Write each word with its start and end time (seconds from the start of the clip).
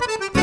Thank 0.00 0.36
you. 0.36 0.37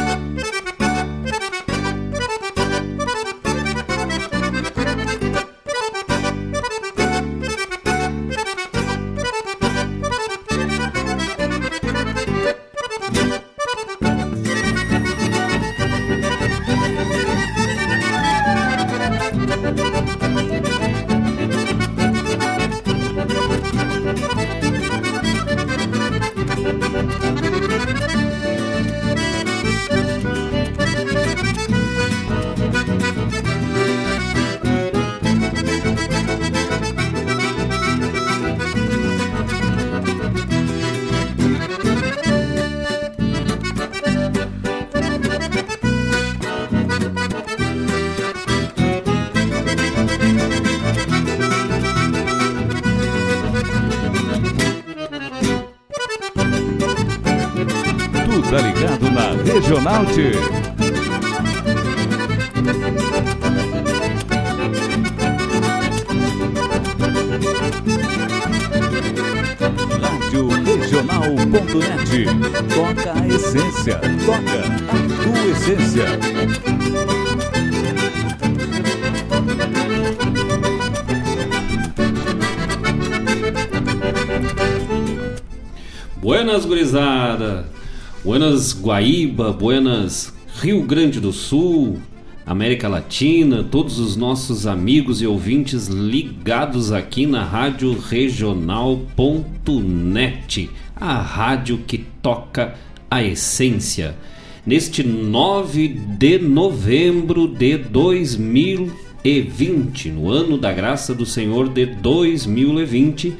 Guaíba, 88.85 89.51
Buenas 89.51 90.31
Rio 90.61 90.83
Grande 90.83 91.19
do 91.19 91.33
Sul, 91.33 91.97
América 92.45 92.87
Latina, 92.87 93.63
todos 93.63 93.97
os 93.97 94.15
nossos 94.15 94.67
amigos 94.67 95.23
e 95.23 95.25
ouvintes 95.25 95.87
ligados 95.87 96.91
aqui 96.91 97.25
na 97.25 97.43
Rádio 97.43 97.97
Regional.net, 97.97 100.69
a 100.95 101.19
rádio 101.19 101.79
que 101.79 101.97
toca 102.21 102.75
a 103.09 103.23
essência. 103.23 104.15
Neste 104.63 105.01
9 105.01 105.87
de 105.87 106.37
novembro 106.37 107.47
de 107.47 107.79
2020, 107.79 110.11
no 110.11 110.29
ano 110.29 110.59
da 110.59 110.71
graça 110.71 111.11
do 111.11 111.25
Senhor 111.25 111.69
de 111.69 111.87
2020, 111.87 113.33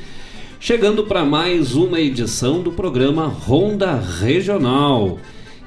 chegando 0.59 1.03
para 1.03 1.23
mais 1.23 1.75
uma 1.75 1.99
edição 1.99 2.63
do 2.63 2.71
programa 2.71 3.27
Ronda 3.27 3.93
Regional. 3.93 5.19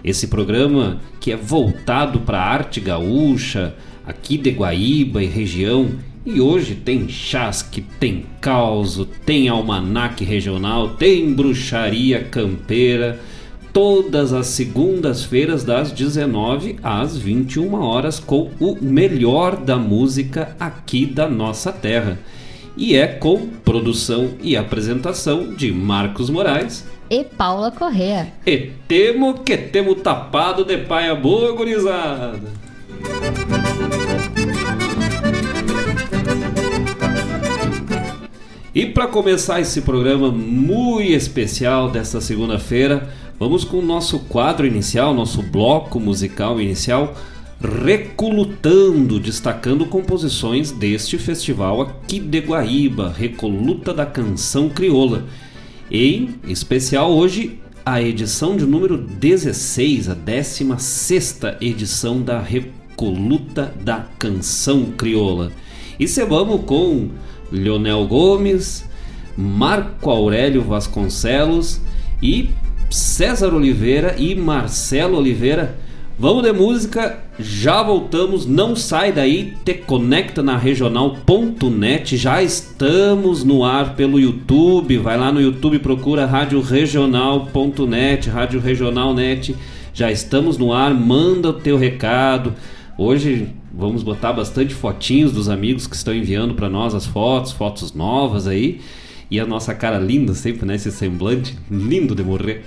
Esse 0.04 0.28
programa 0.28 1.00
que 1.20 1.32
é 1.32 1.36
voltado 1.36 2.20
para 2.20 2.38
a 2.38 2.47
arte 2.47 2.81
gaúcha, 2.81 3.75
aqui 4.06 4.38
de 4.38 4.50
Guaíba 4.50 5.22
e 5.22 5.26
região. 5.26 5.91
E 6.25 6.41
hoje 6.41 6.75
tem 6.75 7.09
chasque, 7.09 7.84
tem 7.98 8.26
causo, 8.41 9.06
tem 9.25 9.48
almanaque 9.48 10.25
regional, 10.25 10.91
tem 10.91 11.32
bruxaria 11.32 12.22
campeira. 12.22 13.19
Todas 13.72 14.32
as 14.32 14.47
segundas-feiras, 14.48 15.62
das 15.62 15.92
19 15.92 16.76
às 16.82 17.16
21 17.16 17.75
horas, 17.75 18.19
com 18.19 18.50
o 18.58 18.76
melhor 18.81 19.56
da 19.56 19.76
música 19.76 20.56
aqui 20.58 21.06
da 21.06 21.28
nossa 21.28 21.72
terra 21.72 22.19
e 22.78 22.94
é 22.94 23.09
com 23.09 23.49
produção 23.65 24.34
e 24.41 24.56
apresentação 24.56 25.53
de 25.53 25.72
Marcos 25.72 26.31
Moraes 26.31 26.87
e 27.11 27.25
Paula 27.25 27.72
Correa. 27.72 28.33
E 28.47 28.71
temo 28.87 29.41
que 29.41 29.56
temo 29.56 29.97
tapado 29.97 30.65
de 30.65 30.78
paia 30.78 31.15
boa, 31.15 31.53
gurizada. 31.53 32.41
E 38.72 38.87
para 38.87 39.09
começar 39.09 39.61
esse 39.61 39.81
programa 39.81 40.31
muito 40.31 41.12
especial 41.12 41.91
desta 41.91 42.21
segunda-feira, 42.21 43.09
vamos 43.38 43.65
com 43.65 43.78
o 43.78 43.84
nosso 43.84 44.21
quadro 44.21 44.65
inicial, 44.65 45.12
nosso 45.12 45.43
bloco 45.43 45.99
musical 45.99 46.61
inicial 46.61 47.15
Recolutando, 47.60 49.19
destacando 49.19 49.84
composições 49.84 50.70
deste 50.70 51.19
festival 51.19 51.82
aqui 51.82 52.20
de 52.20 52.38
Guaíba, 52.38 53.12
Recoluta 53.12 53.92
da 53.92 54.06
Canção 54.06 54.69
Crioula. 54.69 55.24
Em 55.91 56.36
especial 56.46 57.10
hoje, 57.10 57.58
a 57.84 58.00
edição 58.00 58.56
de 58.56 58.64
número 58.64 58.96
16, 58.96 60.08
a 60.08 60.14
16 60.14 61.41
edição 61.60 62.22
da 62.22 62.38
Recoluta 62.38 63.75
da 63.80 64.06
Canção 64.20 64.92
Crioula. 64.96 65.50
E 65.98 66.06
cebamos 66.06 66.60
com 66.64 67.08
Leonel 67.50 68.06
Gomes, 68.06 68.88
Marco 69.36 70.10
Aurélio 70.10 70.62
Vasconcelos 70.62 71.80
e 72.22 72.50
César 72.88 73.52
Oliveira 73.52 74.14
e 74.16 74.36
Marcelo 74.36 75.19
Oliveira 75.19 75.88
Vamos 76.21 76.43
de 76.43 76.53
música, 76.53 77.21
já 77.39 77.81
voltamos, 77.81 78.45
não 78.45 78.75
sai 78.75 79.12
daí, 79.12 79.55
te 79.65 79.73
conecta 79.73 80.43
na 80.43 80.59
regional.net, 80.59 82.17
já 82.17 82.43
estamos 82.43 83.45
no 83.45 83.62
ar 83.62 83.95
pelo 83.95 84.19
YouTube, 84.19 84.99
vai 84.99 85.17
lá 85.17 85.31
no 85.31 85.41
YouTube, 85.41 85.79
procura 85.79 86.27
Rádio 86.27 86.61
Regional.net, 86.61 88.29
Rádio 88.31 88.59
Regional.net, 88.59 89.55
já 89.95 90.11
estamos 90.11 90.59
no 90.59 90.73
ar, 90.73 90.93
manda 90.93 91.51
o 91.51 91.53
teu 91.53 91.79
recado. 91.79 92.53
Hoje 92.99 93.50
vamos 93.73 94.03
botar 94.03 94.33
bastante 94.33 94.75
fotinhos 94.75 95.31
dos 95.31 95.49
amigos 95.49 95.87
que 95.87 95.95
estão 95.95 96.12
enviando 96.12 96.53
para 96.53 96.69
nós 96.69 96.97
as 96.97 97.06
fotos, 97.06 97.53
fotos 97.53 97.93
novas 97.93 98.49
aí, 98.49 98.81
e 99.31 99.39
a 99.39 99.47
nossa 99.47 99.73
cara 99.73 100.00
linda 100.00 100.35
sempre, 100.35 100.67
né, 100.67 100.75
esse 100.75 100.91
semblante 100.91 101.56
lindo 101.71 102.12
de 102.12 102.25
morrer. 102.25 102.64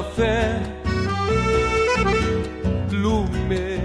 Santa 0.00 0.02
Fé. 0.02 0.61
Lume, 2.91 3.81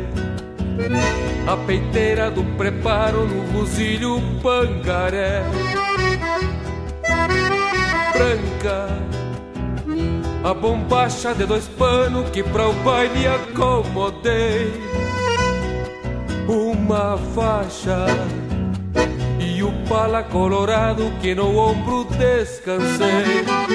a 1.48 1.58
peiteira 1.58 2.32
do 2.32 2.44
preparo 2.58 3.26
no 3.26 3.52
ruzilho 3.52 4.22
pangaré. 4.42 5.44
Branca, 8.14 8.88
a 10.44 10.54
bombacha 10.54 11.34
de 11.34 11.46
dois 11.46 11.68
panos 11.68 12.30
que 12.30 12.44
pra 12.44 12.68
o 12.68 12.74
baile 12.74 13.28
acomodei. 13.28 14.72
Uma 16.48 17.18
faixa 17.34 18.06
o 19.66 19.72
pala 19.90 20.22
colorado 20.24 21.12
que 21.20 21.34
no 21.34 21.58
ombro 21.58 22.06
descansei. 22.06 23.75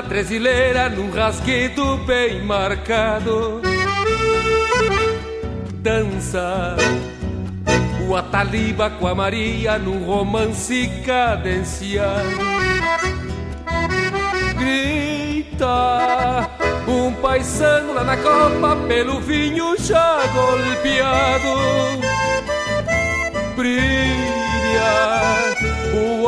Acordeona 0.00 0.02
tresileira 0.02 0.88
num 0.88 1.10
rasguido 1.10 1.98
bem 1.98 2.42
marcado. 2.42 3.60
Dança 5.74 6.76
o 8.08 8.16
Ataliba 8.16 8.90
com 8.90 9.06
a 9.06 9.14
Maria 9.14 9.78
num 9.78 10.04
romance 10.04 10.90
cadenciado. 11.04 12.38
Grita 14.58 15.68
um 16.88 17.12
paisano 17.14 17.94
lá 17.94 18.04
na 18.04 18.16
copa 18.16 18.76
pelo 18.88 19.20
vinho 19.20 19.76
já 19.78 20.26
golpeado. 20.34 21.54
Brilha 23.56 25.49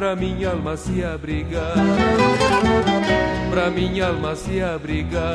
pra 0.00 0.16
minha 0.16 0.48
alma 0.48 0.78
se 0.78 1.04
abrigar, 1.04 1.74
pra 3.50 3.68
minha 3.68 4.06
alma 4.06 4.34
se 4.34 4.62
abrigar, 4.62 5.34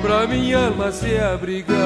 pra 0.00 0.26
minha 0.26 0.68
alma 0.68 0.90
se 0.90 1.18
abrigar. 1.18 1.76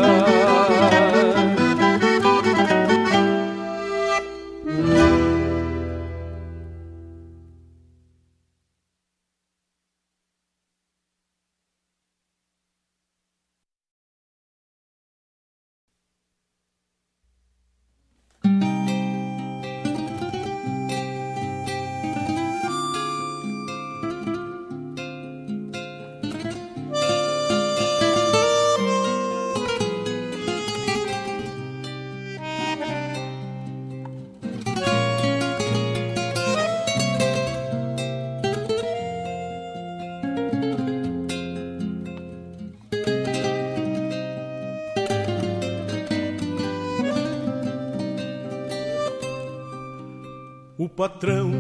Patrão. 51.01 51.51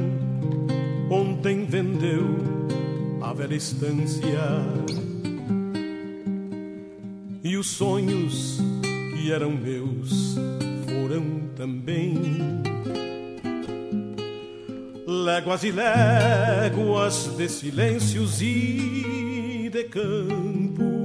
Ontem 1.11 1.65
vendeu 1.65 2.27
a 3.23 3.33
velha 3.33 3.55
estância. 3.55 4.39
E 7.43 7.57
os 7.57 7.69
sonhos 7.69 8.59
que 8.83 9.33
eram 9.33 9.53
meus 9.53 10.35
foram 10.85 11.49
também. 11.57 12.19
Léguas 15.07 15.65
e 15.65 15.73
léguas 15.73 17.35
de 17.39 17.49
silêncios 17.49 18.43
e 18.43 19.71
de 19.73 19.85
campo 19.85 21.01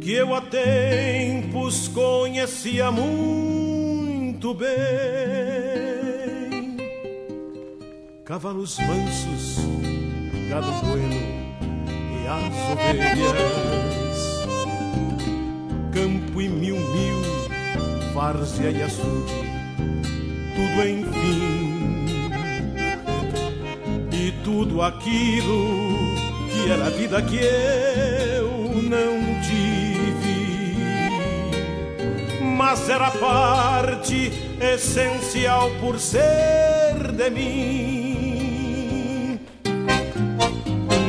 que 0.00 0.12
eu 0.12 0.34
há 0.34 0.40
tempos 0.40 1.86
conhecia 1.86 2.90
muito 2.90 4.52
bem 4.54 5.53
cavalos 8.24 8.78
mansos, 8.78 9.58
gado 10.48 10.72
bueno 10.86 11.14
e 12.10 12.26
as 12.26 12.54
ovelhas, 12.72 14.46
campo 15.92 16.40
e 16.40 16.48
mil 16.48 16.76
mil, 16.76 17.20
várzea 18.14 18.70
e 18.70 18.82
açude, 18.82 19.34
tudo 20.56 20.88
enfim, 20.88 22.06
e 24.10 24.32
tudo 24.42 24.80
aquilo 24.80 26.14
que 26.50 26.70
era 26.70 26.86
a 26.86 26.90
vida 26.90 27.20
que 27.20 27.36
eu 27.36 28.48
não 28.84 29.42
tive, 29.42 30.78
mas 32.56 32.88
era 32.88 33.10
parte 33.10 34.32
essencial 34.58 35.70
por 35.78 36.00
ser 36.00 37.12
de 37.12 37.28
mim 37.28 38.03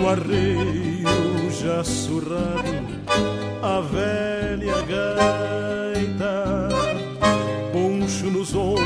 arreio 0.10 1.52
já 1.52 1.84
surrado 1.84 2.86
a 3.62 3.82
velha 3.82 4.82
gaita, 4.82 6.70
poncho 7.72 8.28
nos 8.28 8.54
ombros 8.54 8.84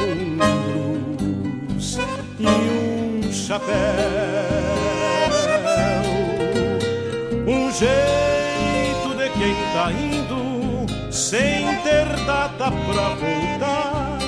e 2.40 2.46
um 2.48 3.34
chapéu, 3.34 3.76
um 7.48 7.72
jeito 7.72 9.10
de 9.18 9.30
quem 9.38 9.56
tá 9.74 9.92
indo 9.92 11.12
sem 11.12 11.66
ter 11.84 12.06
data 12.26 12.72
pra 12.72 13.10
voltar 13.10 14.20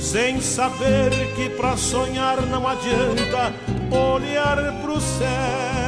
sem 0.00 0.40
saber 0.40 1.10
que 1.36 1.50
pra 1.50 1.76
sonhar 1.76 2.40
não 2.46 2.66
adianta 2.66 3.52
olhar 3.90 4.80
pro 4.80 4.98
céu. 4.98 5.87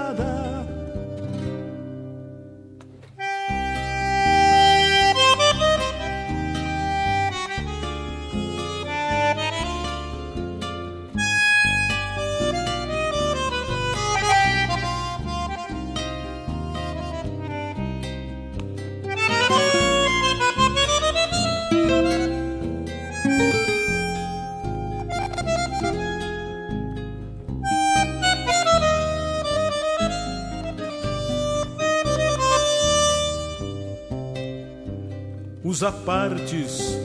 os 35.63 35.83
apartes 35.83 36.97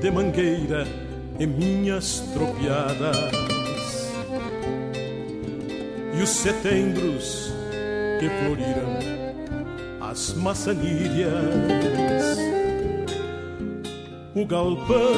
de 0.00 0.10
mangueira 0.10 0.86
e 1.38 1.46
minhas 1.46 2.18
tropiadas, 2.34 3.30
e 6.16 6.22
os 6.22 6.28
setembros 6.28 7.52
que 8.20 8.28
floriram 8.28 8.98
as 10.02 10.34
maçanilhas, 10.34 11.32
o 14.34 14.44
galpão 14.44 15.14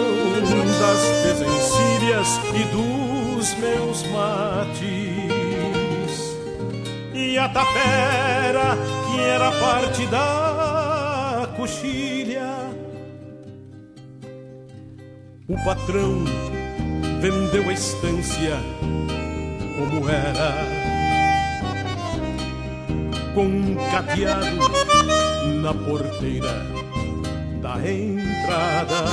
das 0.81 1.01
desencilhas 1.25 2.39
e 2.55 2.63
dos 2.73 3.53
meus 3.59 4.05
mates, 4.13 4.87
e 7.13 7.37
a 7.37 7.49
tapera 7.49 8.79
que 9.11 9.19
era 9.21 9.51
parte 9.61 10.07
da 10.07 11.49
coxilha 11.57 12.16
o 15.49 15.55
patrão 15.65 16.25
vendeu 17.21 17.69
a 17.69 17.73
estância 17.73 18.57
como 19.77 20.09
era, 20.09 20.55
com 23.35 23.45
um 23.47 23.77
cadeado 23.91 24.57
na 25.63 25.73
porteira 25.73 26.67
da 27.61 27.77
entrada. 27.89 29.05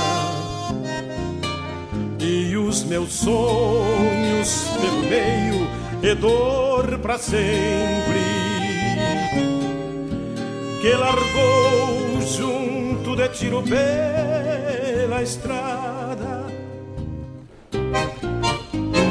E 2.18 2.56
os 2.56 2.84
meus 2.84 3.12
sonhos 3.12 4.68
pelo 4.80 5.02
meio 5.02 5.68
e 6.02 6.14
dor 6.14 6.98
para 6.98 7.18
sempre. 7.18 7.44
Que 10.80 10.94
largou 10.94 12.20
junto 12.22 13.14
de 13.14 13.28
tiro 13.28 13.62
pela 13.62 15.22
estrada 15.22 15.83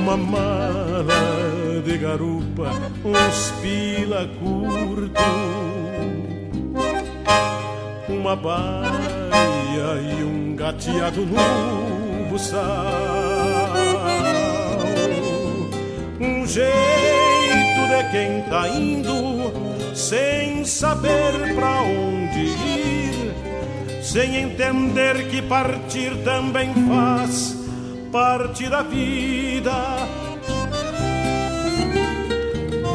uma 0.03 0.17
mala 0.17 1.81
de 1.85 1.97
garupa, 1.97 2.69
uns 3.05 3.53
pila 3.61 4.27
curto, 4.37 5.23
uma 8.09 8.35
baia 8.35 8.91
e 10.01 10.23
um 10.25 10.57
gateado 10.57 11.25
no 11.25 12.25
buçal, 12.29 12.59
um 16.19 16.45
jeito 16.45 16.67
de 17.87 18.11
quem 18.11 18.41
tá 18.49 18.67
indo 18.67 19.95
sem 19.95 20.65
saber 20.65 21.55
pra 21.55 21.81
onde 21.81 22.41
ir, 22.41 23.33
sem 24.03 24.35
entender 24.35 25.29
que 25.29 25.41
partir 25.41 26.13
também 26.25 26.73
faz 26.89 27.52
parte 28.13 28.69
da 28.69 28.83
vida. 28.83 29.73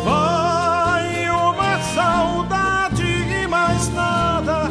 Vai 0.05 1.29
uma 1.29 1.81
saudade 1.83 3.03
e 3.03 3.49
mais 3.49 3.89
nada, 3.93 4.71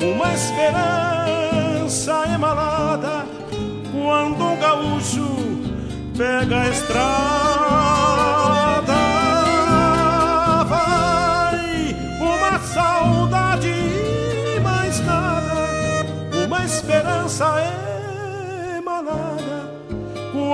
uma 0.00 0.32
esperança 0.32 2.24
emalada, 2.32 3.26
quando 3.90 4.44
um 4.44 4.56
gaúcho 4.60 5.26
pega 6.16 6.60
a 6.60 6.68
estrada. 6.68 7.43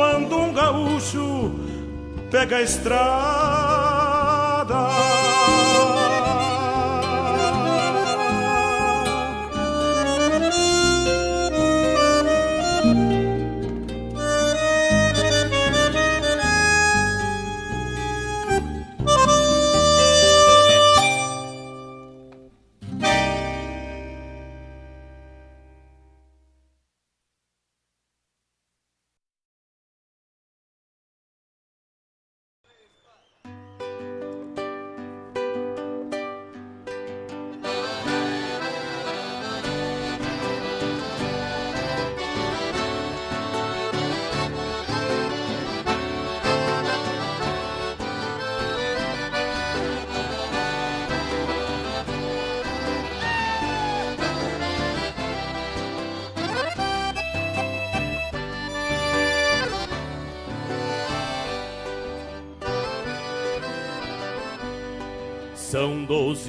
Quando 0.00 0.34
um 0.38 0.50
gaúcho 0.54 1.52
pega 2.30 2.56
a 2.56 2.62
estrada. 2.62 3.00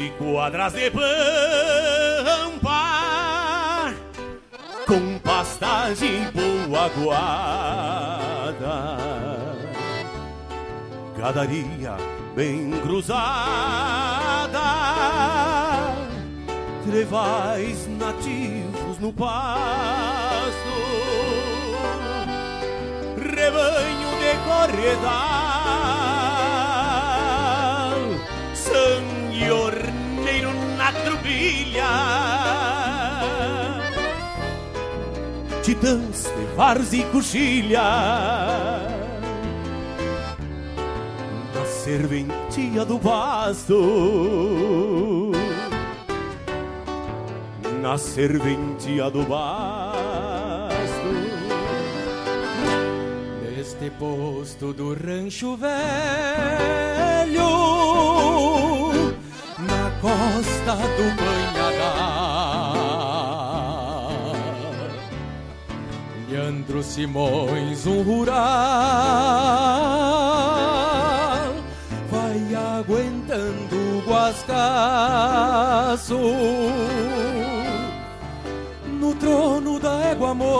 Doze 0.01 0.09
quadras 0.17 0.73
de 0.73 0.89
pampa 0.89 1.11
Com 4.87 5.19
pastagem 5.19 6.27
boa 6.31 6.89
guarda. 6.89 8.67
Gadaria 11.17 11.95
bem 12.35 12.71
cruzada 12.81 13.21
Trevais 16.83 17.87
nativos 17.87 18.97
no 18.99 19.13
pasto 19.13 19.31
Rebanho 23.17 24.09
de 24.19 24.33
corredar 24.47 25.60
titãs 35.71 36.23
de 36.23 36.45
vars 36.55 36.93
e 36.93 37.03
coxilha. 37.05 37.81
Na 41.53 41.65
serventia 41.65 42.83
do 42.83 42.97
basto, 42.97 43.71
na 47.81 47.97
serventia 47.97 49.09
do 49.09 49.23
basto. 49.23 50.81
Neste 53.55 53.89
posto 53.91 54.73
do 54.73 54.93
rancho 54.93 55.55
velho, 55.55 55.71
costa 60.01 60.75
do 60.97 61.05
Banhagar. 61.15 62.73
Leandro 66.27 66.81
Simões, 66.81 67.85
um 67.85 68.01
rural, 68.01 68.33
vai 72.09 72.41
aguentando 72.79 73.75
o 73.75 74.01
guascaço 74.09 76.17
no 78.99 79.13
trono 79.15 79.79
da 79.79 80.05
égua 80.05 80.33
moura, 80.33 80.51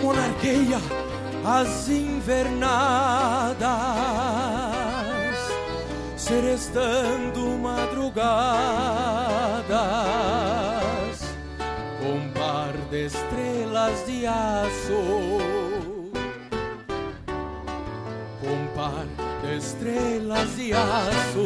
monarqueia 0.00 0.80
as 1.44 1.88
invernadas, 1.88 3.58
serestando 6.32 7.58
madrugadas, 7.58 8.24
com 12.00 12.30
par 12.30 12.72
de 12.90 13.06
estrelas 13.06 14.06
de 14.06 14.26
aço, 14.26 15.38
com 18.40 18.66
par 18.74 19.04
de 19.42 19.58
estrelas 19.58 20.56
de 20.56 20.72
aço. 20.72 21.44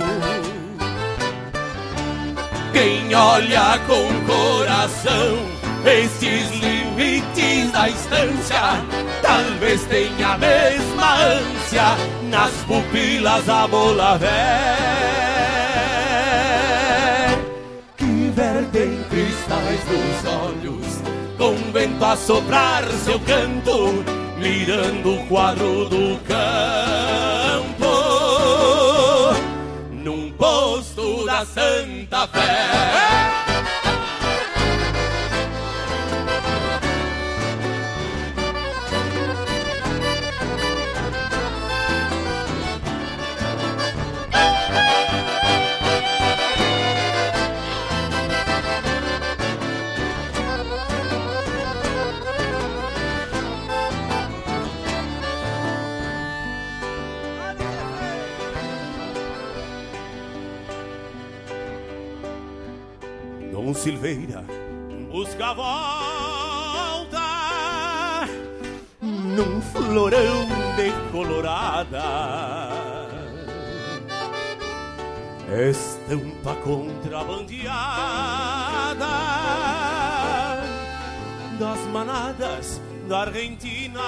Quem 2.73 3.13
olha 3.13 3.81
com 3.89 4.07
coração 4.25 5.57
estes 5.85 6.51
limites 6.61 7.73
da 7.73 7.89
estância, 7.89 8.61
talvez 9.21 9.85
tenha 9.87 10.35
a 10.35 10.39
mesma 10.39 11.15
ânsia 11.15 11.56
nas 12.23 12.53
pupilas 12.67 13.49
a 13.49 13.67
bola 13.67 14.17
véia 14.17 14.77
que 17.97 18.31
vertem 18.35 19.05
cristais 19.11 19.81
dos 19.85 20.25
olhos, 20.33 21.03
com 21.37 21.55
vento 21.73 22.03
a 22.05 22.17
soprar 22.17 22.83
seu 23.05 23.21
canto, 23.21 24.05
mirando 24.39 25.17
o 25.17 25.27
quadro 25.27 25.87
do 25.89 26.19
campo 26.27 26.67
num 29.93 30.33
posto 30.33 31.27
da 31.27 31.45
Santa 31.45 32.27
Fé. 32.29 33.46
Dom 63.67 63.75
Silveira 63.75 64.45
busca 65.11 65.47
a 65.47 65.53
volta 65.53 67.19
num 69.03 69.61
florão 69.61 70.47
de 70.77 70.93
colorada. 71.11 72.05
Estampa 75.69 76.55
contrabandeada 76.63 79.05
das 81.59 81.81
manadas 81.93 82.81
da 83.09 83.23
Argentina. 83.23 84.01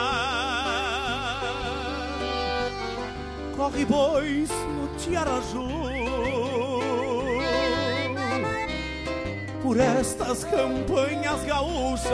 Corre 3.57 3.85
bois 3.85 4.51
no 4.51 4.87
Tiaraju 4.99 5.78
por 9.69 9.79
estas 9.79 10.45
campanhas 10.45 11.45
gaúchas, 11.45 12.11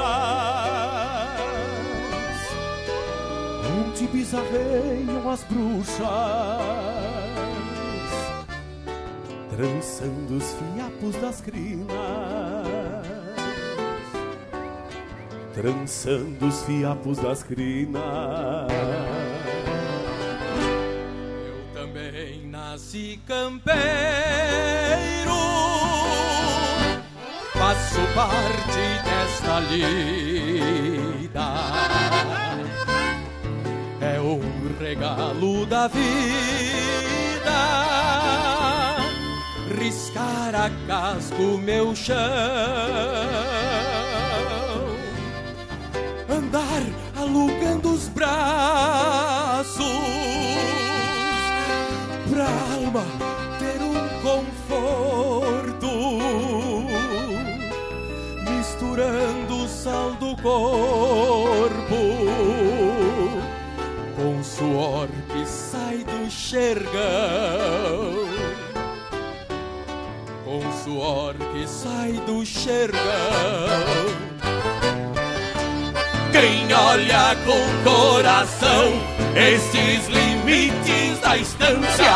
onde 3.78 4.08
bizarreiam 4.08 5.30
as 5.30 5.44
bruxas, 5.44 6.08
trançando 9.50 10.36
os 10.36 10.52
fiapos 10.54 11.14
das 11.22 11.40
crinas, 11.40 11.86
trançando 15.54 16.46
os 16.48 16.64
fiapos 16.64 17.18
das 17.18 17.44
crinas. 17.44 18.02
Eu 21.46 21.72
também 21.72 22.48
nasci 22.48 23.20
campeiro, 23.28 23.78
faço 27.94 28.00
parte 28.14 28.82
desta 29.04 29.60
lida. 29.70 29.94
É 34.00 34.20
um 34.20 34.40
regalo 34.78 35.64
da 35.66 35.86
vida, 35.86 36.02
riscar 39.80 40.54
a 40.54 40.70
casco 40.86 41.58
meu 41.58 41.94
chão, 41.94 42.16
andar 46.28 46.82
alugando 47.16 47.92
os 47.92 48.08
braços 48.08 49.84
pra 52.30 52.46
alma 52.74 53.04
ter 53.58 53.80
um 53.80 53.94
conforto, 54.20 55.73
o 59.00 59.68
sal 59.68 60.12
do 60.20 60.36
corpo. 60.36 61.94
Com 64.16 64.42
suor 64.42 65.08
que 65.32 65.46
sai 65.46 66.04
do 66.04 66.30
xergão, 66.30 66.92
com 70.44 70.60
suor 70.84 71.34
que 71.52 71.66
sai 71.66 72.12
do 72.26 72.46
xergão. 72.46 73.00
Quem 76.30 76.72
olha 76.72 77.36
com 77.44 77.90
coração 77.90 78.92
estes 79.36 80.08
limites 80.08 81.20
da 81.20 81.36
estância, 81.36 82.14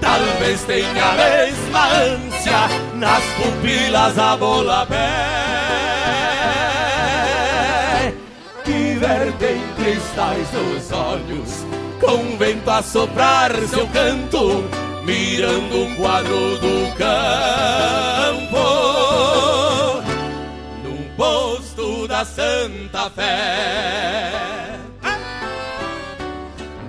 talvez 0.00 0.62
tenha 0.64 1.04
a 1.04 1.14
mesma 1.14 1.86
ânsia 1.88 2.68
nas 2.94 3.22
pupilas 3.36 4.18
a 4.18 4.36
bola 4.36 4.86
pé 4.86 5.45
cristais 9.86 10.48
dos 10.50 10.90
olhos, 10.90 11.64
com 12.00 12.36
vento 12.36 12.68
a 12.68 12.82
soprar 12.82 13.52
seu 13.68 13.86
canto, 13.88 14.64
mirando 15.04 15.76
um 15.76 15.94
quadro 15.94 16.58
do 16.58 16.92
campo 16.96 18.56
num 20.82 21.08
posto 21.16 22.08
da 22.08 22.24
Santa 22.24 23.08
Fé. 23.10 24.76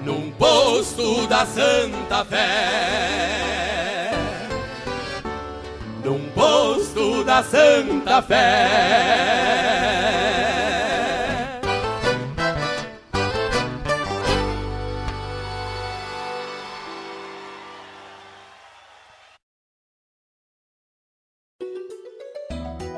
Num 0.03 0.31
posto 0.31 1.27
da 1.27 1.45
Santa 1.45 2.25
Fé. 2.25 4.11
Num 6.03 6.27
posto 6.33 7.23
da 7.23 7.43
Santa 7.43 8.23
Fé. 8.23 9.27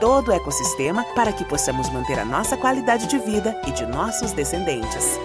todo 0.00 0.28
o 0.28 0.32
ecossistema 0.32 1.04
para 1.14 1.32
que 1.32 1.44
possamos 1.44 1.90
manter 1.90 2.18
a 2.18 2.24
nossa 2.24 2.56
qualidade 2.56 3.06
de 3.06 3.18
vida 3.18 3.60
e 3.66 3.72
de 3.72 3.84
nossos 3.86 4.32
descendentes. 4.32 5.18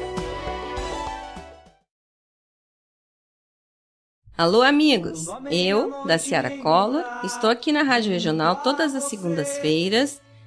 Alô, 4.37 4.61
amigos! 4.61 5.25
Eu, 5.49 6.05
da 6.05 6.19
Ciara 6.19 6.51
Collor, 6.57 7.03
estou 7.23 7.49
aqui 7.49 7.71
na 7.71 7.81
Rádio 7.81 8.11
Regional 8.11 8.57
todas 8.57 8.93
as 8.93 9.05
segundas-feiras, 9.05 10.21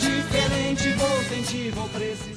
Diferente 0.00 0.92
vou 0.94 1.22
sentir, 1.24 1.70
vou 1.72 1.88
precisar. 1.88 2.29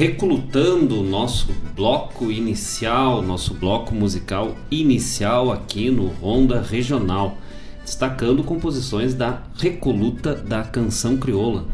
Recrutando 0.00 0.98
o 0.98 1.04
nosso 1.04 1.52
bloco 1.76 2.30
inicial, 2.32 3.20
nosso 3.20 3.52
bloco 3.52 3.94
musical 3.94 4.56
inicial 4.70 5.52
aqui 5.52 5.90
no 5.90 6.06
Ronda 6.06 6.62
Regional, 6.62 7.36
destacando 7.84 8.42
composições 8.42 9.12
da 9.12 9.42
Recoluta 9.58 10.34
da 10.34 10.62
Canção 10.62 11.18
Crioula. 11.18 11.66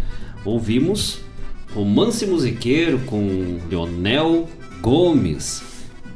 Ouvimos 0.44 1.20
Romance 1.72 2.26
Musiqueiro 2.26 2.98
com 3.06 3.60
Leonel 3.70 4.48
Gomes, 4.80 5.62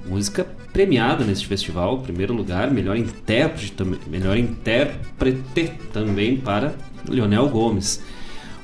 música 0.04 0.44
premiada 0.72 1.24
neste 1.24 1.46
festival, 1.46 1.98
primeiro 1.98 2.34
lugar, 2.34 2.72
melhor 2.72 2.96
intérprete, 2.96 3.72
melhor 4.08 4.36
intérprete 4.36 5.70
também 5.92 6.38
para 6.38 6.74
Leonel 7.08 7.48
Gomes. 7.48 8.02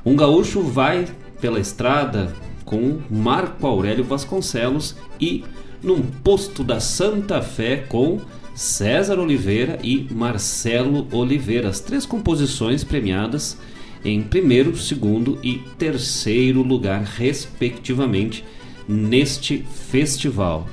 Um 0.05 0.17
gaúcho 0.17 0.63
vai 0.63 1.07
pela 1.41 1.61
estrada 1.61 2.35
com 2.67 2.99
Marco 3.09 3.67
Aurélio 3.67 4.05
Vasconcelos 4.05 4.95
e 5.19 5.43
Num 5.83 6.03
Posto 6.03 6.63
da 6.63 6.81
Santa 6.81 7.41
Fé 7.41 7.77
com 7.77 8.21
César 8.55 9.19
Oliveira 9.19 9.79
e 9.83 10.07
Marcelo 10.11 11.07
Oliveira, 11.13 11.69
as 11.69 11.81
três 11.81 12.05
composições 12.05 12.83
premiadas 12.83 13.57
em 14.05 14.23
primeiro, 14.23 14.77
segundo 14.77 15.39
e 15.43 15.59
terceiro 15.79 16.63
lugar, 16.63 17.03
respectivamente, 17.03 18.45
neste 18.89 19.59
festival. 19.91 20.67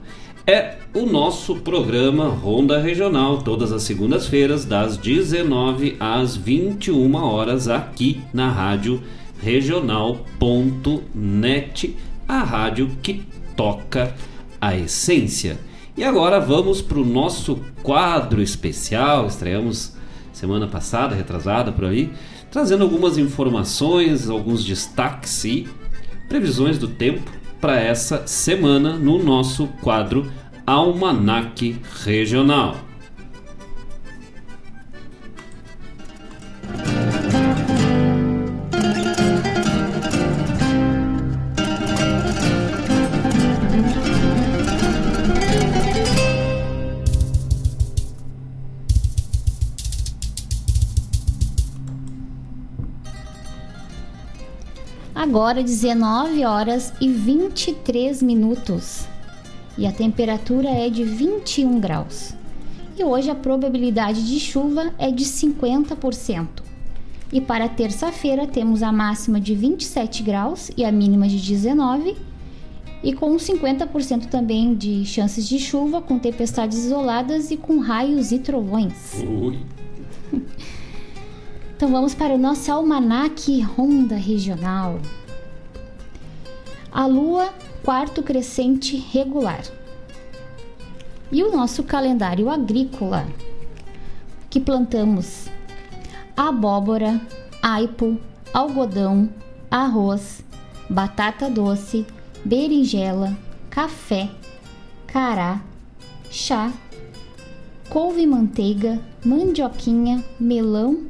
É 0.46 0.78
o 0.94 1.06
nosso 1.06 1.56
programa 1.56 2.28
Ronda 2.28 2.80
Regional, 2.80 3.42
todas 3.42 3.72
as 3.72 3.84
segundas-feiras, 3.84 4.66
das 4.66 4.98
19 4.98 5.96
às 6.00 6.36
21 6.36 7.16
horas, 7.16 7.68
aqui 7.68 8.22
na 8.34 8.50
Rádio 8.50 9.02
regional.net, 9.44 11.98
a 12.28 12.44
rádio 12.44 12.92
que 13.02 13.26
toca 13.56 14.14
a 14.60 14.78
essência. 14.78 15.58
E 15.96 16.04
agora 16.04 16.40
vamos 16.40 16.82
para 16.82 16.98
o 16.98 17.06
nosso 17.06 17.58
quadro 17.84 18.42
especial, 18.42 19.28
estreamos 19.28 19.94
semana 20.32 20.68
passada, 20.68 21.14
retrasada 21.14 21.72
por 21.72 21.86
aí, 21.86 22.12
trazendo 22.50 22.84
algumas 22.84 23.18
informações, 23.18 24.30
alguns 24.30 24.66
destaques 24.66 25.44
e 25.44 25.68
previsões 26.28 26.78
do 26.78 26.88
tempo 26.88 27.32
para 27.60 27.80
essa 27.80 28.26
semana 28.26 28.98
no 28.98 29.22
nosso 29.22 29.68
quadro 29.82 30.32
Almanac 30.66 31.80
Regional. 32.04 32.93
Agora 55.34 55.64
19 55.64 56.46
horas 56.46 56.94
e 57.02 57.10
23 57.10 58.22
minutos. 58.22 59.08
E 59.76 59.88
a 59.88 59.92
temperatura 59.92 60.70
é 60.70 60.92
de 60.92 61.04
21 61.04 61.80
graus. 61.80 62.36
E 62.96 63.04
hoje 63.04 63.32
a 63.32 63.36
probabilidade 63.36 64.28
de 64.28 64.40
chuva 64.40 64.94
é 65.00 65.10
de 65.10 65.26
50%. 65.26 66.48
E 67.32 67.42
para 67.42 67.68
terça-feira 67.68 68.46
temos 68.46 68.84
a 68.84 68.92
máxima 68.92 69.42
de 69.42 69.56
27 69.56 70.22
graus 70.22 70.70
e 70.78 70.86
a 70.86 70.92
mínima 70.92 71.28
de 71.28 71.40
19 71.40 72.16
e 73.04 73.12
com 73.12 73.36
50% 73.36 74.28
também 74.28 74.76
de 74.76 75.04
chances 75.04 75.50
de 75.50 75.58
chuva, 75.58 76.00
com 76.00 76.20
tempestades 76.20 76.78
isoladas 76.78 77.50
e 77.50 77.58
com 77.58 77.80
raios 77.80 78.32
e 78.32 78.38
trovões. 78.38 79.16
Ui. 79.28 79.60
Então 81.76 81.92
vamos 81.92 82.14
para 82.14 82.34
o 82.34 82.38
nosso 82.38 82.72
almanaque 82.72 83.60
Ronda 83.60 84.16
Regional. 84.16 85.02
A 86.94 87.08
Lua, 87.08 87.52
quarto 87.82 88.22
crescente 88.22 88.96
regular. 88.96 89.64
E 91.32 91.42
o 91.44 91.52
nosso 91.52 91.84
calendário 91.84 92.52
agrícola, 92.52 93.26
que 94.48 94.60
plantamos 94.60 95.48
abóbora, 96.38 97.20
aipo, 97.64 98.16
algodão, 98.54 99.28
arroz, 99.72 100.46
batata 100.88 101.50
doce, 101.50 102.06
berinjela, 102.46 103.36
café, 103.72 104.30
cará, 105.08 105.64
chá, 106.30 106.72
couve-manteiga, 107.90 109.02
mandioquinha, 109.26 110.24
melão 110.40 111.08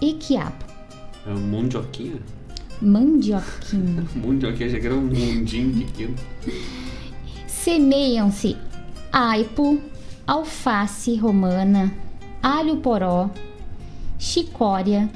e 0.00 0.12
quiabo. 0.12 0.64
É 1.26 1.34
mandioquinha? 1.34 2.20
Mandioquinha. 2.82 4.04
mandioquinha, 4.14 4.68
já 4.68 4.80
que 4.80 4.86
era 4.86 4.94
um 4.94 5.02
mundinho 5.02 5.86
pequeno. 5.86 6.14
Semeiam-se 7.46 8.56
aipo, 9.12 9.80
alface 10.26 11.14
romana, 11.16 11.94
alho 12.42 12.78
poró, 12.78 13.30
chicória, 14.18 15.08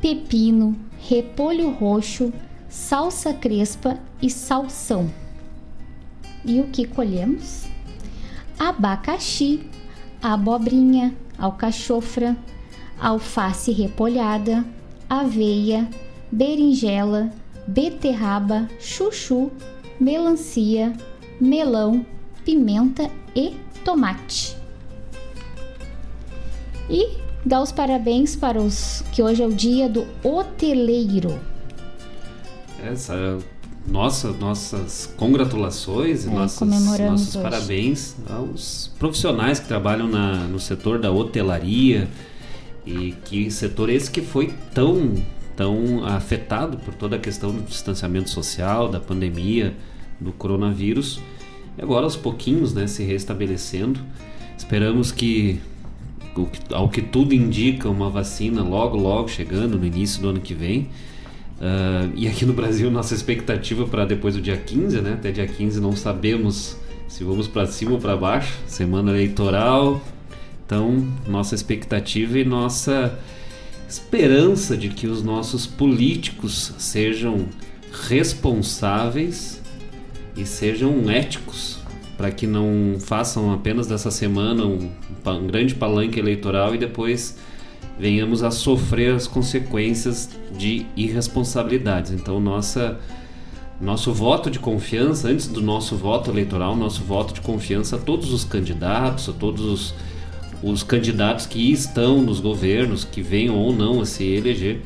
pepino, 0.00 0.74
repolho 0.98 1.70
roxo, 1.70 2.32
salsa 2.68 3.34
crespa 3.34 3.98
e 4.20 4.30
salsão. 4.30 5.10
E 6.44 6.60
o 6.60 6.64
que 6.68 6.86
colhemos? 6.86 7.66
Abacaxi, 8.58 9.60
abobrinha, 10.22 11.14
alcachofra, 11.38 12.36
alface 12.98 13.70
repolhada, 13.70 14.64
aveia, 15.10 15.88
berinjela, 16.32 17.30
beterraba, 17.66 18.68
chuchu, 18.80 19.52
melancia, 20.00 20.92
melão, 21.38 22.04
pimenta 22.44 23.10
e 23.36 23.54
tomate. 23.84 24.56
E 26.88 27.18
dá 27.44 27.60
os 27.60 27.70
parabéns 27.70 28.34
para 28.34 28.60
os 28.60 29.04
que 29.12 29.22
hoje 29.22 29.42
é 29.42 29.46
o 29.46 29.52
dia 29.52 29.88
do 29.88 30.06
hoteleiro. 30.24 31.38
Essa 32.82 33.38
nossa, 33.86 34.32
nossas 34.32 35.12
congratulações 35.16 36.24
e 36.24 36.28
é, 36.28 36.32
nossas, 36.32 36.68
nossos 36.68 37.36
hoje. 37.36 37.42
parabéns 37.42 38.16
aos 38.30 38.90
profissionais 38.98 39.58
que 39.58 39.66
trabalham 39.66 40.08
na, 40.08 40.36
no 40.44 40.60
setor 40.60 40.98
da 40.98 41.10
hotelaria 41.10 42.08
e 42.86 43.12
que 43.24 43.50
setor 43.50 43.90
esse 43.90 44.10
que 44.10 44.20
foi 44.20 44.54
tão 44.72 45.14
tão 45.56 46.04
afetado 46.04 46.78
por 46.78 46.94
toda 46.94 47.16
a 47.16 47.18
questão 47.18 47.50
do 47.52 47.62
distanciamento 47.62 48.30
social, 48.30 48.88
da 48.88 49.00
pandemia, 49.00 49.74
do 50.20 50.32
coronavírus. 50.32 51.20
E 51.78 51.82
agora 51.82 52.04
aos 52.04 52.16
pouquinhos, 52.16 52.72
né, 52.72 52.86
se 52.86 53.02
restabelecendo. 53.02 54.00
Esperamos 54.56 55.10
que 55.12 55.60
ao 56.72 56.88
que 56.88 57.02
tudo 57.02 57.34
indica, 57.34 57.88
uma 57.88 58.08
vacina 58.08 58.62
logo, 58.62 58.96
logo 58.96 59.28
chegando 59.28 59.78
no 59.78 59.84
início 59.84 60.22
do 60.22 60.28
ano 60.28 60.40
que 60.40 60.54
vem. 60.54 60.88
Uh, 61.58 62.10
e 62.16 62.26
aqui 62.26 62.44
no 62.44 62.52
Brasil, 62.52 62.90
nossa 62.90 63.14
expectativa 63.14 63.86
para 63.86 64.04
depois 64.04 64.34
do 64.34 64.40
dia 64.40 64.56
15, 64.56 65.00
né? 65.00 65.12
Até 65.14 65.30
dia 65.30 65.46
15 65.46 65.80
não 65.80 65.94
sabemos 65.94 66.76
se 67.06 67.22
vamos 67.22 67.46
para 67.46 67.66
cima 67.66 67.92
ou 67.92 67.98
para 67.98 68.16
baixo. 68.16 68.58
Semana 68.66 69.10
eleitoral. 69.10 70.00
Então, 70.64 71.06
nossa 71.28 71.54
expectativa 71.54 72.38
e 72.38 72.44
nossa 72.44 73.18
esperança 73.92 74.74
de 74.74 74.88
que 74.88 75.06
os 75.06 75.22
nossos 75.22 75.66
políticos 75.66 76.72
sejam 76.78 77.44
responsáveis 78.08 79.60
e 80.34 80.46
sejam 80.46 81.10
éticos 81.10 81.78
para 82.16 82.30
que 82.30 82.46
não 82.46 82.96
façam 82.98 83.52
apenas 83.52 83.86
dessa 83.86 84.10
semana 84.10 84.64
um, 84.64 84.90
um 85.26 85.46
grande 85.46 85.74
palanque 85.74 86.18
eleitoral 86.18 86.74
e 86.74 86.78
depois 86.78 87.36
venhamos 87.98 88.42
a 88.42 88.50
sofrer 88.50 89.14
as 89.14 89.26
consequências 89.26 90.30
de 90.56 90.86
irresponsabilidades. 90.96 92.12
Então, 92.12 92.40
nossa, 92.40 92.98
nosso 93.78 94.10
voto 94.10 94.50
de 94.50 94.58
confiança, 94.58 95.28
antes 95.28 95.48
do 95.48 95.60
nosso 95.60 95.96
voto 95.96 96.30
eleitoral, 96.30 96.74
nosso 96.74 97.02
voto 97.02 97.34
de 97.34 97.42
confiança 97.42 97.96
a 97.96 97.98
todos 97.98 98.32
os 98.32 98.42
candidatos, 98.42 99.28
a 99.28 99.32
todos 99.34 99.62
os, 99.66 99.94
os 100.62 100.82
candidatos 100.82 101.46
que 101.46 101.72
estão 101.72 102.22
nos 102.22 102.38
governos, 102.38 103.04
que 103.04 103.20
venham 103.20 103.56
ou 103.56 103.74
não 103.74 104.00
a 104.00 104.06
se 104.06 104.24
eleger, 104.24 104.80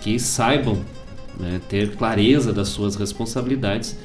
que 0.00 0.18
saibam 0.18 0.78
né, 1.38 1.60
ter 1.68 1.96
clareza 1.96 2.52
das 2.52 2.68
suas 2.68 2.96
responsabilidades 2.96 3.96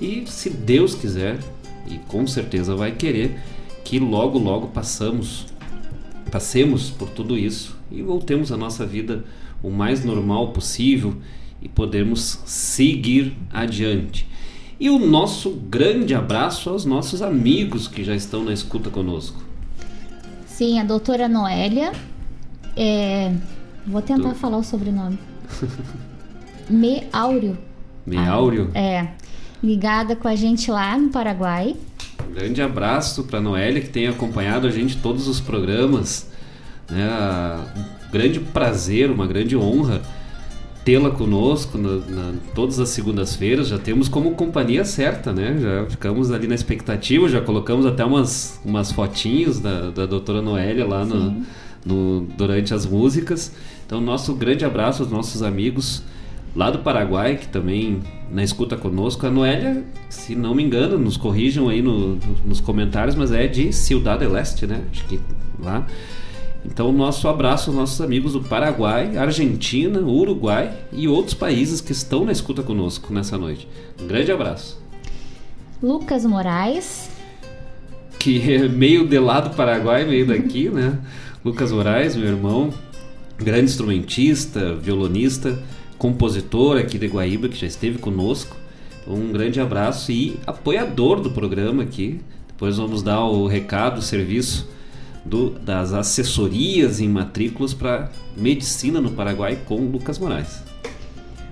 e, 0.00 0.24
se 0.26 0.50
Deus 0.50 0.94
quiser, 0.94 1.38
e 1.86 1.98
com 2.08 2.26
certeza 2.26 2.74
vai 2.74 2.92
querer, 2.92 3.38
que 3.84 3.98
logo, 3.98 4.38
logo 4.38 4.68
passamos, 4.68 5.46
passemos 6.30 6.90
por 6.90 7.08
tudo 7.10 7.38
isso 7.38 7.76
e 7.90 8.02
voltemos 8.02 8.50
a 8.50 8.56
nossa 8.56 8.84
vida 8.84 9.24
o 9.62 9.70
mais 9.70 10.04
normal 10.04 10.48
possível 10.48 11.14
e 11.62 11.68
podemos 11.68 12.40
seguir 12.44 13.36
adiante. 13.52 14.26
E 14.80 14.90
o 14.90 14.98
nosso 14.98 15.50
grande 15.50 16.14
abraço 16.14 16.68
aos 16.68 16.84
nossos 16.84 17.22
amigos 17.22 17.86
que 17.86 18.02
já 18.02 18.14
estão 18.14 18.42
na 18.42 18.52
escuta 18.52 18.90
conosco. 18.90 19.43
Sim, 20.54 20.78
a 20.78 20.84
doutora 20.84 21.28
Noélia. 21.28 21.90
É... 22.76 23.32
Vou 23.84 24.00
tentar 24.00 24.28
Do... 24.28 24.34
falar 24.36 24.56
o 24.56 24.62
sobrenome. 24.62 25.18
Meáureo. 26.70 27.58
Meáureo? 28.06 28.70
Ah, 28.72 28.78
é. 28.78 29.14
Ligada 29.60 30.14
com 30.14 30.28
a 30.28 30.36
gente 30.36 30.70
lá 30.70 30.96
no 30.96 31.10
Paraguai. 31.10 31.74
Um 32.28 32.32
grande 32.32 32.62
abraço 32.62 33.24
para 33.24 33.40
Noélia 33.40 33.82
que 33.82 33.88
tem 33.88 34.06
acompanhado 34.06 34.68
a 34.68 34.70
gente 34.70 34.96
todos 34.98 35.26
os 35.26 35.40
programas. 35.40 36.30
Né? 36.88 37.04
Um 37.76 38.12
grande 38.12 38.38
prazer, 38.38 39.10
uma 39.10 39.26
grande 39.26 39.56
honra 39.56 40.02
tê-la 40.84 41.10
conosco 41.10 41.78
na, 41.78 41.96
na, 41.96 42.32
todas 42.54 42.78
as 42.78 42.90
segundas-feiras. 42.90 43.68
Já 43.68 43.78
temos 43.78 44.08
como 44.08 44.32
companhia 44.32 44.84
certa, 44.84 45.32
né? 45.32 45.56
Já 45.58 45.86
ficamos 45.86 46.30
ali 46.30 46.46
na 46.46 46.54
expectativa, 46.54 47.28
já 47.28 47.40
colocamos 47.40 47.86
até 47.86 48.04
umas, 48.04 48.60
umas 48.64 48.92
fotinhos 48.92 49.60
da, 49.60 49.90
da 49.90 50.06
doutora 50.06 50.42
Noélia 50.42 50.86
lá 50.86 51.04
no, 51.04 51.42
no, 51.84 52.26
durante 52.36 52.74
as 52.74 52.84
músicas. 52.84 53.52
Então, 53.86 54.00
nosso 54.00 54.34
grande 54.34 54.64
abraço 54.64 55.02
aos 55.02 55.10
nossos 55.10 55.42
amigos 55.42 56.02
lá 56.54 56.70
do 56.70 56.78
Paraguai, 56.80 57.36
que 57.36 57.48
também 57.48 58.00
na 58.30 58.42
escuta 58.42 58.76
conosco. 58.76 59.26
A 59.26 59.30
Noélia, 59.30 59.84
se 60.08 60.34
não 60.34 60.54
me 60.54 60.62
engano, 60.62 60.98
nos 60.98 61.16
corrijam 61.16 61.68
aí 61.68 61.80
no, 61.80 62.18
nos 62.44 62.60
comentários, 62.60 63.14
mas 63.14 63.32
é 63.32 63.46
de 63.46 63.72
Ciudad 63.72 64.20
Leste, 64.20 64.66
né? 64.66 64.82
Acho 64.90 65.04
que 65.06 65.18
lá. 65.62 65.86
Então, 66.64 66.90
nosso 66.90 67.28
abraço 67.28 67.70
aos 67.70 67.78
nossos 67.78 68.00
amigos 68.00 68.32
do 68.32 68.40
Paraguai, 68.40 69.16
Argentina, 69.16 70.00
Uruguai 70.00 70.72
e 70.90 71.06
outros 71.06 71.34
países 71.34 71.80
que 71.80 71.92
estão 71.92 72.24
na 72.24 72.32
escuta 72.32 72.62
conosco 72.62 73.12
nessa 73.12 73.36
noite. 73.36 73.68
Um 74.02 74.06
grande 74.06 74.32
abraço. 74.32 74.80
Lucas 75.82 76.24
Moraes. 76.24 77.10
Que 78.18 78.54
é 78.54 78.68
meio 78.68 79.06
de 79.06 79.18
lá 79.18 79.40
do 79.40 79.50
Paraguai, 79.50 80.04
meio 80.04 80.26
daqui, 80.26 80.68
né? 80.72 80.98
Lucas 81.44 81.70
Moraes, 81.70 82.16
meu 82.16 82.28
irmão, 82.28 82.72
grande 83.36 83.66
instrumentista, 83.66 84.74
violonista, 84.74 85.62
compositor 85.98 86.78
aqui 86.78 86.98
de 86.98 87.06
Guaíba, 87.06 87.48
que 87.48 87.56
já 87.56 87.66
esteve 87.66 87.98
conosco. 87.98 88.56
Um 89.06 89.30
grande 89.30 89.60
abraço 89.60 90.10
e 90.10 90.38
apoiador 90.46 91.20
do 91.20 91.30
programa 91.30 91.82
aqui. 91.82 92.20
Depois 92.48 92.78
vamos 92.78 93.02
dar 93.02 93.22
o 93.24 93.46
recado, 93.46 93.98
o 93.98 94.02
serviço 94.02 94.66
do, 95.24 95.50
das 95.50 95.92
assessorias 95.92 97.00
em 97.00 97.08
matrículas 97.08 97.72
para 97.72 98.10
medicina 98.36 99.00
no 99.00 99.10
Paraguai 99.10 99.58
com 99.64 99.76
Lucas 99.76 100.18
Moraes. 100.18 100.62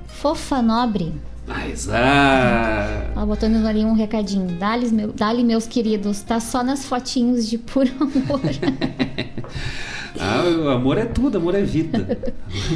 Fofa 0.09 0.61
Nobre. 0.61 1.13
Mas 1.47 1.89
ah! 1.91 3.13
Ó, 3.17 3.27
botando 3.27 3.67
ali 3.67 3.85
um 3.85 3.95
recadinho. 3.95 4.47
Dá-lhe, 4.59 4.89
meu, 4.91 5.13
dá 5.13 5.35
meus 5.35 5.67
queridos, 5.67 6.21
tá 6.21 6.39
só 6.39 6.63
nas 6.63 6.85
fotinhos 6.85 7.49
de 7.49 7.59
puro 7.59 7.91
amor. 7.99 8.41
ah, 10.21 10.45
o 10.61 10.69
amor 10.69 10.99
é 10.99 11.05
tudo, 11.05 11.39
amor 11.39 11.55
é 11.55 11.63
vida. 11.63 12.19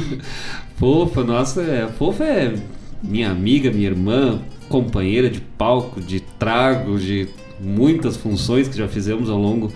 fofa, 0.75 1.23
nossa, 1.23 1.61
é, 1.61 1.87
fofa 1.87 2.25
é 2.25 2.55
minha 3.01 3.31
amiga, 3.31 3.71
minha 3.71 3.87
irmã, 3.87 4.41
companheira 4.67 5.29
de 5.29 5.39
palco, 5.39 6.01
de 6.01 6.19
trago, 6.19 6.99
de 6.99 7.29
muitas 7.59 8.17
funções 8.17 8.67
que 8.67 8.77
já 8.77 8.87
fizemos 8.87 9.29
ao 9.29 9.39
longo 9.39 9.71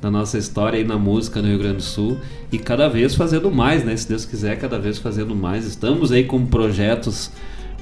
da 0.00 0.10
nossa 0.10 0.38
história 0.38 0.78
aí 0.78 0.84
na 0.84 0.96
música 0.96 1.42
no 1.42 1.48
Rio 1.48 1.58
Grande 1.58 1.76
do 1.76 1.82
Sul 1.82 2.18
e 2.52 2.58
cada 2.58 2.88
vez 2.88 3.14
fazendo 3.14 3.50
mais, 3.50 3.84
né? 3.84 3.96
Se 3.96 4.08
Deus 4.08 4.24
quiser, 4.24 4.58
cada 4.58 4.78
vez 4.78 4.98
fazendo 4.98 5.34
mais. 5.34 5.64
Estamos 5.64 6.12
aí 6.12 6.24
com 6.24 6.46
projetos 6.46 7.30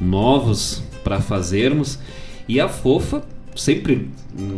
novos 0.01 0.83
para 1.05 1.21
fazermos 1.21 1.99
e 2.49 2.61
a 2.61 2.69
Fofa 2.69 3.23
sempre, 3.57 4.09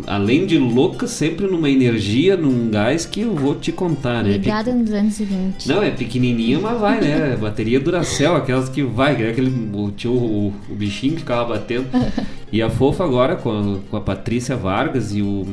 além 0.07 0.45
de 0.45 0.59
louca, 0.59 1.07
sempre 1.07 1.47
numa 1.47 1.71
energia, 1.71 2.37
num 2.37 2.69
gás 2.69 3.07
que 3.07 3.21
eu 3.21 3.35
vou 3.35 3.55
te 3.55 3.71
contar, 3.73 4.23
né? 4.25 4.33
Ligada 4.33 4.73
no 4.73 4.85
220. 4.85 5.69
Não, 5.69 5.83
é 5.83 5.91
pequenininha, 5.91 6.59
mas 6.59 6.81
vai, 6.81 7.01
né? 7.01 7.37
Bateria 7.37 7.81
Duracell, 7.81 8.37
aquelas 8.37 8.69
que 8.69 8.83
vai, 8.83 9.17
que 9.17 9.23
é 9.23 9.31
aquele 9.31 9.53
o, 9.73 9.91
tio, 9.93 10.13
o, 10.13 10.55
o 10.69 10.75
bichinho 10.75 11.15
que 11.15 11.21
ficava 11.21 11.55
batendo. 11.55 11.87
E 12.51 12.63
a 12.63 12.71
Fofa 12.71 13.05
agora 13.05 13.37
com 13.37 13.51
a, 13.51 13.79
com 13.91 13.97
a 13.99 14.01
Patrícia 14.01 14.57
Vargas 14.57 15.15
e 15.15 15.21
o 15.21 15.47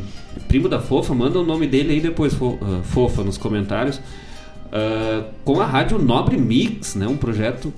primo 0.48 0.70
da 0.70 0.80
Fofa, 0.80 1.14
manda 1.14 1.40
o 1.40 1.44
nome 1.44 1.68
dele 1.68 1.94
aí 1.94 2.00
depois, 2.00 2.34
uh, 2.34 2.58
Fofa, 2.84 3.24
nos 3.24 3.38
comentários. 3.38 3.98
Uh, 3.98 5.26
com 5.44 5.62
a 5.62 5.66
Rádio 5.66 5.98
Nobre 5.98 6.38
Mix, 6.38 6.96
né? 6.96 7.08
Um 7.08 7.18
projeto 7.18 7.74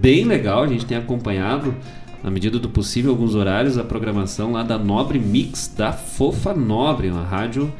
bem 0.00 0.24
legal, 0.24 0.62
a 0.62 0.66
gente 0.66 0.84
tem 0.84 0.96
acompanhado 0.96 1.74
na 2.22 2.30
medida 2.30 2.58
do 2.58 2.68
possível, 2.68 3.10
alguns 3.10 3.34
horários, 3.34 3.76
a 3.76 3.82
programação 3.82 4.52
lá 4.52 4.62
da 4.62 4.78
Nobre 4.78 5.18
Mix, 5.18 5.72
da 5.76 5.92
Fofa 5.92 6.54
Nobre, 6.54 7.10
uma 7.10 7.24
rádio 7.24 7.72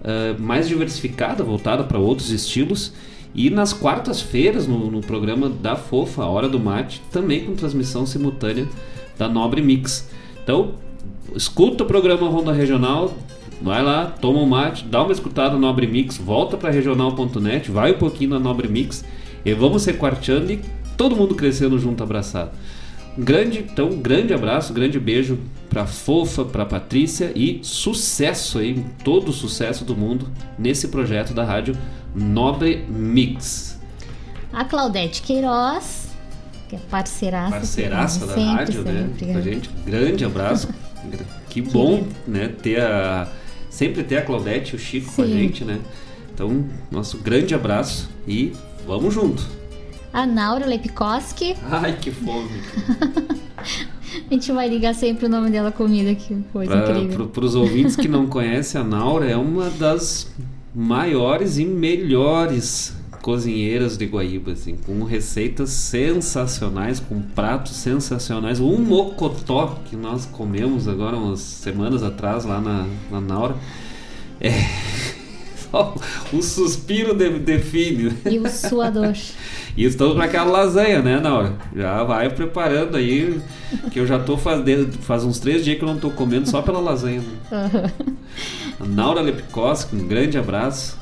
uh, 0.00 0.40
mais 0.40 0.68
diversificada, 0.68 1.42
voltada 1.42 1.82
para 1.84 1.98
outros 1.98 2.30
estilos. 2.30 2.92
E 3.34 3.50
nas 3.50 3.72
quartas-feiras, 3.72 4.66
no, 4.66 4.90
no, 4.90 5.00
programa 5.00 5.48
da 5.48 5.76
Fofa, 5.76 6.24
Hora 6.24 6.48
do 6.48 6.58
Mate, 6.58 7.00
também 7.12 7.44
com 7.44 7.54
transmissão 7.54 8.04
simultânea 8.04 8.66
da 9.18 9.28
Nobre 9.28 9.62
Mix. 9.62 10.08
Então, 10.42 10.74
escuta 11.34 11.84
o 11.84 11.86
programa 11.86 12.28
Ronda 12.28 12.52
Regional, 12.52 13.14
vai 13.60 13.82
lá, 13.82 14.06
toma 14.06 14.40
um 14.40 14.46
mate, 14.46 14.84
dá 14.84 15.02
uma 15.02 15.12
escutada 15.12 15.54
no 15.54 15.60
Nobre 15.60 15.86
Mix, 15.86 16.16
volta 16.16 16.56
para 16.56 16.70
regional.net, 16.70 17.70
vai 17.70 17.92
um 17.92 17.98
pouquinho 17.98 18.30
na 18.30 18.38
Nobre 18.38 18.68
Mix 18.68 19.04
e 19.44 19.52
vamos 19.52 19.82
se 19.82 19.92
quarteando 19.92 20.52
e 20.52 20.60
todo 20.96 21.16
mundo 21.16 21.34
crescendo 21.34 21.78
junto, 21.78 22.02
abraçado. 22.02 22.50
Grande, 23.16 23.58
então, 23.58 23.90
grande 23.90 24.32
abraço, 24.32 24.72
grande 24.72 25.00
beijo 25.00 25.38
pra 25.68 25.86
Fofa, 25.86 26.44
pra 26.44 26.64
Patrícia 26.64 27.32
e 27.34 27.58
sucesso 27.62 28.58
aí, 28.58 28.84
todo 29.02 29.30
o 29.30 29.32
sucesso 29.32 29.84
do 29.84 29.96
mundo 29.96 30.30
nesse 30.56 30.86
projeto 30.88 31.34
da 31.34 31.44
rádio 31.44 31.76
Nobre 32.14 32.84
Mix. 32.88 33.76
A 34.52 34.64
Claudete 34.64 35.22
Queiroz, 35.22 36.08
que 36.68 36.76
é 36.76 36.78
parceiraça. 36.90 37.50
Parceiraça 37.50 38.26
da 38.26 38.34
sempre, 38.34 38.52
rádio, 38.52 38.82
né? 38.82 39.08
sempre, 39.08 39.32
Pra 39.32 39.40
gente, 39.40 39.70
grande 39.84 40.24
abraço. 40.24 40.68
que 41.50 41.60
bom, 41.60 42.06
né, 42.26 42.48
ter 42.48 42.80
a 42.80 43.26
sempre 43.78 44.02
ter 44.02 44.16
a 44.16 44.22
Claudete 44.22 44.72
e 44.72 44.76
o 44.76 44.78
Chico 44.78 45.12
com 45.14 45.22
a 45.22 45.24
Sim. 45.24 45.32
gente, 45.34 45.64
né? 45.64 45.78
Então, 46.34 46.64
nosso 46.90 47.18
grande 47.18 47.54
abraço 47.54 48.10
e 48.26 48.52
vamos 48.84 49.14
junto. 49.14 49.40
A 50.12 50.26
Naura 50.26 50.66
Lepkoski, 50.66 51.54
Ai, 51.62 51.96
que 51.96 52.10
fome. 52.10 52.50
a 54.28 54.34
gente 54.34 54.50
vai 54.50 54.68
ligar 54.68 54.96
sempre 54.96 55.26
o 55.26 55.28
nome 55.28 55.48
dela 55.50 55.70
comida, 55.70 56.12
que 56.12 56.34
coisa 56.52 56.74
incrível. 56.74 57.28
Para 57.28 57.44
os 57.44 57.54
ouvintes 57.54 57.94
que 57.94 58.08
não 58.08 58.26
conhecem, 58.28 58.80
a 58.80 58.84
Naura 58.84 59.30
é 59.30 59.36
uma 59.36 59.70
das 59.70 60.28
maiores 60.74 61.56
e 61.58 61.64
melhores 61.64 62.97
cozinheiras 63.22 63.96
de 63.98 64.06
Guaíba, 64.06 64.52
assim, 64.52 64.76
com 64.76 65.02
receitas 65.04 65.70
sensacionais, 65.70 67.00
com 67.00 67.20
pratos 67.20 67.76
sensacionais. 67.76 68.60
Um 68.60 68.78
mocotó 68.78 69.78
que 69.88 69.96
nós 69.96 70.26
comemos 70.26 70.86
agora 70.88 71.16
umas 71.16 71.40
semanas 71.40 72.02
atrás 72.02 72.44
lá 72.44 72.60
na, 72.60 72.86
na 73.10 73.20
Naura. 73.20 73.54
É. 74.40 74.52
Só 75.70 75.94
um 76.32 76.40
suspiro 76.40 77.14
de- 77.14 77.38
define. 77.38 78.12
E 78.30 78.38
o 78.38 78.48
suador. 78.48 79.12
E 79.76 79.84
estamos 79.84 80.14
para 80.14 80.24
aquela 80.24 80.50
lasanha, 80.50 81.00
né, 81.02 81.20
Naura? 81.20 81.54
Já 81.76 82.02
vai 82.02 82.28
preparando 82.30 82.96
aí, 82.96 83.40
que 83.92 84.00
eu 84.00 84.06
já 84.06 84.18
tô 84.18 84.36
fazendo, 84.36 84.92
faz 85.02 85.22
uns 85.24 85.38
três 85.38 85.64
dias 85.64 85.76
que 85.78 85.84
eu 85.84 85.88
não 85.88 85.98
tô 85.98 86.10
comendo 86.10 86.48
só 86.50 86.62
pela 86.62 86.80
lasanha. 86.80 87.22
né? 87.50 87.92
Naura 88.80 89.20
Lepkoski, 89.20 89.94
um 89.94 90.06
grande 90.08 90.36
abraço, 90.38 90.97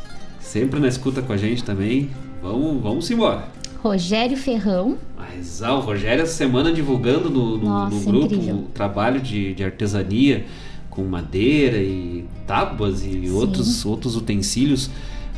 sempre 0.46 0.80
na 0.80 0.88
escuta 0.88 1.20
com 1.22 1.32
a 1.32 1.36
gente 1.36 1.62
também. 1.64 2.10
Vamos, 2.42 2.82
vamos 2.82 3.10
embora. 3.10 3.44
Rogério 3.82 4.36
Ferrão, 4.36 4.96
Mas 5.16 5.62
ah, 5.62 5.74
o 5.74 5.80
Rogério 5.80 6.22
essa 6.22 6.32
semana 6.32 6.72
divulgando 6.72 7.28
no, 7.30 7.52
no- 7.52 7.58
no 7.58 7.64
Nossa, 7.64 8.06
grupo 8.10 8.34
incrível. 8.34 8.54
o 8.56 8.62
trabalho 8.74 9.20
de, 9.20 9.54
de 9.54 9.62
artesania 9.64 10.44
com 10.90 11.04
madeira 11.04 11.76
e 11.78 12.24
tábuas 12.46 13.04
e 13.04 13.28
outros, 13.30 13.84
outros 13.84 14.16
utensílios 14.16 14.90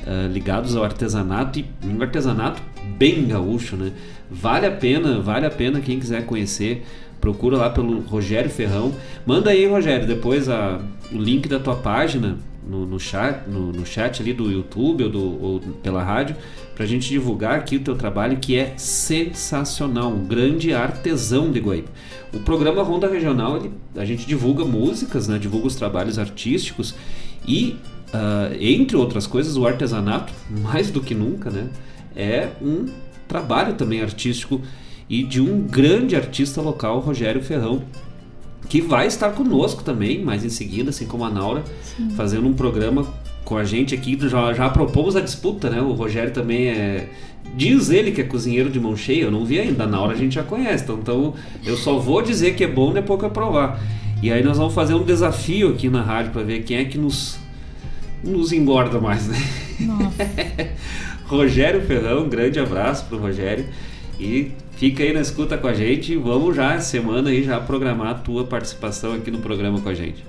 ah, 0.06 0.28
ligados 0.32 0.76
ao 0.76 0.84
artesanato 0.84 1.58
e 1.58 1.64
um 1.84 2.00
artesanato 2.00 2.62
bem 2.96 3.26
gaúcho, 3.26 3.76
né? 3.76 3.92
Vale 4.30 4.66
a 4.66 4.70
pena, 4.70 5.20
vale 5.20 5.44
a 5.46 5.50
pena 5.50 5.80
quem 5.80 5.98
quiser 5.98 6.24
conhecer. 6.24 6.84
Procura 7.20 7.56
lá 7.56 7.68
pelo 7.70 8.00
Rogério 8.00 8.48
Ferrão. 8.50 8.92
Manda 9.26 9.50
aí, 9.50 9.66
Rogério, 9.66 10.06
depois 10.06 10.48
a, 10.48 10.78
o 11.12 11.18
link 11.18 11.48
da 11.48 11.58
tua 11.58 11.74
página 11.74 12.36
no, 12.68 12.84
no 12.84 13.00
chat, 13.00 13.48
no, 13.48 13.72
no 13.72 13.86
chat 13.86 14.20
ali 14.20 14.32
do 14.32 14.50
YouTube 14.50 15.04
ou, 15.04 15.10
do, 15.10 15.42
ou 15.42 15.60
pela 15.82 16.02
rádio, 16.02 16.36
pra 16.74 16.84
gente 16.86 17.08
divulgar 17.08 17.58
aqui 17.58 17.76
o 17.76 17.80
teu 17.80 17.96
trabalho 17.96 18.36
que 18.36 18.56
é 18.56 18.74
sensacional, 18.76 20.12
um 20.12 20.24
grande 20.24 20.72
artesão 20.72 21.50
de 21.50 21.58
Guaíba. 21.58 21.88
O 22.32 22.40
programa 22.40 22.82
Ronda 22.82 23.08
Regional, 23.08 23.56
ele, 23.56 23.72
a 23.96 24.04
gente 24.04 24.26
divulga 24.26 24.64
músicas, 24.64 25.26
né, 25.26 25.38
divulga 25.38 25.66
os 25.66 25.74
trabalhos 25.74 26.18
artísticos 26.18 26.94
e, 27.46 27.76
ah, 28.12 28.50
entre 28.60 28.96
outras 28.96 29.26
coisas, 29.26 29.56
o 29.56 29.66
artesanato, 29.66 30.32
mais 30.62 30.90
do 30.90 31.00
que 31.00 31.14
nunca, 31.14 31.50
né, 31.50 31.68
é 32.14 32.50
um 32.60 32.86
trabalho 33.26 33.74
também 33.74 34.02
artístico 34.02 34.60
e 35.08 35.22
de 35.22 35.40
um 35.40 35.62
grande 35.62 36.14
artista 36.14 36.60
local, 36.60 37.00
Rogério 37.00 37.42
Ferrão, 37.42 37.82
que 38.68 38.80
vai 38.80 39.06
estar 39.06 39.30
conosco 39.30 39.82
também, 39.82 40.22
mais 40.22 40.44
em 40.44 40.50
seguida, 40.50 40.90
assim 40.90 41.06
como 41.06 41.24
a 41.24 41.30
Naura, 41.30 41.64
fazendo 42.14 42.46
um 42.46 42.52
programa 42.52 43.06
com 43.44 43.56
a 43.56 43.64
gente 43.64 43.94
aqui. 43.94 44.18
Já, 44.28 44.52
já 44.52 44.68
propomos 44.68 45.16
a 45.16 45.20
disputa, 45.20 45.70
né? 45.70 45.80
O 45.80 45.92
Rogério 45.92 46.32
também 46.32 46.68
é. 46.68 47.08
Diz 47.56 47.88
ele 47.88 48.12
que 48.12 48.20
é 48.20 48.24
cozinheiro 48.24 48.68
de 48.68 48.78
mão 48.78 48.94
cheia, 48.94 49.22
eu 49.22 49.30
não 49.30 49.44
vi 49.44 49.58
ainda. 49.58 49.84
A 49.84 49.86
Naura 49.86 50.12
a 50.12 50.16
gente 50.16 50.34
já 50.34 50.42
conhece, 50.42 50.84
então, 50.84 50.98
então 51.00 51.34
eu 51.64 51.76
só 51.78 51.98
vou 51.98 52.20
dizer 52.20 52.54
que 52.54 52.62
é 52.62 52.68
bom 52.68 52.92
depois 52.92 53.18
que 53.18 53.24
eu 53.24 53.30
provar. 53.30 53.80
E 54.22 54.30
aí 54.30 54.42
nós 54.42 54.58
vamos 54.58 54.74
fazer 54.74 54.94
um 54.94 55.02
desafio 55.02 55.70
aqui 55.70 55.88
na 55.88 56.02
rádio 56.02 56.32
para 56.32 56.42
ver 56.42 56.62
quem 56.64 56.76
é 56.76 56.84
que 56.84 56.98
nos, 56.98 57.38
nos 58.22 58.52
engorda 58.52 59.00
mais, 59.00 59.28
né? 59.28 59.38
nossa, 59.80 60.28
Rogério 61.24 61.80
Ferrão, 61.82 62.24
um 62.24 62.28
grande 62.28 62.60
abraço 62.60 63.06
pro 63.06 63.16
Rogério. 63.16 63.64
E 64.20 64.52
fica 64.78 65.02
aí 65.02 65.12
na 65.12 65.20
escuta 65.20 65.58
com 65.58 65.66
a 65.66 65.74
gente. 65.74 66.16
Vamos 66.16 66.54
já, 66.56 66.80
semana 66.80 67.30
aí, 67.30 67.42
já 67.42 67.58
programar 67.60 68.08
a 68.08 68.14
tua 68.14 68.44
participação 68.44 69.12
aqui 69.12 69.30
no 69.30 69.38
programa 69.38 69.80
com 69.80 69.88
a 69.88 69.94
gente. 69.94 70.24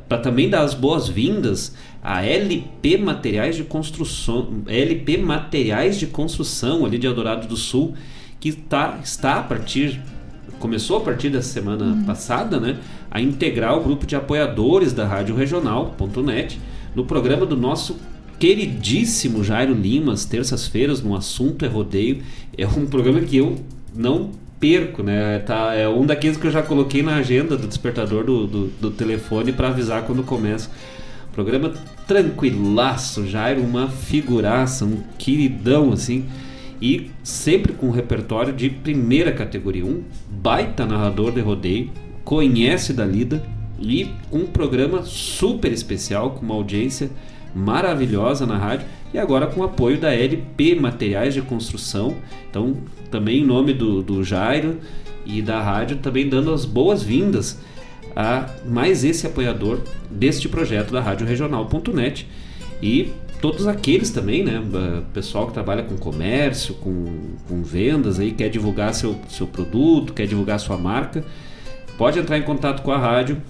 para 0.08 0.18
também 0.18 0.48
dar 0.48 0.62
as 0.62 0.74
boas-vindas 0.74 1.74
a 2.02 2.24
LP 2.24 2.96
Materiais 2.96 3.56
de 3.56 3.64
Construção, 3.64 4.62
LP 4.66 5.18
Materiais 5.18 5.98
de 5.98 6.06
Construção 6.06 6.86
ali 6.86 6.96
de 6.96 7.06
Eldorado 7.06 7.48
do 7.48 7.56
Sul, 7.56 7.94
que 8.38 8.52
tá, 8.52 9.00
está 9.02 9.38
a 9.38 9.42
partir 9.42 10.00
começou 10.60 10.96
a 10.96 11.00
partir 11.00 11.30
da 11.30 11.40
semana 11.40 12.04
passada, 12.04 12.58
né, 12.58 12.78
a 13.10 13.20
integrar 13.20 13.78
o 13.78 13.82
grupo 13.82 14.04
de 14.04 14.16
apoiadores 14.16 14.92
da 14.92 15.06
Rádio 15.06 15.36
Regional.net 15.36 16.58
no 16.96 17.04
programa 17.04 17.46
do 17.46 17.56
nosso 17.56 17.96
queridíssimo 18.38 19.42
Jairo 19.42 19.74
Limas, 19.74 20.24
terças-feiras, 20.24 21.02
no 21.02 21.16
assunto 21.16 21.64
é 21.64 21.68
rodeio. 21.68 22.22
É 22.56 22.66
um 22.66 22.86
programa 22.86 23.20
que 23.20 23.36
eu 23.36 23.56
não 23.94 24.30
perco, 24.60 25.02
né? 25.02 25.38
Tá, 25.40 25.74
é 25.74 25.88
um 25.88 26.04
daqueles 26.04 26.36
que 26.36 26.46
eu 26.46 26.50
já 26.50 26.62
coloquei 26.62 27.02
na 27.02 27.16
agenda 27.16 27.56
do 27.56 27.66
despertador 27.66 28.24
do, 28.24 28.46
do, 28.46 28.66
do 28.66 28.90
telefone 28.90 29.52
para 29.52 29.68
avisar 29.68 30.02
quando 30.02 30.22
começa. 30.22 30.70
Programa 31.32 31.72
tranquilaço, 32.06 33.26
Jairo, 33.26 33.62
uma 33.62 33.88
figuraça, 33.88 34.84
um 34.84 35.02
queridão 35.16 35.92
assim. 35.92 36.24
E 36.80 37.10
sempre 37.22 37.72
com 37.72 37.88
um 37.88 37.90
repertório 37.90 38.52
de 38.52 38.70
primeira 38.70 39.32
categoria. 39.32 39.84
Um 39.84 40.02
baita 40.28 40.86
narrador 40.86 41.32
de 41.32 41.40
rodeio, 41.40 41.90
conhece 42.24 42.92
da 42.92 43.04
lida 43.04 43.42
e 43.80 44.10
um 44.32 44.46
programa 44.46 45.02
super 45.02 45.72
especial 45.72 46.32
com 46.32 46.44
uma 46.44 46.54
audiência 46.54 47.10
maravilhosa 47.54 48.46
na 48.46 48.56
rádio 48.56 48.86
e 49.12 49.18
agora 49.18 49.46
com 49.46 49.62
apoio 49.62 49.98
da 49.98 50.12
LP 50.12 50.74
Materiais 50.74 51.34
de 51.34 51.42
Construção. 51.42 52.16
Então, 52.50 52.76
também 53.10 53.42
em 53.42 53.46
nome 53.46 53.72
do, 53.72 54.02
do 54.02 54.22
Jairo 54.22 54.78
e 55.24 55.40
da 55.42 55.62
rádio, 55.62 55.98
também 55.98 56.28
dando 56.28 56.52
as 56.52 56.64
boas-vindas 56.64 57.58
a 58.14 58.48
mais 58.64 59.04
esse 59.04 59.26
apoiador 59.26 59.80
deste 60.10 60.48
projeto 60.48 60.92
da 60.92 61.00
Rádio 61.00 61.26
Regional.net 61.26 62.28
e 62.82 63.12
todos 63.40 63.66
aqueles 63.66 64.10
também, 64.10 64.42
né? 64.42 64.62
Pessoal 65.14 65.46
que 65.46 65.52
trabalha 65.52 65.82
com 65.82 65.96
comércio, 65.96 66.74
com, 66.74 67.04
com 67.48 67.62
vendas 67.62 68.18
aí, 68.18 68.32
quer 68.32 68.48
divulgar 68.48 68.94
seu, 68.94 69.16
seu 69.28 69.46
produto, 69.46 70.12
quer 70.12 70.26
divulgar 70.26 70.58
sua 70.58 70.76
marca, 70.76 71.24
pode 71.96 72.18
entrar 72.18 72.38
em 72.38 72.42
contato 72.42 72.82
com 72.82 72.90
a 72.90 72.98
rádio 72.98 73.40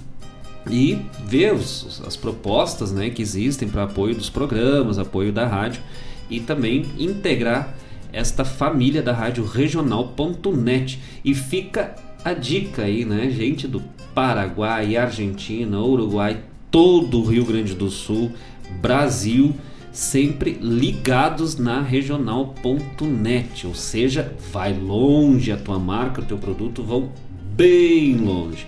e 0.70 0.98
ver 1.24 1.54
os, 1.54 2.02
as 2.06 2.16
propostas 2.16 2.92
né, 2.92 3.10
que 3.10 3.22
existem 3.22 3.68
para 3.68 3.84
apoio 3.84 4.14
dos 4.14 4.30
programas, 4.30 4.98
apoio 4.98 5.32
da 5.32 5.46
rádio 5.46 5.82
e 6.30 6.40
também 6.40 6.86
integrar 6.98 7.74
esta 8.12 8.44
família 8.44 9.02
da 9.02 9.12
rádio 9.12 9.44
regional.net. 9.44 10.98
E 11.24 11.34
fica 11.34 11.94
a 12.24 12.32
dica 12.32 12.82
aí, 12.82 13.04
né, 13.04 13.30
gente 13.30 13.66
do 13.66 13.82
Paraguai, 14.14 14.96
Argentina, 14.96 15.80
Uruguai, 15.80 16.42
todo 16.70 17.20
o 17.20 17.24
Rio 17.24 17.44
Grande 17.44 17.74
do 17.74 17.90
Sul, 17.90 18.32
Brasil, 18.80 19.54
sempre 19.92 20.58
ligados 20.60 21.56
na 21.56 21.80
regional.net, 21.80 23.66
ou 23.66 23.74
seja, 23.74 24.34
vai 24.52 24.72
longe 24.72 25.50
a 25.50 25.56
tua 25.56 25.78
marca, 25.78 26.20
o 26.20 26.24
teu 26.24 26.38
produto 26.38 26.82
vão 26.82 27.10
bem 27.56 28.16
longe. 28.16 28.66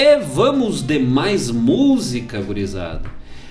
E 0.00 0.16
vamos 0.20 0.80
de 0.80 0.96
mais 1.00 1.50
música, 1.50 2.40
gurizada. 2.40 3.10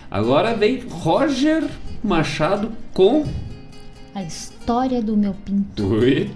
Agora 0.10 0.54
vem 0.56 0.80
Roger 0.90 1.66
Machado 2.02 2.72
com 2.94 3.26
a 4.16 4.24
história 4.24 5.02
do 5.02 5.18
meu 5.18 5.34
pinto. 5.34 5.86
Ui, 5.86 6.30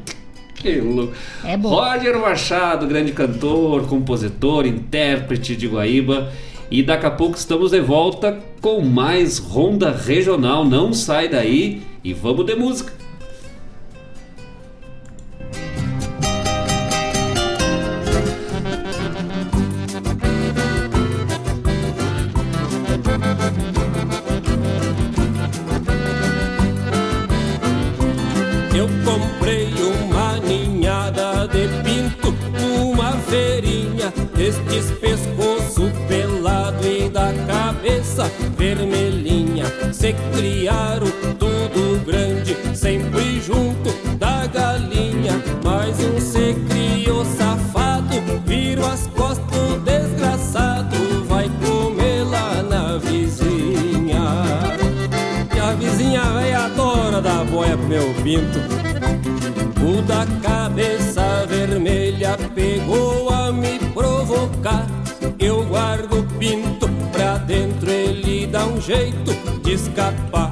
que 0.55 0.82
louco. 0.82 1.14
É 1.45 1.55
bom. 1.55 1.70
Roger 1.70 2.20
Machado, 2.20 2.88
grande 2.88 3.14
cantor, 3.14 3.88
compositor, 3.88 4.66
intérprete 4.66 5.55
de 5.55 5.70
Guaíba. 5.70 6.30
E 6.70 6.84
daqui 6.84 7.05
a 7.05 7.12
pouco 7.12 7.38
estamos 7.38 7.72
de 7.72 7.80
volta 7.80 8.38
com 8.59 8.82
mais 8.82 9.38
Ronda 9.38 9.91
Regional. 9.91 10.66
Não 10.66 10.91
sai 10.91 11.30
daí 11.30 11.84
e 12.03 12.14
vamos 12.14 12.45
de 12.45 12.55
música. 12.55 13.01
Estes 34.52 34.91
pescoço 34.99 35.89
pelado 36.10 36.86
e 36.86 37.08
da 37.08 37.32
cabeça 37.47 38.30
vermelhinha. 38.58 39.64
Se 39.93 40.14
criaram 40.36 41.08
tudo 41.39 42.06
grande, 42.06 42.58
sempre 42.76 43.39
junto 43.39 43.93
da 44.18 44.45
galinha. 44.47 45.41
Mas 45.64 45.97
um 46.02 46.20
se 46.20 46.54
criou 46.68 47.24
safado, 47.24 48.22
virou 48.45 48.88
as 48.88 49.08
costas 49.16 49.82
desgraçado. 49.86 50.97
Vai 51.30 51.49
comer 51.64 52.26
lá 52.26 52.62
na 52.62 52.97
vizinha. 52.97 54.20
E 55.56 55.60
a 55.62 55.72
vizinha 55.76 56.24
velha 56.24 56.66
adora 56.66 57.22
dar 57.22 57.45
boia 57.45 57.78
pro 57.78 57.88
meu 57.88 58.14
pinto. 58.16 58.60
O 59.82 60.02
da 60.02 60.26
cabeça 60.41 61.45
vermelha 61.47 62.38
pegou 62.54 63.30
a 63.30 63.52
me 63.52 63.80
provocar. 63.93 64.87
Eu 65.39 65.63
guardo 65.65 66.19
o 66.19 66.23
pinto 66.37 66.89
pra 67.11 67.37
dentro, 67.37 67.89
ele 67.89 68.47
dá 68.47 68.65
um 68.65 68.79
jeito 68.79 69.33
de 69.63 69.73
escapar. 69.73 70.51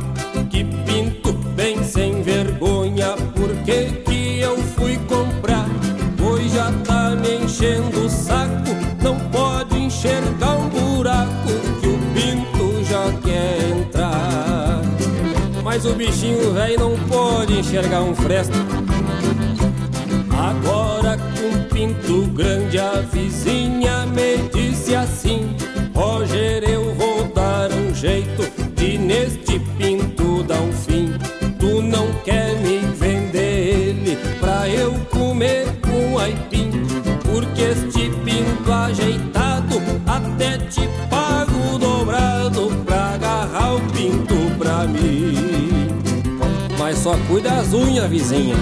Que 0.49 0.63
pinto 0.63 1.33
bem 1.55 1.83
sem 1.83 2.21
vergonha, 2.21 3.15
por 3.35 3.49
que 3.63 4.39
eu 4.41 4.57
fui 4.57 4.97
comprar? 5.07 5.67
Pois 6.17 6.51
já 6.51 6.71
tá 6.85 7.15
me 7.15 7.43
enchendo 7.43 8.05
o 8.05 8.09
saco, 8.09 8.71
não 9.01 9.17
pode 9.29 9.77
enxergar 9.77 10.57
um 10.57 10.69
buraco 10.69 11.49
que 11.81 11.87
o 11.87 11.99
pinto 12.13 12.83
já 12.85 13.11
quer 13.21 13.77
entrar. 13.77 14.81
Mas 15.63 15.85
o 15.85 15.93
bichinho 15.93 16.53
velho 16.53 16.79
não 16.79 16.97
pode 17.07 17.59
enxergar 17.59 18.01
um 18.01 18.15
fresto. 18.15 18.57
Agora 20.31 20.98
pinto 21.79 22.23
grande 22.33 22.77
a 22.77 22.99
vizinha 22.99 24.05
me 24.07 24.49
disse 24.53 24.93
assim 24.93 25.55
Roger 25.95 26.61
eu 26.69 26.93
vou 26.93 27.23
dar 27.33 27.71
um 27.71 27.95
jeito 27.95 28.43
de 28.75 28.97
neste 28.97 29.59
pinto 29.77 30.43
dar 30.43 30.59
um 30.59 30.73
fim. 30.73 31.13
Tu 31.57 31.81
não 31.81 32.11
quer 32.25 32.53
me 32.57 32.79
vender 32.79 33.69
ele 33.69 34.17
pra 34.41 34.67
eu 34.67 34.93
comer 35.09 35.67
com 35.81 36.19
aipim 36.19 36.69
Porque 37.23 37.61
este 37.61 38.09
pinto 38.25 38.73
ajeitado 38.73 39.81
até 40.05 40.57
te 40.57 40.81
pago 41.09 41.77
dobrado 41.79 42.71
Pra 42.85 43.13
agarrar 43.13 43.75
o 43.75 43.81
pinto 43.91 44.35
pra 44.57 44.83
mim. 44.83 45.87
Mas 46.77 46.97
só 46.97 47.15
cuida 47.29 47.49
das 47.49 47.73
unhas 47.73 48.09
vizinha 48.09 48.55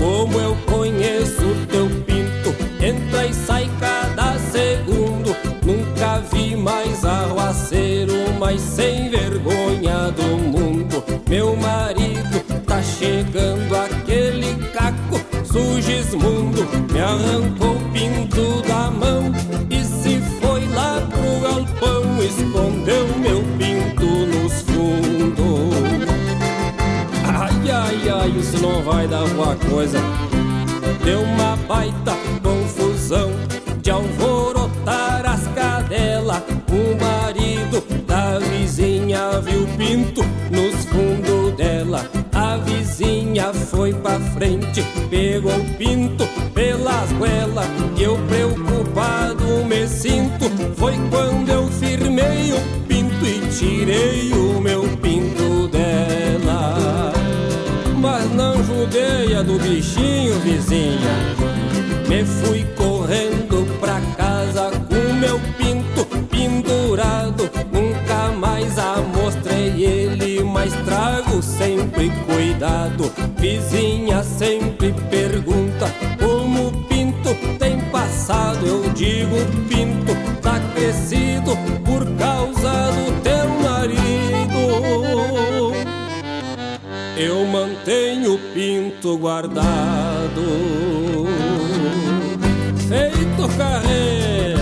como 0.00 0.40
eu 0.40 0.56
conheço 0.64 1.54
teu 1.68 1.86
pinto, 2.06 2.56
entra 2.82 3.26
e 3.26 3.34
sai 3.34 3.70
cada 3.78 4.38
segundo. 4.38 5.36
Nunca 5.62 6.22
vi 6.32 6.56
mais 6.56 7.04
arruaceiro, 7.04 8.14
mais 8.38 8.62
sem 8.62 9.10
vergonha 9.10 10.10
do 10.10 10.38
mundo. 10.38 11.04
Meu 11.28 11.54
marido 11.54 12.40
tá 12.66 12.82
chegando 12.82 13.76
aquele 13.76 14.54
caco, 14.72 15.20
sujesmundo, 15.44 16.66
me 16.90 16.98
arrancou 16.98 17.76
o 17.76 17.90
pinto 17.92 18.62
da 18.66 18.90
mão 18.90 19.30
vai 28.82 29.06
dar 29.06 29.26
boa 29.30 29.56
coisa. 29.56 29.98
Deu 31.04 31.20
uma 31.22 31.56
baita 31.68 32.16
confusão 32.42 33.30
de 33.82 33.90
alvorotar 33.90 35.24
as 35.26 35.46
cadelas. 35.48 36.42
O 36.68 37.02
marido 37.02 37.82
da 38.06 38.38
vizinha 38.38 39.40
viu 39.40 39.66
pinto 39.76 40.22
nos 40.50 40.84
fundos 40.86 41.52
dela. 41.56 42.06
A 42.32 42.56
vizinha 42.58 43.52
foi 43.52 43.92
pra 43.92 44.18
frente, 44.20 44.82
pegou 45.08 45.52
o 45.52 45.74
pinto 45.76 46.26
pelas 46.54 47.12
goelas. 47.12 47.66
E 47.96 48.02
eu 48.02 48.16
preocupado 48.28 49.64
me 49.66 49.86
sinto. 49.88 50.50
Foi 50.76 50.94
quando 51.10 51.48
eu 51.48 51.66
firmei 51.68 52.52
o 52.52 52.86
pinto 52.86 53.26
e 53.26 53.40
tirei 53.50 54.32
o 54.32 54.39
mas 70.60 70.74
trago 70.84 71.42
sempre 71.42 72.10
cuidado. 72.26 73.10
Vizinha 73.38 74.22
sempre 74.22 74.92
pergunta 75.08 75.86
como 76.18 76.68
o 76.68 76.72
pinto 76.84 77.30
tem 77.58 77.80
passado. 77.90 78.66
Eu 78.66 78.90
digo: 78.92 79.36
pinto 79.70 80.12
tá 80.42 80.60
crescido 80.74 81.56
por 81.82 82.04
causa 82.18 82.92
do 82.92 83.22
teu 83.22 83.48
marido. 83.62 84.60
Eu 87.16 87.46
mantenho 87.46 88.34
o 88.34 88.38
pinto 88.52 89.16
guardado, 89.16 90.42
feito 92.86 93.48
carreto. 93.56 94.59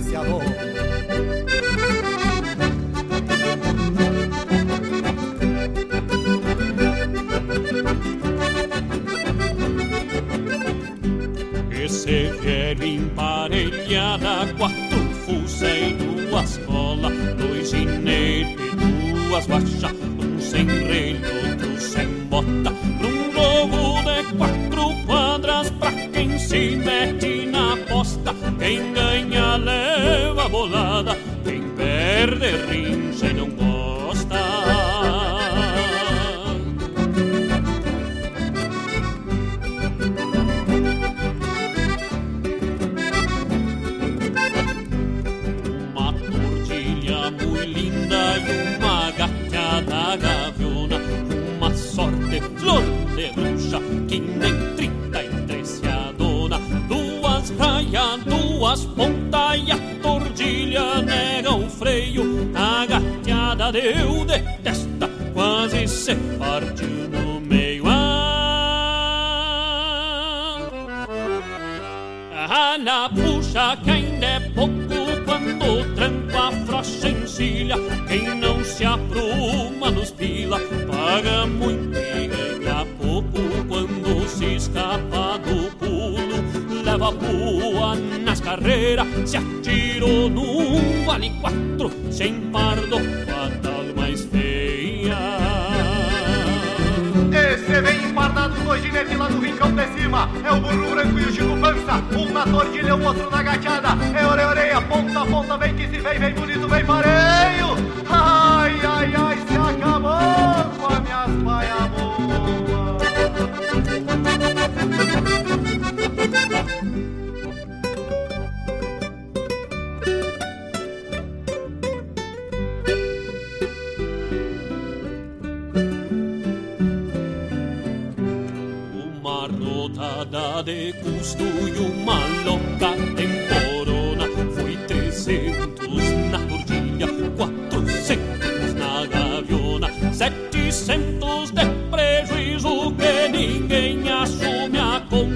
33 0.00 0.77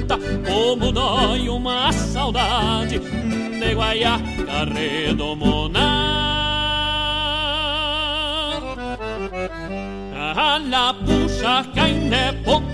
a 0.03 0.17
conta. 0.17 0.19
Como 0.49 0.93
dói 0.93 1.49
uma 1.49 1.93
saudade 1.93 2.99
de 2.99 3.75
guaiaca 3.75 4.65
redomona. 4.73 6.23
La 10.73 10.95
puxa 10.95 11.67
ainda 11.77 12.17
é 12.17 12.33
pouco 12.33 12.65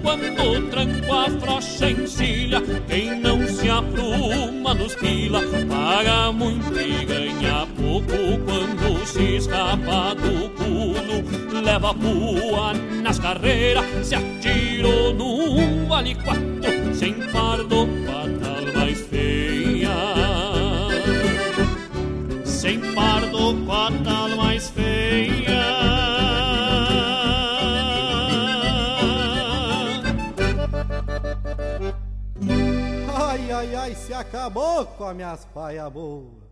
quando 0.00 0.70
tranco 0.70 1.12
a 1.12 1.28
frocha 1.40 1.90
encilha. 1.90 2.62
Quem 2.86 3.18
não 3.18 3.44
se 3.48 3.68
apruma 3.68 4.74
nos 4.74 4.94
pila, 4.94 5.40
paga 5.68 6.30
muito 6.30 6.78
e 6.78 7.04
ganha 7.04 7.66
pouco 7.76 8.38
quando 8.46 9.04
se 9.04 9.38
escapa 9.38 10.14
do 10.14 10.50
pulo. 10.50 11.60
Leva 11.60 11.90
a 11.90 11.94
pua 11.94 12.74
nas 13.02 13.18
carreiras, 13.18 13.84
se 14.06 14.14
atirou 14.14 15.12
num 15.12 15.84
vale 15.88 16.14
quatro, 16.14 16.77
sem 16.98 17.14
pardo 17.30 17.86
fatal 18.04 18.72
mais 18.74 19.00
feia. 19.02 19.90
Sem 22.44 22.80
pardo 22.92 23.64
fatal 23.64 24.28
mais 24.36 24.68
feia. 24.70 25.78
ai, 33.52 33.74
ai, 33.74 33.94
se 33.94 34.12
acabou 34.12 34.84
com 34.84 35.04
as 35.04 35.16
minhas 35.16 35.44
paia 35.54 35.88
boa. 35.88 36.48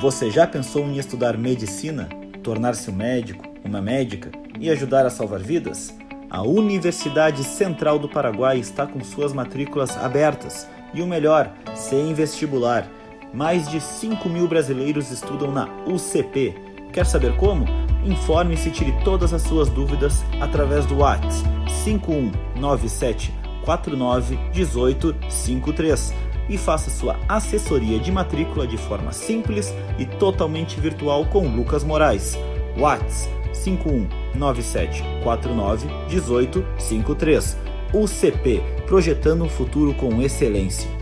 Você 0.00 0.30
já 0.30 0.46
pensou 0.46 0.84
em 0.84 0.98
estudar 0.98 1.36
medicina, 1.36 2.08
tornar-se 2.44 2.90
um 2.90 2.94
médico, 2.94 3.44
uma 3.64 3.80
médica 3.80 4.41
e 4.62 4.70
ajudar 4.70 5.04
a 5.04 5.10
salvar 5.10 5.40
vidas? 5.40 5.92
A 6.30 6.40
Universidade 6.42 7.42
Central 7.42 7.98
do 7.98 8.08
Paraguai 8.08 8.58
está 8.58 8.86
com 8.86 9.02
suas 9.02 9.32
matrículas 9.32 9.98
abertas 9.98 10.66
e 10.94 11.02
o 11.02 11.06
melhor, 11.06 11.52
sem 11.74 12.14
vestibular. 12.14 12.88
Mais 13.34 13.68
de 13.68 13.80
5 13.80 14.28
mil 14.28 14.46
brasileiros 14.46 15.10
estudam 15.10 15.50
na 15.50 15.68
UCP. 15.86 16.54
Quer 16.92 17.04
saber 17.04 17.36
como? 17.36 17.66
Informe-se 18.04 18.68
e 18.68 18.72
tire 18.72 18.94
todas 19.04 19.34
as 19.34 19.42
suas 19.42 19.68
dúvidas 19.68 20.24
através 20.40 20.86
do 20.86 20.98
WhatsApp 20.98 21.50
5197 21.84 23.34
49 23.64 24.38
18 24.52 25.14
53 25.28 26.14
e 26.48 26.58
faça 26.58 26.90
sua 26.90 27.18
assessoria 27.28 27.98
de 27.98 28.10
matrícula 28.10 28.66
de 28.66 28.76
forma 28.76 29.12
simples 29.12 29.72
e 29.98 30.04
totalmente 30.04 30.78
virtual 30.78 31.24
com 31.26 31.46
Lucas 31.48 31.84
Moraes. 31.84 32.36
WhatsApp 32.76 33.41
5197 33.52 35.02
49 35.22 35.86
18 36.08 36.64
53. 36.78 37.56
UCP 37.94 38.62
Projetando 38.86 39.44
um 39.44 39.48
futuro 39.48 39.94
com 39.94 40.20
excelência. 40.20 41.01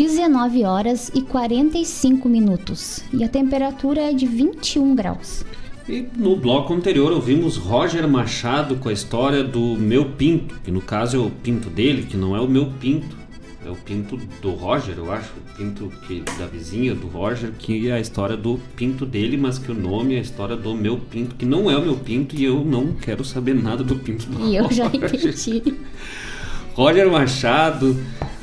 19 0.00 0.64
horas 0.64 1.10
e 1.14 1.20
45 1.20 2.26
minutos. 2.26 3.04
E 3.12 3.22
a 3.22 3.28
temperatura 3.28 4.00
é 4.00 4.14
de 4.14 4.24
21 4.24 4.94
graus. 4.94 5.44
E 5.86 6.06
no 6.16 6.36
bloco 6.36 6.72
anterior 6.72 7.12
ouvimos 7.12 7.58
Roger 7.58 8.08
Machado 8.08 8.76
com 8.76 8.88
a 8.88 8.94
história 8.94 9.44
do 9.44 9.76
meu 9.78 10.06
pinto, 10.12 10.54
que 10.64 10.70
no 10.70 10.80
caso 10.80 11.18
é 11.18 11.20
o 11.20 11.28
pinto 11.28 11.68
dele, 11.68 12.06
que 12.08 12.16
não 12.16 12.34
é 12.34 12.40
o 12.40 12.48
meu 12.48 12.72
pinto, 12.80 13.14
é 13.62 13.68
o 13.68 13.74
pinto 13.74 14.18
do 14.40 14.52
Roger, 14.52 14.94
eu 14.96 15.12
acho, 15.12 15.28
o 15.36 15.56
pinto 15.58 15.92
que, 16.06 16.22
da 16.38 16.46
vizinha 16.46 16.94
do 16.94 17.06
Roger, 17.06 17.52
que 17.58 17.90
é 17.90 17.92
a 17.92 18.00
história 18.00 18.38
do 18.38 18.58
pinto 18.74 19.04
dele, 19.04 19.36
mas 19.36 19.58
que 19.58 19.70
o 19.70 19.74
nome 19.74 20.14
é 20.14 20.18
a 20.18 20.22
história 20.22 20.56
do 20.56 20.74
meu 20.74 20.96
pinto, 20.96 21.34
que 21.34 21.44
não 21.44 21.70
é 21.70 21.76
o 21.76 21.82
meu 21.82 21.96
pinto 21.96 22.34
e 22.36 22.42
eu 22.42 22.64
não 22.64 22.94
quero 22.94 23.22
saber 23.22 23.52
nada 23.54 23.84
do 23.84 23.96
pinto 23.96 24.24
do 24.30 24.46
E 24.46 24.56
eu 24.56 24.64
Roger. 24.64 24.76
já 24.76 24.86
entendi. 24.86 25.74
Roger 26.72 27.10
Machado, 27.10 27.94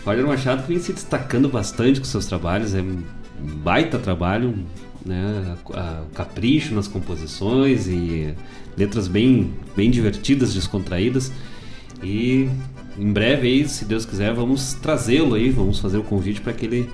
Roger 0.08 0.26
Machado 0.26 0.64
vem 0.66 0.80
se 0.80 0.94
destacando 0.94 1.50
bastante 1.50 2.00
com 2.00 2.06
seus 2.06 2.26
trabalhos, 2.26 2.74
é 2.74 2.82
um 2.82 3.04
baita 3.62 4.00
trabalho, 4.00 4.58
né? 5.06 5.58
Capricho 6.16 6.74
nas 6.74 6.88
composições 6.88 7.90
e 7.90 8.34
letras 8.78 9.10
bem, 9.10 9.52
bem 9.76 9.92
divertidas, 9.92 10.54
descontraídas. 10.54 11.30
E 12.02 12.50
em 12.98 13.12
breve 13.12 13.48
aí, 13.50 13.68
se 13.68 13.84
Deus 13.84 14.06
quiser, 14.06 14.34
vamos 14.34 14.76
trazê-lo 14.76 15.36
aí, 15.36 15.50
vamos 15.50 15.80
fazer 15.80 15.98
o 15.98 16.04
convite 16.04 16.40
para 16.40 16.54
que 16.54 16.66
ele 16.66 16.90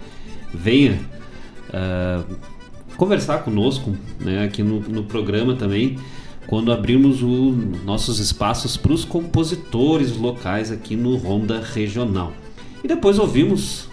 venha 0.51 0.99
uh, 1.69 2.35
conversar 2.97 3.43
conosco, 3.43 3.95
né? 4.19 4.43
Aqui 4.43 4.63
no, 4.63 4.79
no 4.79 5.03
programa 5.03 5.53
também 5.53 5.99
quando 6.47 6.71
abrimos 6.71 7.21
o, 7.21 7.51
nossos 7.85 8.17
espaços 8.17 8.75
para 8.75 8.91
os 8.91 9.05
compositores 9.05 10.17
locais 10.17 10.71
aqui 10.71 10.95
no 10.95 11.15
Ronda 11.15 11.61
Regional. 11.61 12.33
E 12.83 12.87
depois 12.87 13.17
ouvimos 13.17 13.87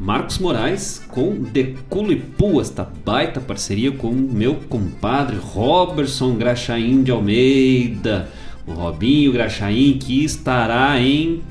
Marcos 0.00 0.38
Moraes 0.38 1.02
com 1.08 1.42
De 1.42 1.74
Culipu, 1.90 2.62
esta 2.62 2.90
baita 3.04 3.42
parceria 3.42 3.92
com 3.92 4.10
meu 4.10 4.54
compadre 4.70 5.36
Robertson 5.36 6.36
Graxaim 6.36 7.02
de 7.02 7.10
Almeida, 7.10 8.30
o 8.66 8.72
Robinho 8.72 9.32
Graxaim 9.32 9.98
que 9.98 10.24
estará 10.24 10.98
em 10.98 11.42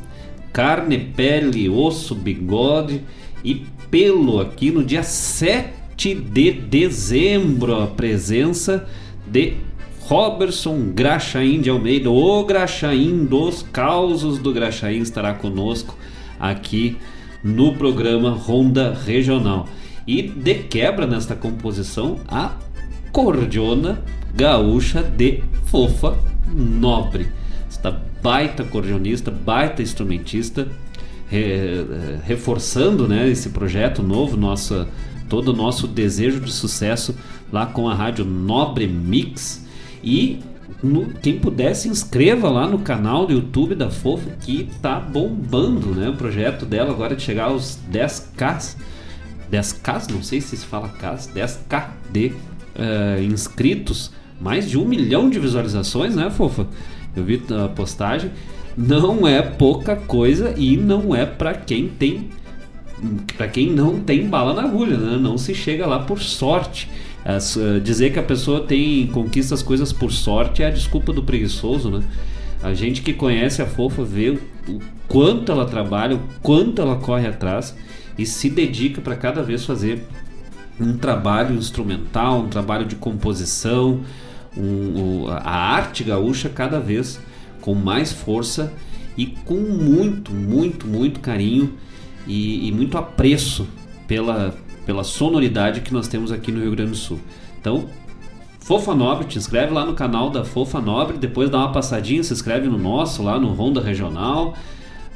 carne, 0.52 0.98
pele, 0.98 1.70
osso, 1.70 2.16
bigode 2.16 3.04
e 3.44 3.64
pelo 3.92 4.42
aqui 4.42 4.72
no 4.72 4.84
dia 4.84 5.04
7 5.04 6.16
de 6.16 6.52
dezembro, 6.52 7.76
a 7.76 7.86
presença 7.86 8.90
de 9.28 9.54
Robertson 10.00 10.92
Graxaim 10.96 11.62
de 11.62 11.70
Almeida, 11.70 12.10
o 12.10 12.44
Graxaim 12.44 13.24
dos 13.24 13.62
causos 13.72 14.40
do 14.40 14.52
Graxaim 14.52 14.98
estará 14.98 15.36
conosco 15.36 15.96
aqui 16.42 16.98
no 17.44 17.76
programa 17.76 18.32
Ronda 18.32 18.94
Regional. 19.06 19.68
E 20.08 20.24
de 20.24 20.56
quebra 20.56 21.06
nesta 21.06 21.36
composição, 21.36 22.18
a 22.28 22.54
cordiona 23.12 24.02
gaúcha 24.34 25.04
de 25.04 25.44
Fofa 25.66 26.18
Nobre. 26.52 27.28
Esta 27.70 28.02
baita 28.22 28.64
cordionista, 28.64 29.30
baita 29.30 29.82
instrumentista, 29.82 30.68
re, 31.30 31.86
reforçando 32.26 33.08
né, 33.08 33.30
esse 33.30 33.50
projeto 33.50 34.02
novo, 34.02 34.36
nossa, 34.36 34.88
todo 35.30 35.50
o 35.50 35.56
nosso 35.56 35.88
desejo 35.88 36.40
de 36.40 36.52
sucesso 36.52 37.16
lá 37.52 37.66
com 37.66 37.88
a 37.88 37.94
rádio 37.94 38.26
Nobre 38.26 38.88
Mix. 38.88 39.66
E 40.04 40.40
no, 40.82 41.08
quem 41.08 41.40
puder 41.40 41.76
se 41.76 41.88
inscreva 41.88 42.50
lá 42.50 42.68
no 42.68 42.80
canal 42.80 43.26
do 43.26 43.34
YouTube 43.34 43.76
da 43.76 43.90
Fofa 43.90 44.30
que 44.42 44.70
tá 44.82 45.00
bombando, 45.00 45.94
né? 45.94 46.10
O 46.10 46.16
projeto 46.16 46.66
dela 46.66 46.92
agora 46.92 47.16
de 47.16 47.22
chegar 47.22 47.46
aos 47.46 47.78
10k, 47.92 48.76
10k, 49.52 50.12
não 50.12 50.24
sei 50.24 50.42
se 50.42 50.58
se 50.58 50.66
fala 50.66 50.90
k, 50.90 51.16
10k 51.16 51.90
de 52.12 52.28
uh, 52.28 53.22
inscritos, 53.24 54.12
mais 54.40 54.70
de 54.70 54.78
um 54.78 54.86
milhão 54.86 55.30
de 55.30 55.40
visualizações, 55.40 56.16
né, 56.16 56.30
Fofa? 56.30 56.68
Eu 57.16 57.24
vi 57.24 57.42
a 57.64 57.68
postagem. 57.68 58.32
Não 58.76 59.28
é 59.28 59.42
pouca 59.42 59.96
coisa 59.96 60.54
e 60.58 60.78
não 60.78 61.14
é 61.14 61.26
para 61.26 61.54
quem 61.54 61.90
tem, 61.90 62.30
para 63.36 63.48
quem 63.48 63.70
não 63.70 64.00
tem 64.00 64.28
bala 64.28 64.54
na 64.54 64.64
agulha, 64.64 64.98
né? 64.98 65.18
Não 65.18 65.38
se 65.38 65.54
chega 65.54 65.86
lá 65.86 66.00
por 66.00 66.20
sorte. 66.20 66.90
As, 67.24 67.56
uh, 67.56 67.80
dizer 67.80 68.12
que 68.12 68.20
a 68.20 68.24
pessoa 68.24 68.62
tem 68.62 69.06
conquista 69.08 69.54
as 69.54 69.62
coisas 69.62 69.94
por 69.94 70.12
sorte 70.12 70.64
é 70.64 70.68
a 70.68 70.72
desculpa 70.72 71.14
do 71.14 71.24
preguiçoso, 71.24 71.90
né? 71.90 72.04
A 72.64 72.74
gente 72.74 73.02
que 73.02 73.14
conhece 73.14 73.62
a 73.62 73.66
Fofa 73.66 74.04
vê 74.04 74.30
o, 74.30 74.40
o 74.68 74.80
quanto 75.08 75.52
ela 75.52 75.66
trabalha, 75.66 76.16
o 76.16 76.22
quanto 76.42 76.82
ela 76.82 76.96
corre 76.96 77.28
atrás 77.28 77.76
e 78.18 78.26
se 78.26 78.50
dedica 78.50 79.02
para 79.02 79.16
cada 79.16 79.42
vez 79.42 79.66
fazer 79.66 80.04
um 80.80 80.98
trabalho 80.98 81.56
instrumental, 81.56 82.42
um 82.42 82.48
trabalho 82.48 82.86
de 82.86 82.96
composição, 82.96 84.02
um, 84.58 85.28
a 85.28 85.52
arte 85.52 86.04
gaúcha 86.04 86.50
cada 86.50 86.80
vez 86.80 87.20
com 87.62 87.76
mais 87.76 88.12
força 88.12 88.74
e 89.18 89.26
com 89.28 89.56
muito, 89.56 90.32
muito, 90.32 90.88
muito 90.88 91.20
carinho 91.20 91.74
e, 92.28 92.68
e 92.68 92.72
muito 92.72 92.98
apreço 92.98 93.68
pela, 94.08 94.56
pela 94.86 95.04
sonoridade 95.04 95.82
que 95.82 95.94
nós 95.94 96.08
temos 96.08 96.32
aqui 96.32 96.52
no 96.52 96.62
Rio 96.62 96.72
Grande 96.72 96.92
do 96.92 96.98
Sul. 96.98 97.20
Então, 97.60 97.86
Fofa 98.60 98.94
Nobre, 98.94 99.26
te 99.26 99.38
inscreve 99.38 99.74
lá 99.74 99.86
no 99.86 99.94
canal 99.94 100.30
da 100.30 100.46
Fofa 100.46 100.80
Nobre, 100.80 101.18
depois 101.18 101.50
dá 101.50 101.58
uma 101.60 101.72
passadinha, 101.72 102.24
se 102.24 102.32
inscreve 102.32 102.68
no 102.68 102.78
nosso, 102.78 103.24
lá 103.24 103.40
no 103.40 103.54
Ronda 103.54 103.82
Regional, 103.82 104.56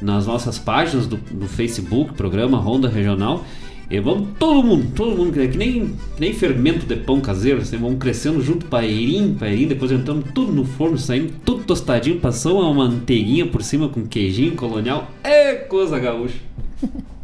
nas 0.02 0.26
nossas 0.28 0.58
páginas 0.58 1.08
do, 1.08 1.16
do 1.16 1.48
Facebook, 1.48 2.14
programa 2.14 2.58
Ronda 2.58 2.90
Regional. 2.90 3.46
E 3.90 4.00
vamos 4.00 4.30
todo 4.40 4.64
mundo, 4.64 4.92
todo 4.96 5.16
mundo, 5.16 5.32
que 5.32 5.58
nem, 5.58 5.90
que 5.90 6.20
nem 6.20 6.34
fermento 6.34 6.88
de 6.88 6.96
pão 6.96 7.22
caseiro, 7.22 7.62
assim, 7.62 7.78
vamos 7.78 8.00
crescendo 8.00 8.42
junto, 8.42 8.66
pairinho, 8.66 9.36
pairinho, 9.36 9.70
depois 9.70 9.92
entramos 9.92 10.26
tudo 10.34 10.52
no 10.52 10.66
forno, 10.66 10.98
saindo 10.98 11.32
tudo 11.46 11.64
tostadinho, 11.64 12.20
passou 12.20 12.62
uma 12.62 12.74
manteiguinha 12.74 13.46
por 13.46 13.62
cima 13.62 13.88
com 13.88 14.08
queijinho 14.08 14.56
colonial, 14.56 15.12
é 15.24 15.54
coisa 15.54 16.00
gaúcha. 16.00 16.40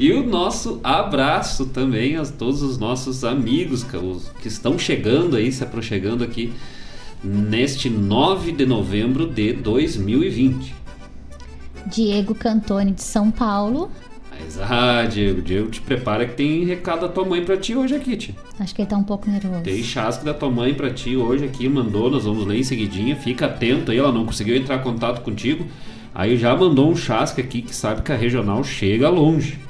E 0.00 0.14
o 0.14 0.26
nosso 0.26 0.80
abraço 0.82 1.66
também 1.66 2.16
a 2.16 2.24
todos 2.24 2.62
os 2.62 2.78
nossos 2.78 3.22
amigos 3.22 3.84
que 4.40 4.48
estão 4.48 4.78
chegando 4.78 5.36
aí, 5.36 5.52
se 5.52 5.62
aproximando 5.62 6.24
aqui 6.24 6.54
neste 7.22 7.90
9 7.90 8.52
de 8.52 8.64
novembro 8.64 9.26
de 9.26 9.52
2020. 9.52 10.74
Diego 11.84 12.34
Cantoni 12.34 12.92
de 12.92 13.02
São 13.02 13.30
Paulo. 13.30 13.90
Mas, 14.30 14.58
ah, 14.58 15.04
Diego, 15.04 15.42
Diego, 15.42 15.68
te 15.68 15.82
prepara 15.82 16.24
que 16.24 16.34
tem 16.34 16.64
recado 16.64 17.02
da 17.02 17.08
tua 17.08 17.26
mãe 17.26 17.44
pra 17.44 17.58
ti 17.58 17.76
hoje 17.76 17.94
aqui, 17.94 18.16
tia. 18.16 18.34
Acho 18.58 18.74
que 18.74 18.80
ele 18.80 18.88
tá 18.88 18.96
um 18.96 19.04
pouco 19.04 19.28
nervoso. 19.28 19.64
Tem 19.64 19.82
chasque 19.82 20.24
da 20.24 20.32
tua 20.32 20.50
mãe 20.50 20.72
pra 20.72 20.88
ti 20.88 21.14
hoje 21.14 21.44
aqui, 21.44 21.68
mandou, 21.68 22.10
nós 22.10 22.24
vamos 22.24 22.46
ler 22.46 22.58
em 22.58 22.62
seguidinha. 22.62 23.16
Fica 23.16 23.44
atento 23.44 23.90
aí, 23.90 23.98
ela 23.98 24.10
não 24.10 24.24
conseguiu 24.24 24.56
entrar 24.56 24.76
em 24.76 24.82
contato 24.82 25.20
contigo. 25.20 25.66
Aí 26.14 26.38
já 26.38 26.56
mandou 26.56 26.90
um 26.90 26.96
chasque 26.96 27.42
aqui 27.42 27.60
que 27.60 27.76
sabe 27.76 28.00
que 28.00 28.10
a 28.10 28.16
regional 28.16 28.64
chega 28.64 29.10
longe. 29.10 29.68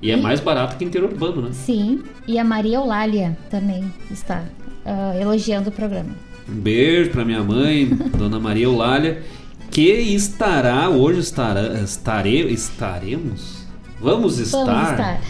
E 0.00 0.10
é 0.10 0.16
mais 0.16 0.40
barato 0.40 0.76
que 0.76 0.84
interurbano, 0.84 1.42
né? 1.42 1.50
Sim, 1.52 2.02
e 2.26 2.38
a 2.38 2.44
Maria 2.44 2.76
Eulália 2.76 3.36
também 3.50 3.92
está 4.10 4.44
uh, 4.84 5.20
elogiando 5.20 5.70
o 5.70 5.72
programa. 5.72 6.10
Um 6.48 6.54
beijo 6.54 7.10
pra 7.10 7.24
minha 7.24 7.42
mãe, 7.42 7.86
Dona 8.16 8.38
Maria 8.38 8.64
Eulália, 8.64 9.22
que 9.70 9.90
estará, 9.90 10.88
hoje 10.88 11.20
estará, 11.20 11.80
estare, 11.82 12.52
estaremos? 12.52 13.66
Vamos 14.00 14.38
estar. 14.38 14.64
Vamos 14.64 14.90
estar. 14.90 15.20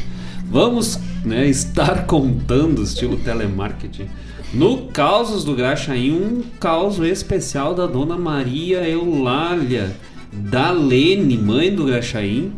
Vamos 0.50 1.00
né, 1.24 1.46
estar 1.46 2.06
contando, 2.06 2.82
estilo 2.82 3.16
telemarketing. 3.18 4.06
No 4.52 4.86
Causos 4.86 5.44
do 5.44 5.54
Graxaim, 5.54 6.12
um 6.12 6.42
caos 6.58 6.98
especial 7.00 7.74
da 7.74 7.86
Dona 7.86 8.16
Maria 8.16 8.88
Eulália, 8.88 9.94
da 10.32 10.70
Lene, 10.70 11.36
mãe 11.36 11.74
do 11.74 11.84
Graxaim, 11.84 12.52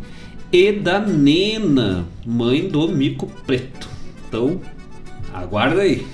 e 0.51 0.71
da 0.71 0.99
Nena, 0.99 2.05
mãe 2.25 2.67
do 2.67 2.87
Mico 2.89 3.25
Preto. 3.45 3.87
Então, 4.27 4.59
aguarda 5.33 5.81
aí. 5.81 6.05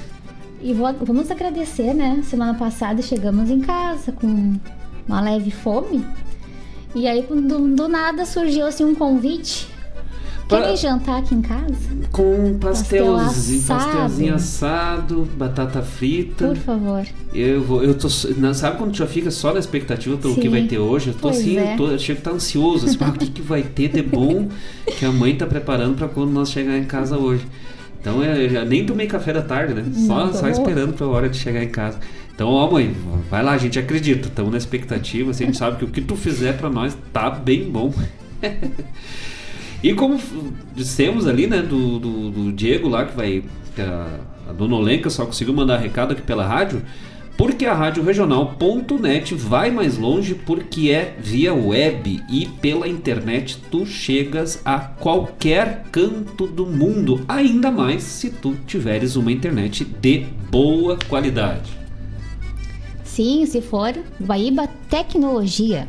E 0.61 0.73
vou, 0.73 0.93
vamos 0.93 1.31
agradecer, 1.31 1.93
né? 1.93 2.21
Semana 2.23 2.53
passada 2.53 3.01
chegamos 3.01 3.49
em 3.49 3.61
casa 3.61 4.11
com 4.11 4.55
uma 5.07 5.21
leve 5.21 5.49
fome. 5.49 6.05
E 6.93 7.07
aí, 7.07 7.23
do, 7.23 7.75
do 7.75 7.87
nada, 7.87 8.25
surgiu 8.25 8.67
assim 8.67 8.85
um 8.85 8.95
convite. 8.95 9.67
Querem 10.47 10.77
jantar 10.77 11.19
aqui 11.19 11.35
em 11.35 11.41
casa? 11.41 11.75
Com 12.11 12.57
pastelzinho, 12.57 13.61
Pastel 13.63 13.75
pastelzinho 13.75 14.35
assado, 14.35 15.27
batata 15.37 15.81
frita. 15.81 16.47
Por 16.47 16.57
favor. 16.57 17.05
Eu 17.33 17.61
vou, 17.61 17.83
eu 17.83 17.93
tô, 17.93 18.09
sabe 18.09 18.77
quando 18.77 18.91
tu 18.91 18.97
já 18.97 19.07
fica 19.07 19.29
só 19.29 19.53
na 19.53 19.59
expectativa 19.59 20.15
pelo 20.17 20.35
Sim. 20.35 20.41
que 20.41 20.49
vai 20.49 20.63
ter 20.63 20.79
hoje? 20.79 21.09
Eu 21.09 21.13
tô 21.13 21.19
pois 21.23 21.37
assim, 21.37 21.57
é. 21.57 21.73
eu, 21.73 21.77
tô, 21.77 21.87
eu 21.89 21.99
chego 21.99 22.17
a 22.17 22.21
estar 22.21 22.31
ansioso, 22.31 22.85
assim, 22.85 22.97
o 22.97 23.11
que, 23.13 23.27
que 23.27 23.41
vai 23.41 23.61
ter 23.61 23.89
de 23.89 24.01
bom 24.01 24.47
que 24.97 25.03
a 25.03 25.11
mãe 25.11 25.35
tá 25.35 25.45
preparando 25.45 25.95
para 25.95 26.07
quando 26.07 26.31
nós 26.31 26.49
chegar 26.49 26.77
em 26.77 26.85
casa 26.85 27.17
hoje. 27.17 27.45
Então 27.99 28.23
eu 28.23 28.49
já 28.49 28.63
nem 28.63 28.85
tomei 28.85 29.05
café 29.05 29.33
da 29.33 29.41
tarde, 29.41 29.73
né? 29.73 29.83
Só, 30.05 30.31
só 30.31 30.47
esperando 30.47 30.93
pra 30.93 31.07
hora 31.07 31.27
de 31.27 31.37
chegar 31.37 31.61
em 31.61 31.69
casa. 31.69 31.99
Então, 32.33 32.47
ó, 32.49 32.71
mãe, 32.71 32.95
vai 33.29 33.43
lá, 33.43 33.51
a 33.51 33.57
gente 33.57 33.77
acredita, 33.77 34.27
estamos 34.27 34.51
na 34.51 34.57
expectativa, 34.57 35.31
assim, 35.31 35.43
a 35.43 35.47
gente 35.47 35.57
sabe 35.57 35.77
que 35.77 35.85
o 35.85 35.87
que 35.89 35.99
tu 35.99 36.15
fizer 36.15 36.55
para 36.55 36.69
nós 36.69 36.95
tá 37.11 37.29
bem 37.29 37.69
bom. 37.69 37.91
E 39.83 39.93
como 39.93 40.19
dissemos 40.75 41.27
ali, 41.27 41.47
né, 41.47 41.61
do, 41.61 41.99
do, 41.99 42.29
do 42.31 42.51
Diego 42.51 42.87
lá, 42.87 43.05
que 43.05 43.15
vai. 43.15 43.43
A, 43.77 44.49
a 44.49 44.53
dona 44.53 44.75
Olenka 44.75 45.09
só 45.09 45.25
conseguiu 45.25 45.53
mandar 45.53 45.77
recado 45.77 46.13
aqui 46.13 46.21
pela 46.21 46.45
rádio. 46.45 46.81
Porque 47.37 47.67
a 47.67 47.73
Rádio 47.75 48.03
Regional.net 48.03 49.35
vai 49.35 49.69
mais 49.69 49.95
longe 49.95 50.33
porque 50.33 50.89
é 50.89 51.15
via 51.19 51.53
web 51.53 52.19
e 52.27 52.47
pela 52.47 52.87
internet 52.87 53.59
tu 53.69 53.85
chegas 53.85 54.59
a 54.65 54.79
qualquer 54.79 55.83
canto 55.91 56.47
do 56.47 56.65
mundo, 56.65 57.23
ainda 57.27 57.69
mais 57.69 58.01
se 58.01 58.31
tu 58.31 58.55
tiveres 58.65 59.15
uma 59.15 59.31
internet 59.31 59.85
de 59.85 60.25
boa 60.49 60.97
qualidade. 61.07 61.69
Sim, 63.03 63.45
se 63.45 63.61
for 63.61 63.93
Guaíba 64.19 64.67
Tecnologia. 64.89 65.87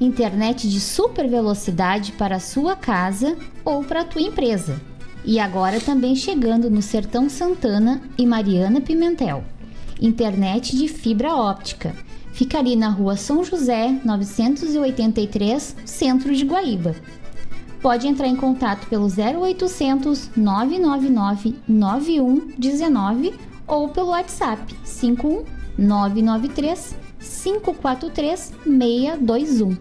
Internet 0.00 0.68
de 0.68 0.80
super 0.80 1.28
velocidade 1.28 2.12
para 2.12 2.40
sua 2.40 2.74
casa 2.74 3.36
ou 3.64 3.84
para 3.84 4.00
a 4.00 4.04
tua 4.04 4.22
empresa. 4.22 4.80
E 5.24 5.38
agora 5.38 5.78
também 5.78 6.16
chegando 6.16 6.70
no 6.70 6.80
Sertão 6.80 7.28
Santana 7.28 8.00
e 8.16 8.26
Mariana 8.26 8.80
Pimentel 8.80 9.44
internet 10.00 10.76
de 10.76 10.88
fibra 10.88 11.34
óptica. 11.34 11.94
Fica 12.32 12.58
ali 12.58 12.74
na 12.74 12.88
rua 12.88 13.16
São 13.16 13.44
José, 13.44 14.00
983, 14.04 15.76
centro 15.84 16.34
de 16.34 16.44
Guaíba. 16.44 16.94
Pode 17.82 18.08
entrar 18.08 18.28
em 18.28 18.36
contato 18.36 18.86
pelo 18.88 19.06
0800 19.06 20.30
999 20.36 21.56
9119 21.66 23.34
ou 23.66 23.88
pelo 23.88 24.08
WhatsApp 24.08 24.74
51 24.84 25.44
993 25.78 26.99
543 27.20 28.52
621. 28.64 29.76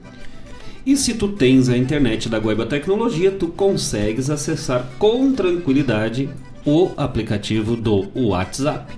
E 0.85 0.97
se 0.97 1.13
tu 1.13 1.29
tens 1.29 1.69
a 1.69 1.77
internet 1.77 2.27
da 2.29 2.39
Guaíba 2.39 2.65
Tecnologia, 2.65 3.31
tu 3.31 3.47
consegues 3.47 4.29
acessar 4.29 4.89
com 4.97 5.33
tranquilidade 5.33 6.29
o 6.65 6.91
aplicativo 6.97 7.75
do 7.75 8.07
WhatsApp 8.15 8.97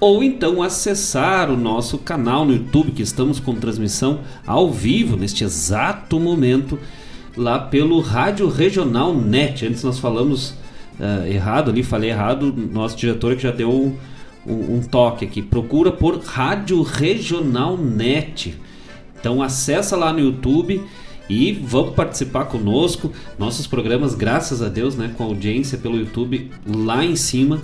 ou 0.00 0.24
então 0.24 0.62
acessar 0.62 1.50
o 1.50 1.56
nosso 1.56 1.98
canal 1.98 2.46
no 2.46 2.54
YouTube 2.54 2.92
que 2.92 3.02
estamos 3.02 3.38
com 3.38 3.54
transmissão 3.54 4.20
ao 4.46 4.72
vivo 4.72 5.16
neste 5.16 5.44
exato 5.44 6.18
momento 6.18 6.78
lá 7.36 7.58
pelo 7.58 8.00
Rádio 8.00 8.48
Regional 8.48 9.14
Net. 9.14 9.66
Antes 9.66 9.84
nós 9.84 9.98
falamos 9.98 10.54
uh, 10.98 11.26
errado 11.26 11.70
ali, 11.70 11.82
falei 11.82 12.10
errado, 12.10 12.52
nosso 12.72 12.96
diretor 12.96 13.36
que 13.36 13.42
já 13.42 13.50
deu 13.50 13.70
um, 13.70 13.96
um 14.46 14.80
toque 14.82 15.26
aqui. 15.26 15.42
Procura 15.42 15.92
por 15.92 16.18
Rádio 16.18 16.82
Regional 16.82 17.76
Net. 17.76 18.58
Então 19.18 19.42
acessa 19.42 19.96
lá 19.96 20.12
no 20.14 20.20
YouTube 20.20 20.82
e 21.28 21.52
vamos 21.52 21.94
participar 21.94 22.46
conosco. 22.46 23.12
Nossos 23.38 23.66
programas, 23.66 24.14
graças 24.14 24.62
a 24.62 24.68
Deus, 24.68 24.96
né, 24.96 25.14
com 25.16 25.24
audiência 25.24 25.76
pelo 25.76 25.96
YouTube 25.96 26.50
lá 26.66 27.04
em 27.04 27.16
cima. 27.16 27.60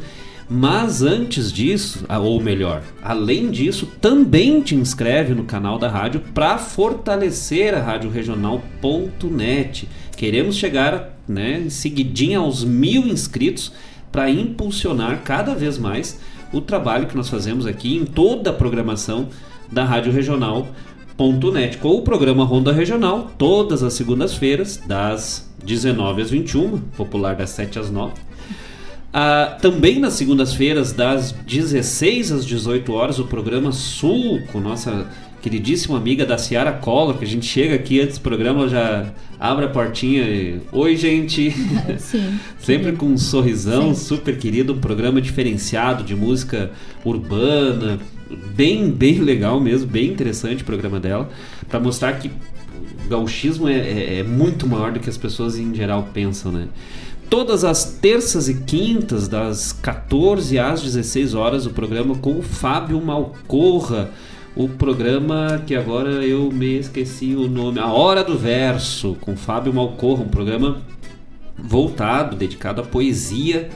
Mas 0.48 1.02
antes 1.02 1.52
disso, 1.52 2.04
ou 2.08 2.40
melhor, 2.40 2.82
além 3.02 3.50
disso, 3.50 3.88
também 4.00 4.60
te 4.60 4.76
inscreve 4.76 5.34
no 5.34 5.42
canal 5.42 5.76
da 5.76 5.88
rádio 5.88 6.20
para 6.32 6.56
fortalecer 6.56 7.74
a 7.74 7.82
Rádio 7.82 8.10
Regional.net. 8.10 9.88
Queremos 10.16 10.56
chegar 10.56 11.18
né, 11.26 11.66
seguidinha 11.68 12.38
aos 12.38 12.62
mil 12.62 13.08
inscritos 13.08 13.72
para 14.12 14.30
impulsionar 14.30 15.22
cada 15.24 15.52
vez 15.52 15.78
mais 15.78 16.20
o 16.52 16.60
trabalho 16.60 17.08
que 17.08 17.16
nós 17.16 17.28
fazemos 17.28 17.66
aqui 17.66 17.96
em 17.96 18.04
toda 18.04 18.50
a 18.50 18.52
programação 18.52 19.28
da 19.70 19.84
Rádio 19.84 20.12
Regional.net, 20.12 21.78
com 21.78 21.88
o 21.88 22.02
programa 22.02 22.44
Ronda 22.44 22.72
Regional, 22.72 23.32
todas 23.36 23.82
as 23.82 23.94
segundas-feiras, 23.94 24.80
das 24.86 25.52
19 25.64 26.22
às 26.22 26.30
21, 26.30 26.78
popular 26.96 27.34
das 27.34 27.50
7 27.50 27.80
às 27.80 27.90
9. 27.90 28.25
Ah, 29.18 29.56
também 29.62 29.98
nas 29.98 30.12
segundas-feiras, 30.12 30.92
das 30.92 31.32
16 31.32 32.32
às 32.32 32.44
18 32.44 32.92
horas, 32.92 33.18
o 33.18 33.24
programa 33.24 33.72
Sul, 33.72 34.42
com 34.52 34.60
nossa 34.60 35.06
queridíssima 35.40 35.96
amiga 35.96 36.26
da 36.26 36.36
Ciara 36.36 36.70
Collor, 36.70 37.16
que 37.16 37.24
a 37.24 37.26
gente 37.26 37.46
chega 37.46 37.76
aqui 37.76 37.98
antes 37.98 38.18
do 38.18 38.20
programa, 38.20 38.68
já 38.68 39.10
abre 39.40 39.64
a 39.64 39.68
portinha 39.68 40.22
e... 40.22 40.60
Oi, 40.70 40.96
gente! 40.98 41.50
Sim. 41.96 42.38
Sempre 42.60 42.92
com 42.92 43.06
um 43.06 43.16
sorrisão, 43.16 43.94
Sim. 43.94 44.04
super 44.04 44.36
querido, 44.36 44.74
um 44.74 44.80
programa 44.80 45.18
diferenciado 45.18 46.04
de 46.04 46.14
música 46.14 46.70
urbana, 47.02 47.98
bem, 48.54 48.90
bem 48.90 49.20
legal 49.20 49.58
mesmo, 49.58 49.86
bem 49.86 50.08
interessante 50.10 50.62
o 50.62 50.66
programa 50.66 51.00
dela, 51.00 51.30
para 51.66 51.80
mostrar 51.80 52.12
que 52.18 52.28
o 52.28 53.08
gauchismo 53.08 53.66
é, 53.66 53.78
é, 53.78 54.18
é 54.18 54.22
muito 54.22 54.66
maior 54.66 54.92
do 54.92 55.00
que 55.00 55.08
as 55.08 55.16
pessoas 55.16 55.58
em 55.58 55.74
geral 55.74 56.06
pensam, 56.12 56.52
né? 56.52 56.68
Todas 57.28 57.64
as 57.64 57.84
terças 57.84 58.48
e 58.48 58.54
quintas, 58.54 59.26
das 59.26 59.72
14 59.72 60.58
às 60.58 60.82
16 60.82 61.34
horas, 61.34 61.66
o 61.66 61.70
programa 61.70 62.14
com 62.16 62.38
o 62.38 62.42
Fábio 62.42 63.00
Malcorra, 63.00 64.10
o 64.54 64.68
programa 64.68 65.62
que 65.66 65.74
agora 65.74 66.24
eu 66.24 66.50
me 66.52 66.78
esqueci 66.78 67.34
o 67.34 67.48
nome, 67.48 67.78
A 67.78 67.88
Hora 67.88 68.22
do 68.22 68.38
Verso, 68.38 69.16
com 69.20 69.36
Fábio 69.36 69.74
Malcorra, 69.74 70.22
um 70.22 70.28
programa 70.28 70.78
voltado, 71.58 72.36
dedicado 72.36 72.80
à 72.80 72.84
poesia 72.84 73.68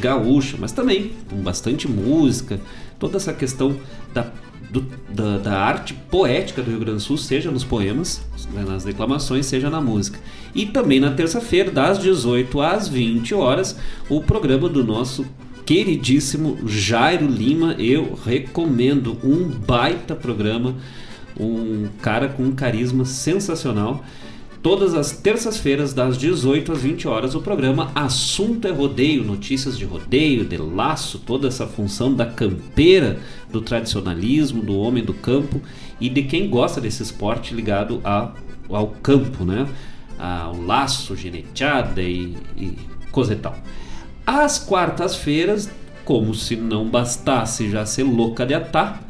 gaúcha, 0.00 0.56
mas 0.58 0.72
também 0.72 1.12
com 1.30 1.36
bastante 1.36 1.88
música, 1.88 2.60
toda 2.98 3.16
essa 3.16 3.32
questão 3.32 3.76
da, 4.12 4.26
do, 4.70 4.80
da, 5.08 5.38
da, 5.38 5.58
arte 5.58 5.94
poética 5.94 6.62
do 6.62 6.70
Rio 6.70 6.80
Grande 6.80 6.98
do 6.98 7.02
Sul, 7.02 7.16
seja 7.16 7.50
nos 7.50 7.64
poemas, 7.64 8.22
nas 8.52 8.84
declamações, 8.84 9.46
seja 9.46 9.70
na 9.70 9.80
música. 9.80 10.18
E 10.56 10.64
também 10.64 10.98
na 10.98 11.10
terça-feira, 11.10 11.70
das 11.70 11.98
18 11.98 12.62
às 12.62 12.88
20 12.88 13.34
horas, 13.34 13.76
o 14.08 14.22
programa 14.22 14.70
do 14.70 14.82
nosso 14.82 15.26
queridíssimo 15.66 16.56
Jairo 16.66 17.26
Lima. 17.26 17.74
Eu 17.78 18.18
recomendo 18.24 19.18
um 19.22 19.50
baita 19.50 20.16
programa, 20.16 20.74
um 21.38 21.88
cara 22.00 22.28
com 22.28 22.42
um 22.42 22.52
carisma 22.52 23.04
sensacional. 23.04 24.02
Todas 24.62 24.94
as 24.94 25.12
terças-feiras, 25.12 25.92
das 25.92 26.16
18 26.16 26.72
às 26.72 26.80
20 26.80 27.06
horas, 27.06 27.34
o 27.34 27.42
programa 27.42 27.92
Assunto 27.94 28.66
é 28.66 28.70
Rodeio, 28.70 29.22
notícias 29.24 29.76
de 29.76 29.84
rodeio, 29.84 30.42
de 30.42 30.56
laço, 30.56 31.18
toda 31.18 31.48
essa 31.48 31.66
função 31.66 32.14
da 32.14 32.24
campeira, 32.24 33.18
do 33.52 33.60
tradicionalismo, 33.60 34.62
do 34.62 34.74
homem 34.78 35.04
do 35.04 35.12
campo 35.12 35.60
e 36.00 36.08
de 36.08 36.22
quem 36.22 36.48
gosta 36.48 36.80
desse 36.80 37.02
esporte 37.02 37.54
ligado 37.54 38.00
a, 38.02 38.32
ao 38.70 38.88
campo, 39.02 39.44
né? 39.44 39.68
Ao 40.18 40.60
laço, 40.60 41.14
geneteada 41.16 42.02
e, 42.02 42.36
e 42.56 42.78
coisa 43.10 43.34
e 43.34 43.36
tal. 43.36 43.54
Às 44.26 44.58
quartas-feiras, 44.58 45.70
como 46.04 46.34
se 46.34 46.56
não 46.56 46.88
bastasse 46.88 47.70
já 47.70 47.84
ser 47.86 48.04
louca 48.04 48.44
de 48.44 48.54
atar, 48.54 49.02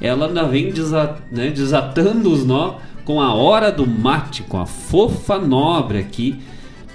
ela 0.00 0.26
ainda 0.26 0.44
vem 0.44 0.70
desa, 0.70 1.16
né, 1.30 1.50
desatando 1.50 2.32
os 2.32 2.44
nó 2.44 2.76
com 3.04 3.20
a 3.20 3.34
Hora 3.34 3.70
do 3.70 3.86
Mate, 3.86 4.42
com 4.42 4.58
a 4.58 4.66
Fofa 4.66 5.38
Nobre 5.38 5.98
aqui, 5.98 6.40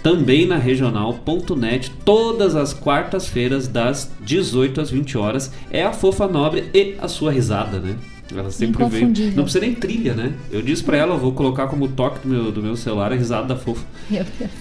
também 0.01 0.45
na 0.45 0.57
regional.net, 0.57 1.91
todas 2.03 2.55
as 2.55 2.74
quartas-feiras, 2.74 3.67
das 3.67 4.11
18 4.22 4.82
às 4.82 4.89
20 4.89 5.17
horas. 5.17 5.51
É 5.70 5.84
a 5.84 5.91
Fofa 5.91 6.28
Nobre 6.28 6.70
e 6.74 6.95
a 6.99 7.07
sua 7.07 7.32
risada, 7.32 7.80
né? 7.80 7.95
Ela 8.36 8.51
sempre 8.51 8.86
vem. 8.86 9.07
Não 9.32 9.43
precisa 9.43 9.59
nem 9.59 9.73
trilha, 9.73 10.13
né? 10.13 10.34
Eu 10.51 10.61
disse 10.61 10.84
para 10.84 10.97
ela, 10.97 11.15
eu 11.15 11.19
vou 11.19 11.34
colocar 11.34 11.67
como 11.67 11.88
toque 11.88 12.27
do 12.27 12.30
meu, 12.30 12.51
do 12.51 12.61
meu 12.61 12.75
celular 12.75 13.11
a 13.11 13.15
risada 13.15 13.47
da 13.47 13.55
Fofa. 13.55 13.86
Meu 14.09 14.23
Deus. 14.38 14.51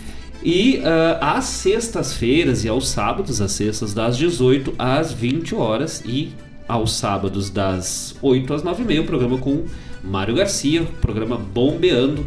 E 0.42 0.78
uh, 0.78 1.18
às 1.20 1.44
sextas-feiras 1.46 2.64
e 2.64 2.68
aos 2.68 2.88
sábados, 2.88 3.40
às 3.40 3.52
sextas 3.52 3.92
das 3.92 4.16
18 4.16 4.72
às 4.78 5.12
20 5.12 5.54
horas 5.54 6.02
e 6.06 6.30
aos 6.68 6.92
sábados 6.96 7.50
das 7.50 8.14
8 8.22 8.54
às 8.54 8.62
9 8.62 8.82
e 8.82 8.86
meia, 8.86 9.00
o 9.00 9.04
programa 9.04 9.38
com 9.38 9.64
Mário 10.02 10.34
Garcia, 10.34 10.84
programa 11.00 11.36
bombeando, 11.36 12.24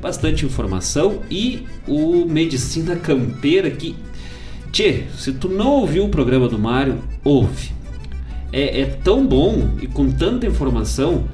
bastante 0.00 0.46
informação 0.46 1.20
e 1.30 1.66
o 1.86 2.24
Medicina 2.24 2.96
Campeira 2.96 3.70
que 3.70 3.94
Tchê, 4.72 5.04
se 5.18 5.32
tu 5.32 5.48
não 5.48 5.66
ouviu 5.72 6.04
o 6.04 6.08
programa 6.08 6.48
do 6.48 6.58
Mário, 6.58 7.02
ouve. 7.24 7.72
É, 8.52 8.80
é 8.80 8.84
tão 8.86 9.26
bom 9.26 9.70
e 9.80 9.86
com 9.86 10.10
tanta 10.10 10.46
informação 10.46 11.28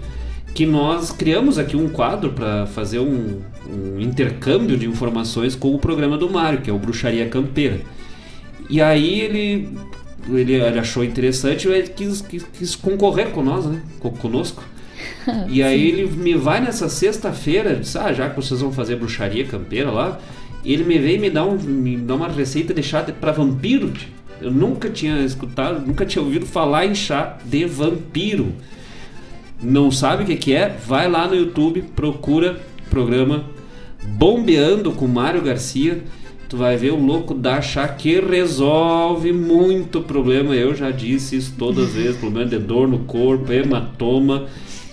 que 0.57 0.65
nós 0.65 1.13
criamos 1.13 1.59
aqui 1.59 1.77
um 1.77 1.87
quadro 1.87 2.33
para 2.33 2.67
fazer 2.67 2.99
um, 2.99 3.43
um, 3.69 4.01
intercâmbio 4.01 4.77
de 4.79 4.87
informações 4.87 5.55
com 5.55 5.75
o 5.75 5.79
programa 5.79 6.17
do 6.17 6.31
Mário, 6.31 6.63
que 6.63 6.71
é 6.71 6.73
o 6.73 6.79
Bruxaria 6.79 7.29
Campeira. 7.29 7.81
E 8.71 8.81
aí 8.81 9.21
ele, 9.21 9.69
ele, 10.29 10.55
ele 10.55 10.79
achou 10.79 11.05
interessante 11.05 11.69
e 11.69 11.73
ele 11.73 11.89
quis, 11.89 12.23
quis, 12.23 12.43
quis, 12.43 12.75
concorrer 12.75 13.33
com 13.33 13.43
nós, 13.43 13.67
né? 13.67 13.83
conosco. 14.19 14.65
E 15.49 15.63
aí 15.63 15.89
ele 15.89 16.07
me 16.07 16.35
vai 16.35 16.61
nessa 16.61 16.89
sexta-feira, 16.89 17.81
ah, 17.97 18.13
já 18.13 18.31
que 18.31 18.37
vocês 18.37 18.61
vão 18.61 18.73
fazer 18.73 18.97
bruxaria 18.97 19.45
campeira 19.45 19.91
lá, 19.91 20.21
ele 20.65 20.85
me 20.85 20.99
veio 20.99 21.17
e 21.17 21.19
me 21.19 21.31
dá, 21.31 21.45
um, 21.45 21.57
me 21.57 21.97
dá 21.97 22.15
uma 22.15 22.29
receita 22.29 22.73
de 22.73 22.83
chá 22.83 23.03
para 23.03 23.33
vampiro. 23.33 23.93
Eu 24.41 24.51
nunca 24.51 24.91
tinha 24.91 25.21
escutado, 25.25 25.87
nunca 25.87 26.05
tinha 26.05 26.23
ouvido 26.23 26.47
falar 26.47 26.87
em 26.87 26.95
chá 26.95 27.39
de 27.45 27.65
vampiro. 27.65 28.53
Não 29.63 29.91
sabe 29.91 30.23
o 30.23 30.27
que, 30.27 30.37
que 30.37 30.55
é? 30.55 30.69
Vai 30.87 31.11
lá 31.11 31.27
no 31.27 31.35
YouTube, 31.35 31.83
procura 31.95 32.61
programa 32.91 33.45
Bombeando 34.05 34.93
com 34.93 35.07
Mário 35.07 35.43
Garcia. 35.43 36.03
Tu 36.49 36.57
vai 36.57 36.77
ver 36.77 36.93
o 36.93 37.05
louco 37.05 37.35
da 37.35 37.61
chá 37.61 37.89
que 37.89 38.21
resolve 38.21 39.33
muito 39.33 40.01
problema. 40.01 40.55
Eu 40.55 40.75
já 40.75 40.91
disse 40.91 41.37
isso 41.37 41.55
todas 41.59 41.89
as 41.89 41.95
vezes: 41.95 42.17
problema 42.17 42.49
de 42.49 42.59
dor 42.59 42.87
no 42.87 43.01
corpo, 43.01 43.53
hematoma. 43.53 44.47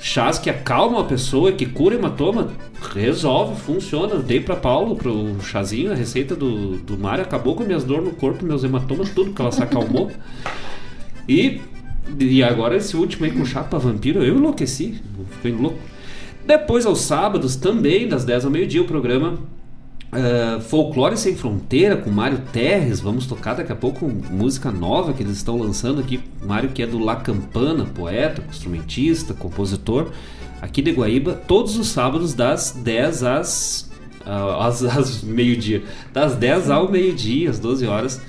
Chás 0.05 0.37
que 0.37 0.49
acalmam 0.49 0.99
a 0.99 1.05
pessoa, 1.05 1.53
que 1.53 1.65
cura 1.65 1.95
hematoma, 1.95 2.49
resolve, 2.93 3.55
funciona. 3.61 4.17
Dei 4.17 4.41
pra 4.41 4.53
Paulo, 4.53 4.97
pro 4.97 5.41
chazinho, 5.41 5.93
a 5.93 5.95
receita 5.95 6.35
do, 6.35 6.75
do 6.75 6.97
Mário, 6.97 7.23
acabou 7.23 7.55
com 7.55 7.63
minhas 7.63 7.85
dores 7.85 8.03
no 8.03 8.11
corpo, 8.11 8.43
meus 8.43 8.65
hematomas, 8.65 9.11
tudo 9.11 9.31
que 9.31 9.41
ela 9.41 9.49
se 9.49 9.63
acalmou. 9.63 10.11
E, 11.27 11.61
e 12.19 12.43
agora 12.43 12.75
esse 12.75 12.97
último 12.97 13.23
aí 13.23 13.31
com 13.31 13.45
chá 13.45 13.63
pra 13.63 13.79
vampiro, 13.79 14.21
eu 14.21 14.35
enlouqueci, 14.35 15.01
fiquei 15.35 15.53
louco. 15.53 15.79
Depois, 16.45 16.85
aos 16.85 16.99
sábados, 16.99 17.55
também, 17.55 18.05
das 18.05 18.25
10 18.25 18.43
ao 18.43 18.51
meio-dia, 18.51 18.81
o 18.81 18.85
programa 18.85 19.39
uh, 20.13 20.61
Folclore 20.61 21.17
Sem 21.17 21.35
Fronteira, 21.35 21.97
com 21.97 22.09
Mário 22.09 22.41
Terres. 22.51 22.99
Vamos 22.99 23.25
tocar 23.25 23.55
daqui 23.55 23.71
a 23.71 23.75
pouco 23.75 24.07
música 24.07 24.71
nova 24.71 25.13
que 25.13 25.23
eles 25.23 25.37
estão 25.37 25.57
lançando 25.57 25.99
aqui. 25.99 26.19
Mário, 26.45 26.69
que 26.69 26.81
é 26.83 26.87
do 26.87 26.99
La 26.99 27.15
Campana, 27.17 27.85
poeta, 27.85 28.43
instrumentista, 28.49 29.33
compositor, 29.33 30.11
aqui 30.61 30.81
de 30.81 30.91
Guaíba, 30.91 31.33
todos 31.33 31.77
os 31.77 31.87
sábados, 31.87 32.33
das 32.33 32.71
10 32.71 33.23
às, 33.23 33.91
uh, 34.25 34.61
às, 34.61 34.83
às 34.83 35.23
meio-dia. 35.23 35.83
Das 36.13 36.35
10 36.35 36.69
ao 36.69 36.91
meio-dia, 36.91 37.49
às 37.49 37.59
12 37.59 37.85
horas, 37.85 38.21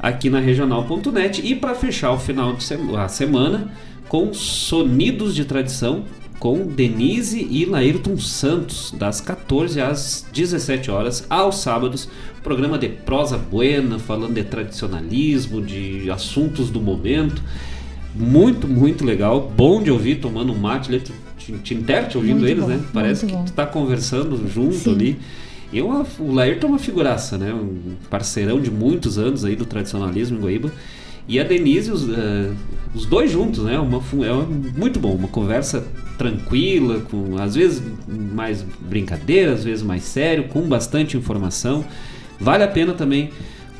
aqui 0.00 0.30
na 0.30 0.40
regional.net. 0.40 1.44
E 1.44 1.54
para 1.54 1.74
fechar 1.74 2.12
o 2.12 2.18
final 2.18 2.54
de 2.54 2.62
sema 2.62 3.02
a 3.02 3.08
semana, 3.08 3.72
com 4.08 4.32
Sonidos 4.32 5.34
de 5.34 5.44
Tradição 5.44 6.04
com 6.38 6.66
Denise 6.66 7.46
e 7.50 7.64
Laírton 7.64 8.18
Santos, 8.18 8.94
das 8.96 9.20
14 9.20 9.80
às 9.80 10.26
17 10.32 10.90
horas, 10.90 11.26
aos 11.28 11.58
sábados. 11.58 12.08
Programa 12.42 12.78
de 12.78 12.88
prosa 12.88 13.36
buena, 13.36 13.98
falando 13.98 14.34
de 14.34 14.44
tradicionalismo, 14.44 15.60
de 15.60 16.10
assuntos 16.10 16.70
do 16.70 16.80
momento. 16.80 17.42
Muito, 18.14 18.68
muito 18.68 19.04
legal. 19.04 19.52
Bom 19.56 19.82
de 19.82 19.90
ouvir, 19.90 20.16
tomando 20.16 20.52
um 20.52 20.58
mate. 20.58 20.98
Te, 20.98 21.12
te, 21.38 21.52
te 21.58 21.74
interte 21.74 22.16
ouvindo 22.16 22.40
muito 22.40 22.50
eles, 22.50 22.64
bom, 22.64 22.70
né? 22.70 22.80
Parece 22.92 23.26
que 23.26 23.32
bom. 23.32 23.44
tu 23.44 23.52
tá 23.52 23.66
conversando 23.66 24.48
junto 24.48 24.76
Sim. 24.76 24.92
ali. 24.92 25.18
E 25.72 25.82
uma, 25.82 26.06
o 26.18 26.32
Laírton 26.32 26.68
é 26.68 26.70
uma 26.70 26.78
figuraça, 26.78 27.36
né? 27.36 27.52
Um 27.52 27.96
parceirão 28.08 28.60
de 28.60 28.70
muitos 28.70 29.18
anos 29.18 29.44
aí 29.44 29.56
do 29.56 29.66
tradicionalismo 29.66 30.38
em 30.38 30.40
Guaíba. 30.40 30.72
E 31.28 31.40
a 31.40 31.44
Denise, 31.44 31.90
os, 31.90 32.04
uh, 32.04 32.54
os 32.94 33.04
dois 33.04 33.30
juntos, 33.30 33.64
né? 33.64 33.78
Uma, 33.78 34.02
é 34.24 34.32
uma, 34.32 34.44
muito 34.44 34.98
bom, 34.98 35.14
uma 35.14 35.28
conversa 35.28 35.86
tranquila, 36.16 37.00
com 37.10 37.36
às 37.36 37.54
vezes 37.54 37.82
mais 38.06 38.62
brincadeira, 38.62 39.52
às 39.52 39.64
vezes 39.64 39.82
mais 39.82 40.02
sério, 40.02 40.44
com 40.44 40.62
bastante 40.62 41.16
informação. 41.16 41.84
Vale 42.38 42.64
a 42.64 42.68
pena 42.68 42.92
também 42.92 43.30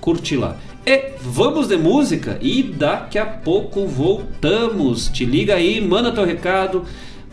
curtir 0.00 0.36
lá. 0.36 0.56
E 0.84 1.14
vamos 1.20 1.66
de 1.68 1.76
música 1.76 2.38
e 2.40 2.62
daqui 2.62 3.18
a 3.18 3.26
pouco 3.26 3.86
voltamos. 3.86 5.08
Te 5.08 5.24
liga 5.24 5.54
aí, 5.54 5.80
manda 5.80 6.12
teu 6.12 6.24
recado, 6.24 6.84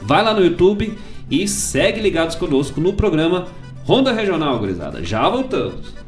vai 0.01 0.23
lá 0.23 0.33
no 0.33 0.43
YouTube 0.43 0.97
e 1.29 1.47
segue 1.47 1.99
ligados 1.99 2.35
conosco 2.35 2.81
no 2.81 2.93
programa 2.93 3.47
Ronda 3.85 4.11
Regional, 4.11 4.57
gurizada. 4.59 5.03
Já 5.03 5.29
voltamos. 5.29 6.02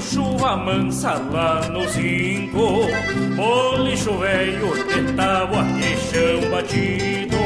Chuva 0.00 0.56
mansa 0.56 1.14
lá 1.30 1.68
no 1.68 1.86
zinco 1.88 2.86
Bolicho 3.36 4.18
velho 4.18 4.72
de 4.86 5.12
tábua 5.12 5.64
e 5.78 5.96
chão 5.96 6.50
batido. 6.50 7.36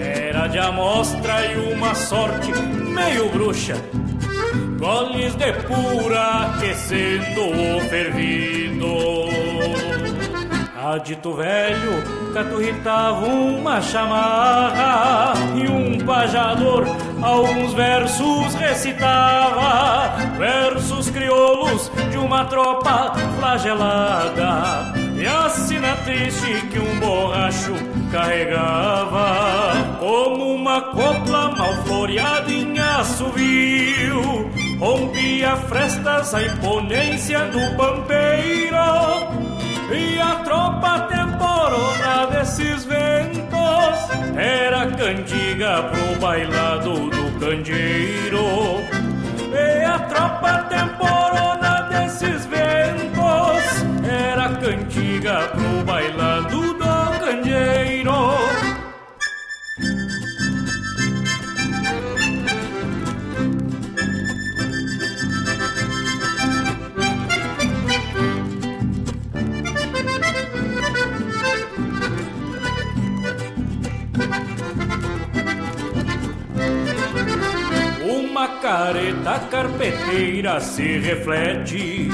Era 0.00 0.46
de 0.46 0.58
amostra 0.58 1.46
e 1.46 1.72
uma 1.72 1.94
sorte 1.94 2.52
meio 2.52 3.28
bruxa. 3.30 3.76
Goles 4.78 5.34
de 5.36 5.52
pura 5.52 6.56
aquecendo 6.56 7.76
o 7.76 7.80
fervido. 7.88 9.32
Adito 10.84 11.32
velho 11.34 12.02
caturritava 12.34 13.24
uma 13.24 13.80
chamarra 13.80 15.32
E 15.54 15.68
um 15.68 16.04
pajador 16.04 16.84
alguns 17.22 17.72
versos 17.72 18.54
recitava 18.54 20.11
Versos 20.42 21.08
crioulos 21.08 21.88
de 22.10 22.18
uma 22.18 22.44
tropa 22.46 23.12
flagelada. 23.38 24.92
E 25.16 25.24
a 25.24 25.48
sina 25.48 25.94
triste 25.98 26.66
que 26.66 26.80
um 26.80 26.98
borracho 26.98 27.72
carregava 28.10 29.96
Como 30.00 30.52
uma 30.52 30.80
copla 30.80 31.54
mal 31.56 31.76
floreada 31.84 32.50
em 32.50 32.76
assovio 32.76 34.50
Rompia 34.80 35.54
frestas 35.54 36.34
a 36.34 36.42
imponência 36.42 37.38
do 37.46 37.76
pampeiro. 37.76 38.76
E 39.92 40.18
a 40.18 40.34
tropa 40.42 41.02
temporona 41.02 42.26
desses 42.32 42.84
ventos 42.84 43.46
era 44.36 44.90
candiga 44.90 45.84
pro 45.84 46.18
bailado 46.18 46.94
do 47.10 47.38
candeeiro. 47.38 49.01
E 49.62 49.84
a 49.84 49.98
tropa 50.00 50.52
temporona 50.64 51.82
desses 51.90 52.46
ventos 52.46 53.64
era 54.04 54.48
candiga 54.56 55.48
pro 55.48 55.84
bailado 55.84 56.51
careta 78.48 79.38
carpeteira 79.50 80.60
se 80.60 80.98
reflete. 80.98 82.08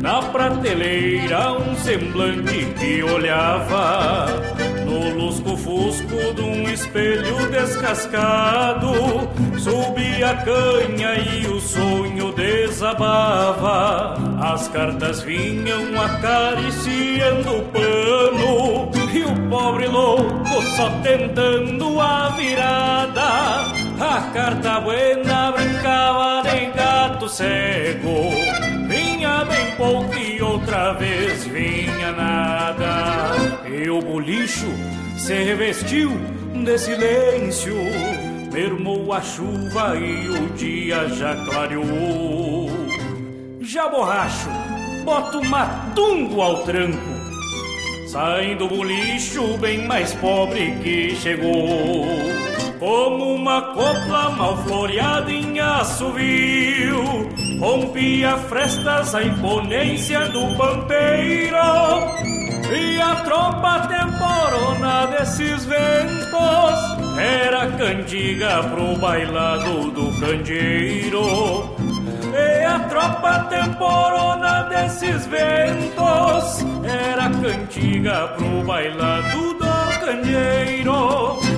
Na 0.00 0.20
prateleira 0.20 1.52
um 1.52 1.74
semblante 1.76 2.66
que 2.78 3.02
olhava 3.02 4.26
no 4.84 5.14
lusco-fusco 5.14 6.34
de 6.34 6.42
um 6.42 6.68
espelho 6.68 7.48
descascado. 7.50 8.92
Subia 9.58 10.30
a 10.30 10.36
canha 10.44 11.14
e 11.16 11.46
o 11.46 11.58
sonho 11.58 12.32
desabava. 12.32 14.14
As 14.42 14.68
cartas 14.68 15.22
vinham 15.22 16.00
acariciando 16.00 17.50
o 17.50 17.62
pano 17.62 18.90
e 19.10 19.22
o 19.22 19.48
pobre 19.48 19.86
louco 19.86 20.62
só 20.76 20.90
tentando 21.02 21.98
a 21.98 22.28
virada 22.30 23.83
a 24.00 24.30
carta 24.32 24.80
buena 24.80 25.52
brincava 25.52 26.42
de 26.42 26.66
gato 26.72 27.28
cego. 27.28 28.30
Vinha 28.88 29.44
bem 29.44 29.70
pouco 29.76 30.14
e 30.14 30.42
outra 30.42 30.92
vez 30.94 31.44
vinha 31.44 32.12
nada. 32.12 33.34
E 33.66 33.88
o 33.88 34.00
bolicho 34.00 34.66
se 35.16 35.34
revestiu 35.34 36.10
de 36.64 36.78
silêncio. 36.78 37.76
Mermou 38.52 39.12
a 39.12 39.20
chuva 39.20 39.96
e 39.96 40.28
o 40.28 40.48
dia 40.54 41.08
já 41.08 41.34
clareou. 41.46 42.70
Já 43.60 43.88
borracho, 43.88 44.50
boto 45.04 45.44
matungo 45.44 46.40
ao 46.40 46.62
tranco. 46.64 47.14
Saindo 48.08 48.68
do 48.68 48.76
bolicho 48.76 49.58
bem 49.58 49.86
mais 49.86 50.14
pobre 50.14 50.72
que 50.82 51.16
chegou 51.16 52.53
como 52.84 53.34
uma 53.34 53.62
copla 53.72 54.28
mal 54.36 54.58
floreada 54.58 55.32
em 55.32 55.58
assovio, 55.58 57.02
rompia 57.58 58.36
frestas 58.36 59.14
a 59.14 59.22
imponência 59.22 60.28
do 60.28 60.54
pampeiro. 60.54 61.56
E 62.70 63.00
a 63.00 63.16
tropa 63.16 63.88
temporona 63.88 65.06
desses 65.06 65.64
ventos 65.64 67.18
era 67.18 67.70
cantiga 67.70 68.62
pro 68.64 68.98
bailado 68.98 69.90
do 69.90 70.20
candeeiro. 70.20 71.74
E 72.34 72.64
a 72.66 72.80
tropa 72.80 73.46
temporona 73.48 74.62
desses 74.64 75.26
ventos 75.26 76.66
era 76.84 77.30
cantiga 77.30 78.28
pro 78.36 78.62
bailado 78.62 79.54
do 79.54 80.04
candeeiro. 80.04 81.53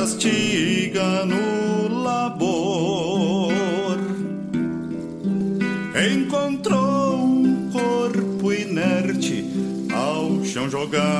Castiga 0.00 1.26
no 1.26 2.02
labor. 2.02 3.52
Encontrou 6.10 7.16
um 7.16 7.70
corpo 7.70 8.50
inerte 8.50 9.44
ao 9.92 10.42
chão 10.42 10.70
jogado, 10.70 11.10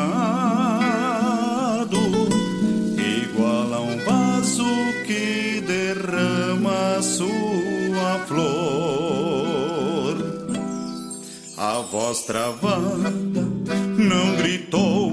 igual 2.97 3.74
a 3.74 3.81
um 3.83 3.99
vaso 3.99 4.64
que 5.07 5.61
derrama 5.61 7.03
sua 7.03 8.18
flor. 8.26 10.16
A 11.59 11.83
voz 11.83 12.22
travada 12.22 13.11
não 13.99 14.37
gritou, 14.37 15.12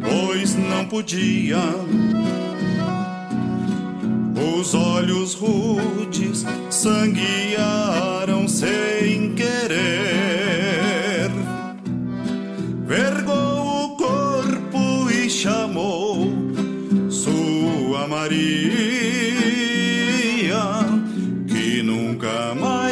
pois 0.00 0.56
não 0.56 0.86
podia 0.86 1.62
Maria. 18.06 18.86
céu. 22.56 22.85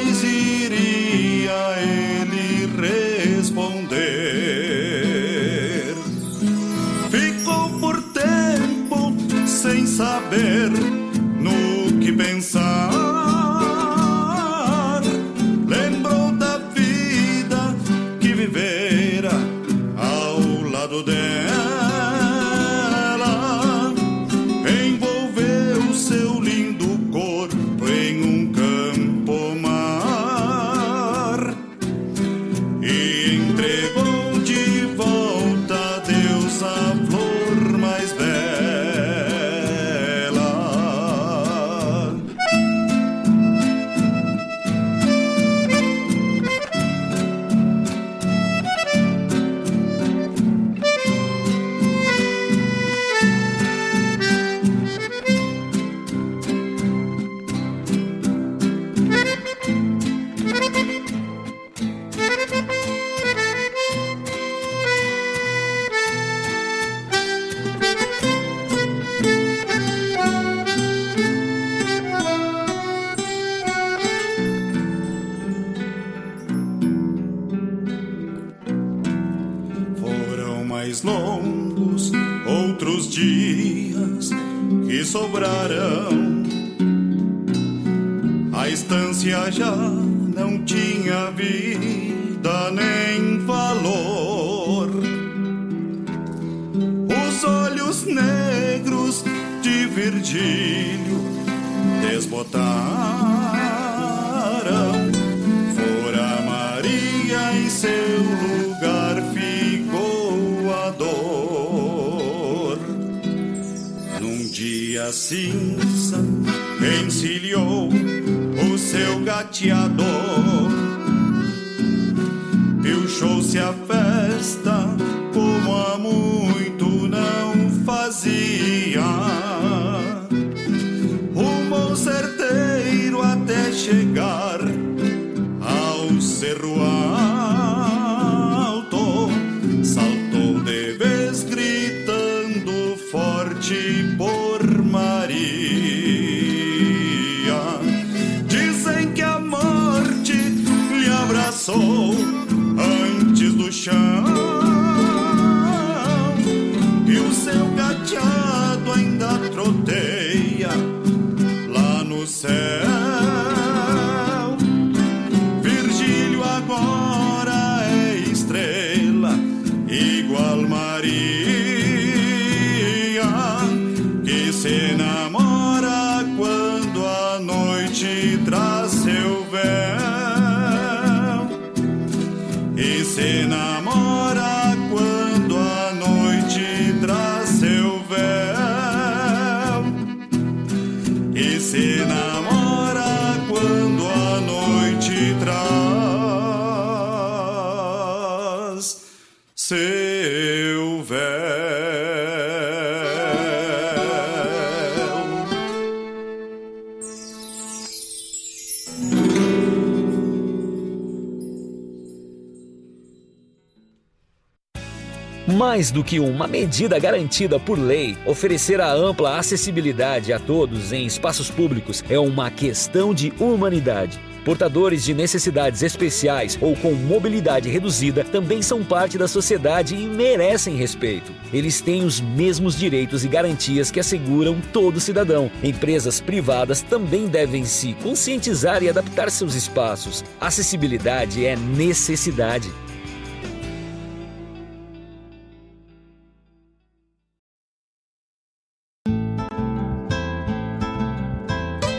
Do 215.95 216.03
que 216.03 216.19
uma 216.19 216.49
medida 216.49 216.99
garantida 216.99 217.59
por 217.59 217.79
lei. 217.79 218.19
Oferecer 218.27 218.81
a 218.81 218.93
ampla 218.93 219.39
acessibilidade 219.39 220.33
a 220.33 220.41
todos 220.41 220.93
em 220.93 221.07
espaços 221.07 221.49
públicos 221.49 222.05
é 222.11 222.19
uma 222.19 222.51
questão 222.51 223.15
de 223.15 223.33
humanidade. 223.39 224.19
Portadores 224.45 225.05
de 225.05 225.15
necessidades 225.15 225.83
especiais 225.83 226.59
ou 226.61 226.77
com 226.77 226.93
mobilidade 226.93 227.71
reduzida 227.71 228.25
também 228.25 228.61
são 228.61 228.85
parte 228.85 229.17
da 229.17 229.27
sociedade 229.27 229.95
e 229.95 230.07
merecem 230.07 230.77
respeito. 230.77 231.33
Eles 231.53 231.81
têm 231.81 232.05
os 232.05 232.21
mesmos 232.21 232.77
direitos 232.77 233.25
e 233.25 233.29
garantias 233.29 233.91
que 233.91 234.01
asseguram 234.01 234.61
todo 234.73 235.01
cidadão. 235.01 235.51
Empresas 235.63 236.21
privadas 236.21 236.83
também 236.83 237.27
devem 237.27 237.65
se 237.65 237.95
conscientizar 238.03 238.83
e 238.83 238.89
adaptar 238.89 239.31
seus 239.31 239.55
espaços. 239.55 240.25
Acessibilidade 240.41 241.47
é 241.47 241.57
necessidade. 241.57 242.71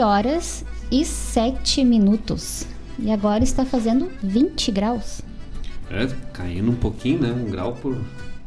20 0.00 0.02
horas 0.02 0.64
e 0.90 1.04
7 1.04 1.84
minutos. 1.84 2.66
E 2.98 3.10
agora 3.10 3.44
está 3.44 3.66
fazendo 3.66 4.10
20 4.22 4.72
graus. 4.72 5.20
É, 5.90 6.08
caindo 6.32 6.70
um 6.70 6.74
pouquinho, 6.74 7.20
né? 7.20 7.30
Um 7.30 7.50
grau 7.50 7.74
por 7.74 7.98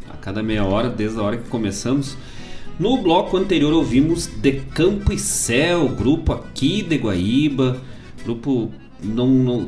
a 0.10 0.18
cada 0.18 0.42
meia 0.42 0.66
hora, 0.66 0.90
desde 0.90 1.20
a 1.20 1.22
hora 1.22 1.38
que 1.38 1.48
começamos. 1.50 2.18
No 2.80 3.04
bloco 3.04 3.38
anterior 3.38 3.72
ouvimos 3.72 4.26
De 4.26 4.54
Campo 4.74 5.14
e 5.14 5.20
Céu, 5.20 5.90
grupo 5.90 6.34
aqui 6.34 6.82
de 6.82 6.98
Guaíba, 6.98 7.80
grupo 8.24 8.72
não, 9.04 9.28
não 9.28 9.68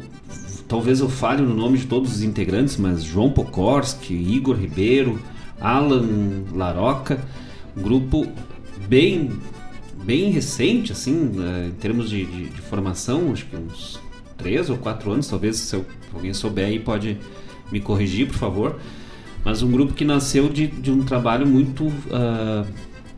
talvez 0.68 1.02
eu 1.02 1.10
fale 1.10 1.44
no 1.44 1.54
nome 1.54 1.78
de 1.78 1.86
todos 1.86 2.16
os 2.16 2.24
integrantes, 2.24 2.78
mas 2.78 3.04
João 3.04 3.30
Pokorski, 3.30 4.16
Igor 4.16 4.56
Ribeiro, 4.56 5.22
Alan 5.62 6.46
Laroca, 6.52 7.24
grupo 7.78 8.26
bem 8.88 9.30
bem 10.06 10.30
recente, 10.30 10.92
assim, 10.92 11.14
né, 11.14 11.70
em 11.70 11.80
termos 11.80 12.10
de, 12.10 12.26
de, 12.26 12.50
de, 12.50 12.62
formação, 12.62 13.32
acho 13.32 13.46
que 13.46 13.56
uns 13.56 14.00
três 14.38 14.70
ou 14.70 14.78
quatro 14.78 15.12
anos, 15.12 15.28
talvez, 15.28 15.58
se 15.58 15.84
alguém 16.14 16.34
souber 16.34 16.68
aí 16.68 16.80
pode 16.80 17.18
me 17.72 17.80
corrigir, 17.80 18.28
por 18.28 18.38
favor. 18.38 18.80
Mas 19.44 19.62
um 19.62 19.72
grupo 19.72 19.94
que 19.94 20.06
nasceu 20.06 20.48
de, 20.50 20.68
de 20.68 20.92
um 20.92 21.04
trabalho 21.04 21.46
muito. 21.46 21.86
Uh, 21.86 22.66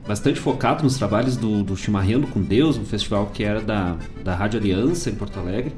bastante 0.08 0.40
focado 0.40 0.84
nos 0.84 0.98
trabalhos 0.98 1.36
do, 1.36 1.64
do 1.64 1.76
Chimarrendo 1.76 2.28
com 2.28 2.42
Deus, 2.42 2.78
um 2.78 2.86
festival 2.86 3.30
que 3.34 3.44
era 3.44 3.60
da, 3.60 3.98
da 4.24 4.34
Rádio 4.34 4.58
Aliança 4.58 5.10
em 5.10 5.16
Porto 5.16 5.38
Alegre, 5.38 5.74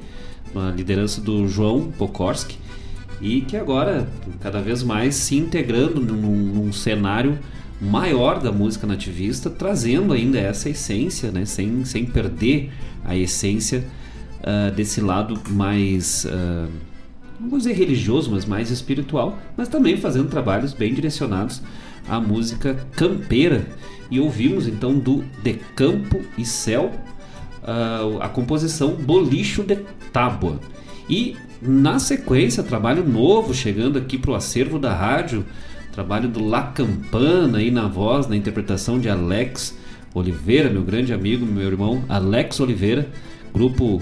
uma 0.53 0.69
liderança 0.69 1.19
do 1.19 1.47
João 1.47 1.91
Pokorski, 1.91 2.57
e 3.19 3.41
que 3.41 3.57
agora, 3.57 4.07
cada 4.39 4.61
vez 4.61 4.83
mais, 4.83 5.15
se 5.15 5.35
integrando 5.35 5.99
num, 5.99 6.35
num 6.35 6.71
cenário 6.71 7.39
maior 7.81 8.39
da 8.39 8.51
música 8.51 8.85
nativista, 8.85 9.49
trazendo 9.49 10.13
ainda 10.13 10.37
essa 10.39 10.69
essência, 10.69 11.31
né? 11.31 11.45
sem, 11.45 11.85
sem 11.85 12.05
perder 12.05 12.71
a 13.05 13.15
essência 13.15 13.83
uh, 14.39 14.73
desse 14.75 14.99
lado 14.99 15.39
mais, 15.49 16.25
uh, 16.25 16.69
não 17.39 17.49
vou 17.49 17.57
dizer 17.57 17.73
religioso, 17.73 18.31
mas 18.31 18.45
mais 18.45 18.69
espiritual, 18.69 19.39
mas 19.55 19.67
também 19.69 19.97
fazendo 19.97 20.29
trabalhos 20.29 20.73
bem 20.73 20.93
direcionados 20.93 21.61
à 22.07 22.19
música 22.19 22.85
campeira. 22.95 23.65
E 24.11 24.19
ouvimos 24.19 24.67
então 24.67 24.97
do 24.97 25.23
De 25.43 25.53
Campo 25.75 26.21
e 26.37 26.43
Céu 26.43 26.91
uh, 27.63 28.21
a 28.21 28.27
composição 28.27 28.93
Bolicho 28.95 29.63
de 29.63 29.77
Tábua. 30.11 30.59
E 31.09 31.35
na 31.61 31.99
sequência, 31.99 32.63
trabalho 32.63 33.07
novo 33.07 33.53
chegando 33.53 33.97
aqui 33.97 34.17
para 34.17 34.31
o 34.31 34.35
acervo 34.35 34.79
da 34.79 34.93
rádio 34.93 35.45
Trabalho 35.91 36.29
do 36.29 36.45
La 36.45 36.63
Campana 36.63 37.57
aí 37.57 37.71
na 37.71 37.87
voz, 37.87 38.27
na 38.27 38.35
interpretação 38.35 38.99
de 38.99 39.09
Alex 39.09 39.77
Oliveira, 40.13 40.69
meu 40.69 40.83
grande 40.83 41.13
amigo, 41.13 41.45
meu 41.45 41.67
irmão 41.67 42.03
Alex 42.07 42.59
Oliveira, 42.59 43.07
grupo 43.53 44.01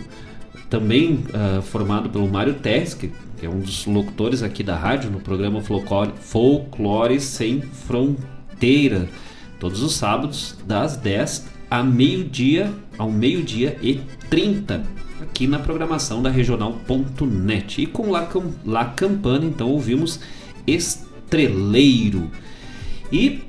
também 0.69 1.23
uh, 1.29 1.61
formado 1.61 2.09
pelo 2.09 2.27
Mário 2.27 2.55
Terres, 2.55 2.93
que, 2.93 3.11
é 3.41 3.47
um 3.47 3.59
dos 3.59 3.85
locutores 3.85 4.41
aqui 4.41 4.63
da 4.63 4.75
rádio 4.75 5.11
no 5.11 5.19
programa 5.19 5.61
Folclore, 5.61 7.19
Sem 7.19 7.61
Fronteira, 7.61 9.07
todos 9.59 9.83
os 9.83 9.93
sábados 9.93 10.57
das 10.65 10.97
10 10.97 11.45
a 11.69 11.83
meio-dia, 11.83 12.73
ao 12.97 13.11
meio-dia 13.11 13.77
e 13.81 14.01
30, 14.29 14.83
aqui 15.21 15.45
na 15.45 15.59
programação 15.59 16.21
da 16.21 16.29
regional.net. 16.29 17.81
E 17.81 17.85
com 17.85 18.09
La, 18.09 18.27
La 18.65 18.85
Campana, 18.85 19.45
então, 19.45 19.69
ouvimos 19.69 20.19
este 20.65 21.06
treleiro. 21.29 22.31
E 23.11 23.41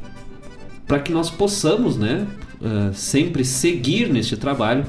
para 0.87 1.01
que 1.01 1.13
nós 1.13 1.31
possamos, 1.31 1.97
né, 1.97 2.27
uh, 2.61 2.95
sempre 2.95 3.45
seguir 3.45 4.09
neste 4.11 4.37
trabalho 4.37 4.87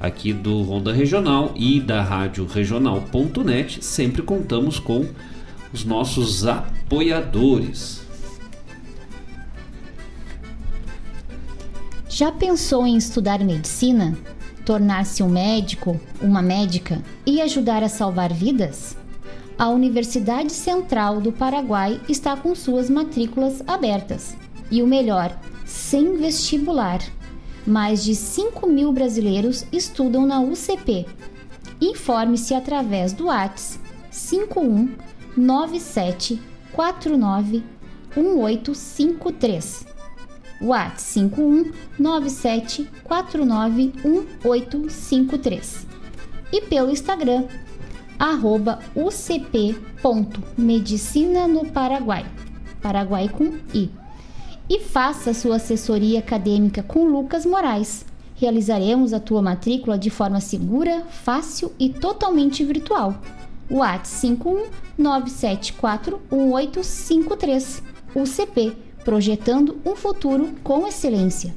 aqui 0.00 0.32
do 0.32 0.62
Ronda 0.62 0.92
Regional 0.92 1.52
e 1.54 1.80
da 1.80 2.02
Rádio 2.02 2.46
Regional.net, 2.46 3.84
sempre 3.84 4.22
contamos 4.22 4.78
com 4.78 5.06
os 5.72 5.84
nossos 5.84 6.46
apoiadores. 6.46 8.02
Já 12.08 12.30
pensou 12.30 12.86
em 12.86 12.96
estudar 12.96 13.40
medicina? 13.40 14.16
Tornar-se 14.64 15.22
um 15.22 15.28
médico, 15.28 16.00
uma 16.22 16.40
médica 16.40 17.02
e 17.26 17.42
ajudar 17.42 17.82
a 17.82 17.88
salvar 17.88 18.32
vidas? 18.32 18.96
A 19.58 19.68
Universidade 19.68 20.52
Central 20.52 21.20
do 21.20 21.30
Paraguai 21.30 22.00
está 22.08 22.36
com 22.36 22.54
suas 22.54 22.90
matrículas 22.90 23.62
abertas. 23.66 24.36
E 24.70 24.82
o 24.82 24.86
melhor, 24.86 25.38
sem 25.64 26.16
vestibular. 26.16 27.00
Mais 27.66 28.02
de 28.04 28.14
5 28.14 28.66
mil 28.66 28.92
brasileiros 28.92 29.64
estudam 29.72 30.26
na 30.26 30.40
UCP. 30.40 31.06
Informe-se 31.80 32.54
através 32.54 33.12
do 33.12 33.30
ATS 33.30 33.78
51 34.10 34.90
97 35.36 36.40
49 36.72 37.62
1853. 38.16 39.86
WhatsApp 40.60 41.00
51 41.00 41.72
97 41.98 42.90
49 43.04 43.92
1853. 44.04 45.86
E 46.52 46.60
pelo 46.62 46.90
Instagram 46.90 47.46
arroba 48.30 48.78
ucp.medicina 48.94 51.46
no 51.46 51.66
Paraguai, 51.66 52.24
Paraguai 52.80 53.28
com 53.28 53.58
I. 53.74 53.90
E 54.68 54.80
faça 54.80 55.32
sua 55.34 55.56
assessoria 55.56 56.20
acadêmica 56.20 56.82
com 56.82 57.06
Lucas 57.06 57.44
Moraes. 57.44 58.06
Realizaremos 58.34 59.12
a 59.12 59.20
tua 59.20 59.42
matrícula 59.42 59.98
de 59.98 60.08
forma 60.10 60.40
segura, 60.40 61.04
fácil 61.10 61.70
e 61.78 61.90
totalmente 61.90 62.64
virtual. 62.64 63.14
WhatsApp 63.70 64.38
519741853. 64.98 67.82
UCP, 68.14 68.74
projetando 69.04 69.78
um 69.84 69.94
futuro 69.96 70.52
com 70.62 70.86
excelência. 70.86 71.52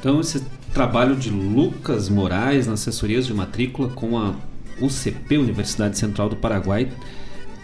Então, 0.00 0.18
esse 0.20 0.42
trabalho 0.72 1.14
de 1.14 1.28
Lucas 1.30 2.08
Moraes 2.08 2.66
nas 2.66 2.80
assessorias 2.80 3.26
de 3.26 3.34
matrícula 3.34 3.90
com 3.90 4.18
a 4.18 4.34
UCP, 4.80 5.38
Universidade 5.38 5.98
Central 5.98 6.28
do 6.28 6.36
Paraguai, 6.36 6.88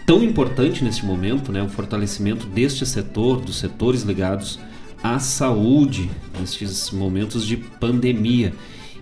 tão 0.05 0.23
importante 0.23 0.83
nesse 0.83 1.05
momento, 1.05 1.51
né, 1.51 1.61
o 1.61 1.69
fortalecimento 1.69 2.45
deste 2.45 2.85
setor, 2.85 3.41
dos 3.41 3.57
setores 3.57 4.03
ligados 4.03 4.59
à 5.03 5.19
saúde 5.19 6.09
nestes 6.39 6.91
momentos 6.91 7.45
de 7.45 7.57
pandemia. 7.57 8.53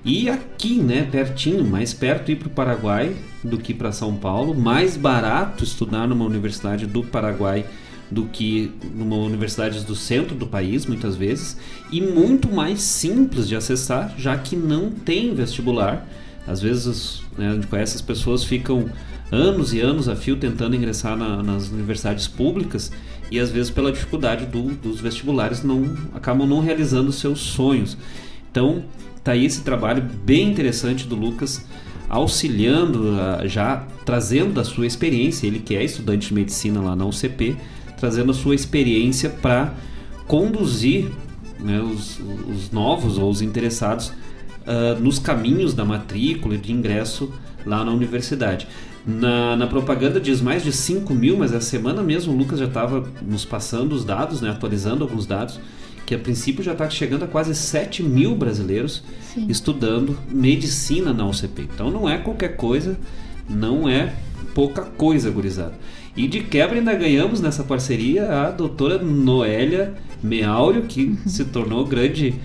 E 0.03 0.29
aqui, 0.29 0.75
né, 0.75 1.07
pertinho, 1.11 1.65
mais 1.65 1.93
perto 1.93 2.31
ir 2.31 2.37
para 2.37 2.47
o 2.47 2.51
Paraguai 2.51 3.15
do 3.43 3.57
que 3.57 3.73
para 3.73 3.91
São 3.91 4.15
Paulo, 4.15 4.55
mais 4.55 4.95
barato 4.95 5.63
estudar 5.63 6.07
numa 6.07 6.25
universidade 6.25 6.85
do 6.85 7.03
Paraguai 7.03 7.65
do 8.09 8.25
que 8.25 8.71
numa 8.95 9.17
universidade 9.17 9.83
do 9.85 9.95
centro 9.95 10.35
do 10.35 10.47
país, 10.47 10.85
muitas 10.85 11.15
vezes, 11.15 11.57
e 11.91 12.01
muito 12.01 12.51
mais 12.51 12.81
simples 12.81 13.47
de 13.47 13.55
acessar, 13.55 14.15
já 14.17 14.37
que 14.37 14.55
não 14.55 14.89
tem 14.89 15.33
vestibular. 15.33 16.07
Às 16.49 16.61
vezes, 16.61 17.21
né, 17.37 17.51
a 17.51 17.53
gente 17.53 17.67
conhece 17.67 17.95
as 17.95 18.01
pessoas 18.01 18.43
ficam 18.43 18.89
anos 19.31 19.71
e 19.71 19.79
anos 19.79 20.09
a 20.09 20.15
fio 20.15 20.35
tentando 20.35 20.75
ingressar 20.75 21.15
na, 21.15 21.43
nas 21.43 21.69
universidades 21.69 22.27
públicas 22.27 22.91
e 23.29 23.39
às 23.39 23.51
vezes 23.51 23.69
pela 23.69 23.91
dificuldade 23.91 24.47
do, 24.47 24.63
dos 24.73 24.99
vestibulares 24.99 25.63
não 25.63 25.95
acabam 26.15 26.47
não 26.47 26.59
realizando 26.59 27.11
seus 27.11 27.39
sonhos. 27.39 27.95
Então, 28.49 28.83
tá 29.23 29.33
aí 29.33 29.45
esse 29.45 29.61
trabalho 29.61 30.01
bem 30.01 30.49
interessante 30.49 31.05
do 31.05 31.15
Lucas 31.15 31.63
auxiliando, 32.09 33.15
já 33.45 33.85
trazendo 34.03 34.53
da 34.53 34.63
sua 34.63 34.87
experiência, 34.87 35.45
ele 35.45 35.59
que 35.59 35.75
é 35.75 35.83
estudante 35.83 36.29
de 36.29 36.33
medicina 36.33 36.81
lá 36.81 36.95
na 36.95 37.05
UCP, 37.05 37.55
trazendo 37.99 38.31
a 38.31 38.33
sua 38.33 38.55
experiência 38.55 39.29
para 39.29 39.75
conduzir 40.27 41.11
né, 41.59 41.79
os, 41.79 42.19
os, 42.49 42.71
novos 42.71 43.19
ou 43.19 43.29
os 43.29 43.43
interessados 43.43 44.11
uh, 44.69 44.99
nos 45.01 45.17
caminhos 45.17 45.73
da 45.73 45.83
matrícula 45.83 46.55
e 46.55 46.57
de 46.57 46.71
ingresso 46.71 47.33
lá 47.65 47.83
na 47.83 47.91
universidade. 47.91 48.67
Na, 49.05 49.55
na, 49.55 49.65
propaganda 49.65 50.19
diz 50.19 50.39
mais 50.39 50.63
de 50.63 50.71
5 50.71 51.13
mil, 51.15 51.37
mas 51.37 51.51
essa 51.51 51.65
semana 51.65 52.03
mesmo 52.03 52.33
o 52.33 52.37
Lucas 52.37 52.59
já 52.59 52.65
estava 52.65 53.07
nos 53.21 53.43
passando 53.43 53.93
os 53.93 54.05
dados, 54.05 54.41
né, 54.41 54.51
atualizando 54.51 55.03
alguns 55.03 55.25
dados, 55.25 55.59
que 56.05 56.13
a 56.13 56.19
princípio 56.19 56.63
já 56.63 56.73
está 56.73 56.89
chegando 56.89 57.23
a 57.23 57.27
quase 57.27 57.55
7 57.55 58.03
mil 58.03 58.35
brasileiros 58.35 59.03
Sim. 59.33 59.47
estudando 59.49 60.17
medicina 60.29 61.13
na 61.13 61.25
UCP. 61.25 61.67
Então 61.73 61.89
não 61.89 62.07
é 62.07 62.17
qualquer 62.17 62.55
coisa, 62.55 62.97
não 63.49 63.87
é 63.87 64.13
pouca 64.53 64.83
coisa, 64.83 65.29
gurizada. 65.31 65.73
E 66.15 66.27
de 66.27 66.41
quebra 66.41 66.77
ainda 66.77 66.93
ganhamos 66.93 67.39
nessa 67.41 67.63
parceria 67.63 68.29
a 68.29 68.51
doutora 68.51 68.97
Noélia 68.97 69.93
Meáurio, 70.21 70.83
que 70.83 71.05
uhum. 71.05 71.17
se 71.25 71.45
tornou 71.45 71.85
grande 71.85 72.35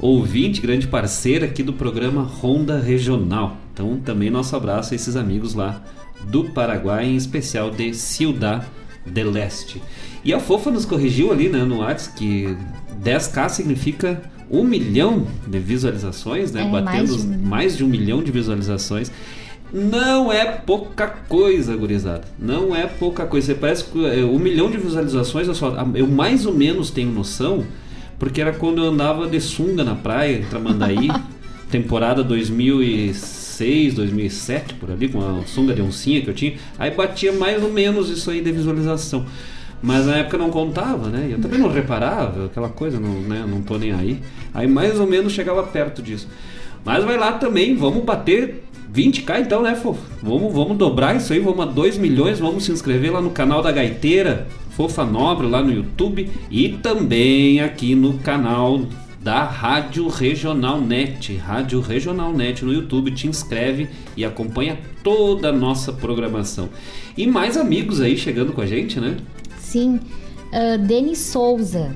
ouvinte, 0.00 0.60
grande 0.60 0.86
parceira 0.86 1.46
aqui 1.46 1.62
do 1.62 1.72
programa 1.72 2.22
Ronda 2.22 2.78
Regional. 2.78 3.56
Então 3.72 3.98
também 4.04 4.30
nosso 4.30 4.54
abraço 4.56 4.92
a 4.92 4.96
esses 4.96 5.16
amigos 5.16 5.54
lá 5.54 5.82
do 6.24 6.44
Paraguai, 6.44 7.06
em 7.06 7.16
especial 7.16 7.70
de 7.70 7.94
Ciudad 7.94 8.64
del 9.06 9.30
Leste. 9.30 9.82
E 10.24 10.34
a 10.34 10.40
Fofa 10.40 10.70
nos 10.70 10.84
corrigiu 10.84 11.30
ali 11.30 11.48
né, 11.48 11.64
no 11.64 11.78
WhatsApp 11.78 12.18
que 12.18 12.56
10k 13.02 13.48
significa 13.48 14.22
um 14.50 14.64
milhão 14.64 15.26
de 15.46 15.58
visualizações, 15.58 16.52
né? 16.52 16.62
É, 16.62 16.68
Batendo 16.68 16.84
mais 16.84 17.16
de, 17.16 17.26
um... 17.26 17.38
mais 17.38 17.76
de 17.76 17.84
um 17.84 17.88
milhão 17.88 18.22
de 18.22 18.30
visualizações. 18.30 19.10
Não 19.72 20.32
é 20.32 20.44
pouca 20.44 21.08
coisa, 21.08 21.76
gurizada. 21.76 22.22
Não 22.38 22.74
é 22.74 22.86
pouca 22.86 23.26
coisa. 23.26 23.48
Você 23.48 23.54
parece 23.54 23.84
que 23.84 24.06
é, 24.06 24.24
um 24.24 24.38
milhão 24.38 24.70
de 24.70 24.78
visualizações, 24.78 25.48
eu, 25.48 25.54
só, 25.54 25.74
eu 25.94 26.06
mais 26.06 26.46
ou 26.46 26.54
menos 26.54 26.90
tenho 26.90 27.10
noção, 27.10 27.64
porque 28.18 28.40
era 28.40 28.52
quando 28.52 28.82
eu 28.82 28.90
andava 28.90 29.26
de 29.26 29.40
sunga 29.40 29.84
na 29.84 29.94
praia, 29.94 30.38
em 30.38 30.44
Tramandaí, 30.44 31.08
temporada 31.70 32.22
2006, 32.22 33.94
2007, 33.94 34.74
por 34.74 34.90
ali, 34.90 35.08
com 35.08 35.20
a 35.20 35.44
sunga 35.46 35.74
de 35.74 35.82
oncinha 35.82 36.22
que 36.22 36.28
eu 36.28 36.34
tinha. 36.34 36.54
Aí 36.78 36.90
batia 36.90 37.32
mais 37.32 37.62
ou 37.62 37.72
menos 37.72 38.08
isso 38.08 38.30
aí 38.30 38.40
de 38.40 38.52
visualização. 38.52 39.26
Mas 39.82 40.06
na 40.06 40.16
época 40.16 40.38
não 40.38 40.50
contava, 40.50 41.08
né? 41.08 41.28
Eu 41.30 41.38
também 41.38 41.58
não 41.60 41.70
reparava, 41.70 42.46
aquela 42.46 42.68
coisa, 42.68 42.98
não, 42.98 43.20
né? 43.20 43.44
não 43.46 43.60
tô 43.60 43.76
nem 43.76 43.92
aí. 43.92 44.20
Aí 44.54 44.66
mais 44.66 44.98
ou 44.98 45.06
menos 45.06 45.32
chegava 45.32 45.62
perto 45.62 46.02
disso. 46.02 46.28
Mas 46.84 47.04
vai 47.04 47.18
lá 47.18 47.32
também, 47.32 47.76
vamos 47.76 48.04
bater 48.04 48.62
20k 48.94 49.40
então, 49.40 49.62
né, 49.62 49.74
fofo? 49.74 50.00
Vamos, 50.22 50.54
vamos 50.54 50.78
dobrar 50.78 51.16
isso 51.16 51.32
aí, 51.32 51.40
vamos 51.40 51.60
a 51.60 51.64
2 51.66 51.98
milhões, 51.98 52.38
vamos 52.38 52.64
se 52.64 52.72
inscrever 52.72 53.12
lá 53.12 53.20
no 53.20 53.30
canal 53.30 53.60
da 53.60 53.70
Gaiteira, 53.70 54.46
Fofa 54.76 55.06
Nobre, 55.06 55.46
lá 55.46 55.62
no 55.62 55.72
YouTube 55.72 56.30
e 56.50 56.68
também 56.68 57.60
aqui 57.60 57.94
no 57.94 58.18
canal 58.18 58.82
da 59.22 59.42
Rádio 59.42 60.06
Regional 60.06 60.78
Net, 60.78 61.34
Rádio 61.34 61.80
Regional 61.80 62.30
Net 62.34 62.62
no 62.62 62.74
YouTube, 62.74 63.10
te 63.10 63.26
inscreve 63.26 63.88
e 64.14 64.22
acompanha 64.22 64.78
toda 65.02 65.48
a 65.48 65.52
nossa 65.52 65.94
programação. 65.94 66.68
E 67.16 67.26
mais 67.26 67.56
amigos 67.56 68.02
aí 68.02 68.18
chegando 68.18 68.52
com 68.52 68.60
a 68.60 68.66
gente, 68.66 69.00
né? 69.00 69.16
Sim, 69.58 69.98
uh, 70.52 70.78
Denis 70.86 71.20
Souza, 71.20 71.94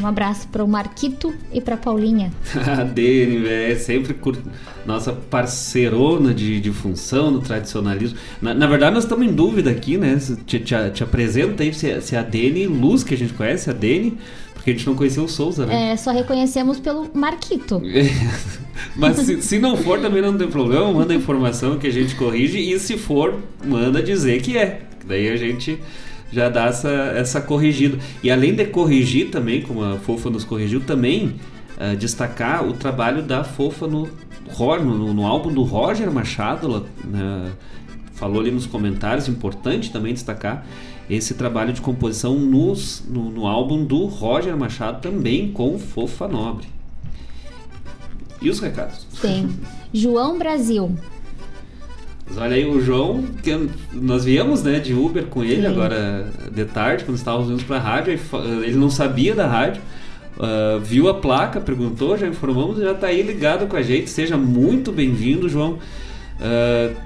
um 0.00 0.06
abraço 0.06 0.48
para 0.48 0.62
o 0.62 0.68
Marquito 0.68 1.32
e 1.52 1.60
para 1.60 1.76
Paulinha. 1.76 2.32
a 2.66 2.84
Dene, 2.84 3.46
é 3.48 3.74
sempre 3.76 4.14
cur... 4.14 4.36
nossa 4.84 5.12
parceirona 5.12 6.34
de, 6.34 6.60
de 6.60 6.70
função 6.70 7.30
no 7.30 7.40
tradicionalismo. 7.40 8.18
Na, 8.40 8.52
na, 8.52 8.66
verdade, 8.66 8.94
nós 8.94 9.04
estamos 9.04 9.26
em 9.26 9.32
dúvida 9.32 9.70
aqui, 9.70 9.96
né? 9.96 10.18
Te, 10.46 10.58
te, 10.60 10.74
te 10.92 11.02
apresenta 11.02 11.62
aí 11.62 11.72
se, 11.72 12.00
se 12.00 12.14
é 12.14 12.18
a 12.18 12.22
Dene 12.22 12.66
Luz, 12.66 13.02
que 13.02 13.14
a 13.14 13.16
gente 13.16 13.32
conhece, 13.32 13.70
a 13.70 13.72
Dene, 13.72 14.18
porque 14.52 14.70
a 14.70 14.72
gente 14.74 14.86
não 14.86 14.94
conheceu 14.94 15.24
o 15.24 15.28
Souza, 15.28 15.66
né? 15.66 15.92
É, 15.92 15.96
só 15.96 16.10
reconhecemos 16.10 16.78
pelo 16.78 17.10
Marquito. 17.14 17.82
Mas 18.96 19.16
se, 19.18 19.42
se, 19.42 19.58
não 19.58 19.76
for, 19.76 20.00
também 20.00 20.22
não 20.22 20.36
tem 20.36 20.48
problema, 20.48 20.92
manda 20.92 21.12
a 21.12 21.16
informação 21.16 21.78
que 21.78 21.86
a 21.86 21.92
gente 21.92 22.14
corrige 22.14 22.58
e 22.58 22.78
se 22.78 22.96
for, 22.96 23.40
manda 23.64 24.02
dizer 24.02 24.40
que 24.42 24.56
é. 24.56 24.82
Daí 25.06 25.28
a 25.28 25.36
gente 25.36 25.78
já 26.34 26.48
dá 26.48 26.66
essa, 26.66 26.90
essa 26.90 27.40
corrigida. 27.40 27.98
E 28.22 28.30
além 28.30 28.54
de 28.54 28.64
corrigir 28.66 29.30
também, 29.30 29.62
como 29.62 29.84
a 29.84 29.98
Fofa 29.98 30.28
nos 30.28 30.44
corrigiu, 30.44 30.80
também 30.80 31.36
uh, 31.78 31.96
destacar 31.96 32.66
o 32.66 32.72
trabalho 32.72 33.22
da 33.22 33.44
Fofa 33.44 33.86
no, 33.86 34.08
no, 34.82 35.14
no 35.14 35.26
álbum 35.26 35.52
do 35.52 35.62
Roger 35.62 36.10
Machado, 36.10 36.84
né, 37.04 37.52
falou 38.12 38.40
ali 38.40 38.50
nos 38.50 38.66
comentários, 38.66 39.28
importante 39.28 39.92
também 39.92 40.12
destacar 40.12 40.66
esse 41.08 41.34
trabalho 41.34 41.72
de 41.72 41.80
composição 41.80 42.34
nos, 42.38 43.04
no, 43.08 43.30
no 43.30 43.46
álbum 43.46 43.84
do 43.84 44.06
Roger 44.06 44.56
Machado, 44.56 45.00
também 45.00 45.52
com 45.52 45.78
Fofa 45.78 46.26
Nobre. 46.26 46.66
E 48.42 48.50
os 48.50 48.58
recados? 48.58 49.06
Tem. 49.20 49.48
João 49.92 50.38
Brasil. 50.38 50.96
Mas 52.26 52.38
olha 52.38 52.56
aí, 52.56 52.64
o 52.64 52.80
João, 52.80 53.22
que 53.42 53.68
nós 53.92 54.24
viemos 54.24 54.62
né, 54.62 54.78
de 54.78 54.94
Uber 54.94 55.24
com 55.26 55.44
ele 55.44 55.62
Sim. 55.62 55.66
agora 55.66 56.26
de 56.50 56.64
tarde, 56.64 57.04
quando 57.04 57.18
estávamos 57.18 57.50
indo 57.50 57.64
para 57.64 57.76
a 57.76 57.80
rádio, 57.80 58.18
ele 58.62 58.76
não 58.76 58.88
sabia 58.88 59.34
da 59.34 59.46
rádio, 59.46 59.82
uh, 60.38 60.80
viu 60.80 61.08
a 61.08 61.14
placa, 61.14 61.60
perguntou, 61.60 62.16
já 62.16 62.26
informamos, 62.26 62.78
já 62.78 62.92
está 62.92 63.08
aí 63.08 63.22
ligado 63.22 63.66
com 63.66 63.76
a 63.76 63.82
gente. 63.82 64.08
Seja 64.08 64.36
muito 64.38 64.90
bem-vindo, 64.90 65.48
João. 65.48 65.78
Uh, 66.40 66.96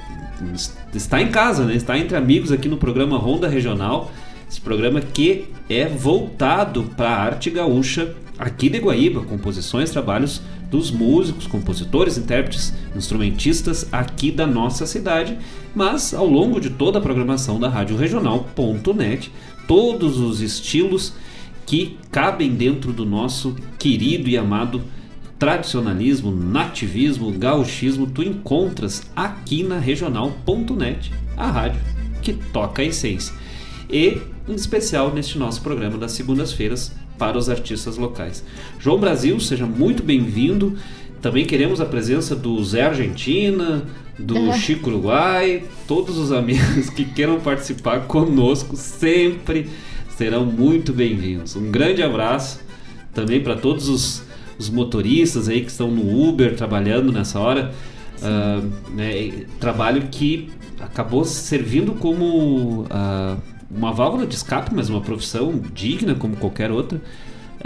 está 0.94 1.20
em 1.20 1.28
casa, 1.28 1.64
né? 1.64 1.74
está 1.74 1.98
entre 1.98 2.16
amigos 2.16 2.52
aqui 2.52 2.68
no 2.68 2.76
programa 2.76 3.18
Ronda 3.18 3.48
Regional, 3.48 4.12
esse 4.48 4.60
programa 4.60 5.00
que 5.00 5.48
é 5.68 5.86
voltado 5.86 6.84
para 6.96 7.08
a 7.08 7.22
arte 7.24 7.50
gaúcha 7.50 8.14
aqui 8.38 8.68
de 8.70 8.78
Guaíba, 8.78 9.22
composições, 9.22 9.90
trabalhos 9.90 10.40
dos 10.70 10.90
músicos, 10.90 11.46
compositores, 11.46 12.18
intérpretes, 12.18 12.74
instrumentistas 12.94 13.86
aqui 13.90 14.30
da 14.30 14.46
nossa 14.46 14.86
cidade, 14.86 15.38
mas 15.74 16.12
ao 16.12 16.26
longo 16.26 16.60
de 16.60 16.70
toda 16.70 16.98
a 16.98 17.02
programação 17.02 17.58
da 17.58 17.68
Rádio 17.68 17.96
Regional.net, 17.96 19.32
todos 19.66 20.18
os 20.18 20.40
estilos 20.40 21.14
que 21.64 21.98
cabem 22.10 22.54
dentro 22.54 22.92
do 22.92 23.04
nosso 23.04 23.54
querido 23.78 24.28
e 24.28 24.36
amado 24.36 24.82
tradicionalismo, 25.38 26.32
nativismo, 26.32 27.30
gauchismo, 27.30 28.06
tu 28.06 28.22
encontras 28.22 29.02
aqui 29.14 29.62
na 29.62 29.78
Regional.net, 29.78 31.12
a 31.36 31.50
rádio 31.50 31.80
que 32.22 32.32
toca 32.32 32.82
a 32.82 32.84
essência. 32.84 33.34
E, 33.88 34.20
em 34.48 34.54
especial, 34.54 35.14
neste 35.14 35.38
nosso 35.38 35.62
programa 35.62 35.96
das 35.96 36.12
segundas-feiras, 36.12 36.92
para 37.18 37.36
os 37.36 37.50
artistas 37.50 37.96
locais. 37.96 38.44
João 38.78 38.98
Brasil, 38.98 39.38
seja 39.40 39.66
muito 39.66 40.02
bem-vindo. 40.02 40.78
Também 41.20 41.44
queremos 41.44 41.80
a 41.80 41.84
presença 41.84 42.36
do 42.36 42.62
Zé 42.64 42.82
Argentina, 42.82 43.84
do 44.18 44.36
é. 44.50 44.58
Chico 44.58 44.88
Uruguai, 44.88 45.64
todos 45.86 46.16
os 46.16 46.32
amigos 46.32 46.88
que 46.90 47.04
queiram 47.04 47.40
participar 47.40 48.06
conosco 48.06 48.76
sempre 48.76 49.68
serão 50.16 50.46
muito 50.46 50.92
bem-vindos. 50.92 51.56
Um 51.56 51.70
grande 51.70 52.02
abraço 52.02 52.60
também 53.12 53.40
para 53.40 53.56
todos 53.56 53.88
os, 53.88 54.22
os, 54.58 54.70
motoristas 54.70 55.48
aí 55.48 55.60
que 55.60 55.70
estão 55.70 55.90
no 55.90 56.28
Uber 56.28 56.56
trabalhando 56.56 57.12
nessa 57.12 57.38
hora. 57.38 57.72
Uh, 58.18 58.92
né, 58.94 59.46
trabalho 59.60 60.08
que 60.10 60.50
acabou 60.80 61.24
servindo 61.24 61.92
como 61.92 62.82
uh, 62.82 63.40
uma 63.70 63.92
válvula 63.92 64.26
de 64.26 64.34
escape, 64.34 64.74
mas 64.74 64.88
uma 64.88 65.00
profissão 65.00 65.60
digna 65.74 66.14
como 66.14 66.36
qualquer 66.36 66.70
outra. 66.70 67.00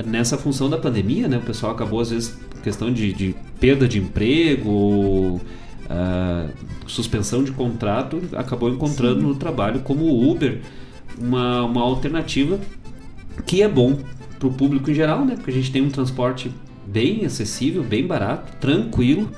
Nessa 0.04 0.38
função 0.38 0.70
da 0.70 0.78
pandemia, 0.78 1.28
né, 1.28 1.38
o 1.38 1.42
pessoal 1.42 1.72
acabou 1.72 2.00
às 2.00 2.10
vezes 2.10 2.38
questão 2.62 2.92
de, 2.92 3.12
de 3.12 3.34
perda 3.60 3.86
de 3.86 3.98
emprego 3.98 4.70
ou 4.70 5.36
uh, 5.36 6.50
suspensão 6.86 7.44
de 7.44 7.52
contrato, 7.52 8.22
acabou 8.34 8.70
encontrando 8.70 9.20
Sim. 9.20 9.26
no 9.26 9.34
trabalho 9.34 9.80
como 9.80 10.30
Uber 10.30 10.60
uma, 11.18 11.64
uma 11.64 11.82
alternativa 11.82 12.58
que 13.46 13.62
é 13.62 13.68
bom 13.68 13.98
para 14.38 14.48
o 14.48 14.52
público 14.52 14.90
em 14.90 14.94
geral, 14.94 15.24
né? 15.24 15.34
Porque 15.36 15.50
a 15.50 15.54
gente 15.54 15.70
tem 15.70 15.82
um 15.82 15.90
transporte 15.90 16.50
bem 16.86 17.24
acessível, 17.24 17.82
bem 17.82 18.06
barato, 18.06 18.56
tranquilo, 18.60 19.30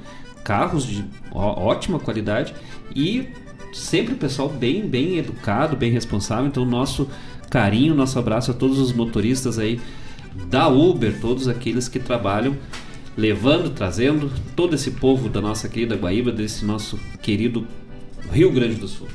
carros 0.43 0.87
de 0.87 1.05
ótima 1.33 1.99
qualidade 1.99 2.55
e 2.95 3.29
sempre 3.75 4.15
o 4.15 4.17
pessoal 4.17 4.49
bem, 4.49 4.87
bem 4.87 5.19
educado, 5.19 5.77
bem 5.77 5.91
responsável. 5.91 6.47
Então, 6.47 6.65
nosso 6.65 7.09
carinho, 7.51 7.95
nosso 7.95 8.19
abraço 8.19 8.51
a 8.51 8.55
todos 8.55 8.79
os 8.79 8.93
motoristas 8.93 9.59
aí 9.59 9.81
da 10.49 10.69
Uber, 10.69 11.21
todos 11.21 11.49
aqueles 11.49 11.89
que 11.89 11.99
trabalham 11.99 12.57
levando, 13.17 13.71
trazendo 13.71 14.31
todo 14.57 14.75
esse 14.75 14.93
povo 14.93 15.29
da 15.29 15.41
nossa 15.41 15.69
querida 15.69 15.97
Guaíba, 15.97 16.33
desse 16.33 16.65
nosso 16.65 16.99
querido 17.23 17.67
Rio 18.31 18.51
Grande 18.51 18.75
do 18.75 18.89
Sul. 18.89 19.07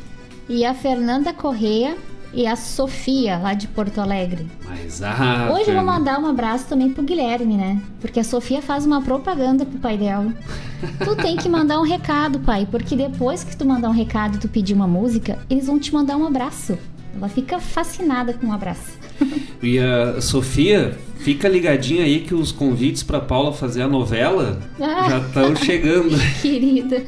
E 0.48 0.65
a 0.65 0.73
Fernanda 0.73 1.34
Correia 1.34 1.98
e 2.34 2.46
a 2.46 2.56
Sofia, 2.56 3.38
lá 3.38 3.54
de 3.54 3.68
Porto 3.68 4.00
Alegre. 4.00 4.48
Mas 4.66 5.02
ah, 5.02 5.50
Hoje 5.52 5.70
eu 5.70 5.76
vou 5.76 5.84
mandar 5.84 6.20
um 6.20 6.28
abraço 6.28 6.68
também 6.68 6.92
pro 6.92 7.04
Guilherme, 7.04 7.56
né? 7.56 7.82
Porque 8.00 8.20
a 8.20 8.24
Sofia 8.24 8.62
faz 8.62 8.86
uma 8.86 9.02
propaganda 9.02 9.66
pro 9.66 9.80
pai 9.80 9.98
dela. 9.98 10.34
tu 11.04 11.16
tem 11.16 11.36
que 11.36 11.50
mandar 11.50 11.80
um 11.80 11.84
recado, 11.84 12.40
pai, 12.40 12.68
porque 12.70 12.96
depois 12.96 13.44
que 13.44 13.56
tu 13.56 13.66
mandar 13.66 13.90
um 13.90 13.94
recado 13.94 14.36
e 14.36 14.40
tu 14.40 14.48
pedir 14.48 14.74
uma 14.74 14.88
música, 14.88 15.40
eles 15.50 15.68
vão 15.68 15.80
te 15.80 15.94
mandar 15.94 16.18
um 16.18 16.26
abraço. 16.26 16.78
Ela 17.16 17.28
fica 17.28 17.60
fascinada 17.60 18.34
com 18.34 18.48
um 18.48 18.54
abraço. 18.54 18.98
e 19.62 19.80
a 19.80 20.22
Sofia, 20.22 20.98
fica 21.18 21.50
ligadinha 21.50 22.04
aí 22.04 22.22
que 22.22 22.36
os 22.36 22.52
convites 22.52 23.04
para 23.04 23.20
Paula 23.20 23.52
fazer 23.52 23.82
a 23.82 23.88
novela 23.88 24.60
ah, 24.80 25.10
já 25.10 25.18
estão 25.20 25.56
chegando. 25.56 26.16
Querida. 26.42 27.04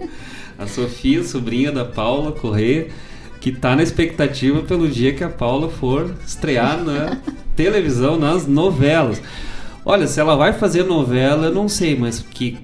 A 0.57 0.67
Sofia, 0.67 1.23
sobrinha 1.23 1.71
da 1.71 1.85
Paula 1.85 2.31
Corrêa 2.31 2.89
que 3.41 3.51
tá 3.51 3.75
na 3.75 3.81
expectativa 3.81 4.61
pelo 4.61 4.87
dia 4.87 5.13
que 5.13 5.23
a 5.23 5.29
Paula 5.29 5.67
for 5.67 6.13
estrear 6.25 6.81
na 6.83 7.17
televisão, 7.57 8.17
nas 8.17 8.45
novelas. 8.45 9.19
Olha, 9.83 10.05
se 10.05 10.19
ela 10.19 10.35
vai 10.35 10.53
fazer 10.53 10.83
novela, 10.83 11.47
eu 11.47 11.53
não 11.53 11.67
sei, 11.67 11.97
mas 11.97 12.19
que 12.19 12.59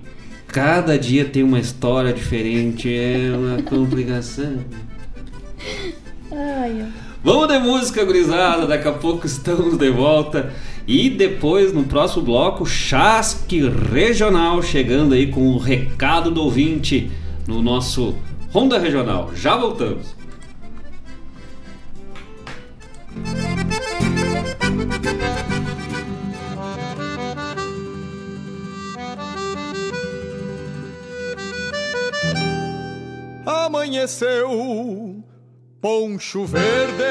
cada 0.47 0.97
dia 0.97 1.25
tem 1.25 1.41
uma 1.41 1.59
história 1.59 2.13
diferente, 2.13 2.87
é 2.87 3.31
uma 3.35 3.61
complicação. 3.67 4.59
Ai, 6.31 6.85
Vamos 7.23 7.47
de 7.47 7.57
música, 7.57 8.05
gurizada, 8.05 8.67
daqui 8.67 8.87
a 8.87 8.91
pouco 8.91 9.25
estamos 9.25 9.75
de 9.77 9.89
volta. 9.89 10.53
E 10.87 11.09
depois, 11.09 11.73
no 11.73 11.83
próximo 11.83 12.23
bloco, 12.23 12.65
Chasque 12.67 13.67
Regional, 13.91 14.61
chegando 14.61 15.15
aí 15.15 15.27
com 15.27 15.49
o 15.49 15.57
recado 15.57 16.29
do 16.29 16.43
ouvinte 16.43 17.09
no 17.47 17.63
nosso 17.63 18.15
Ronda 18.53 18.77
Regional. 18.77 19.31
Já 19.35 19.57
voltamos. 19.57 20.15
Amanheceu 33.45 35.23
poncho 35.81 36.45
verde. 36.45 37.03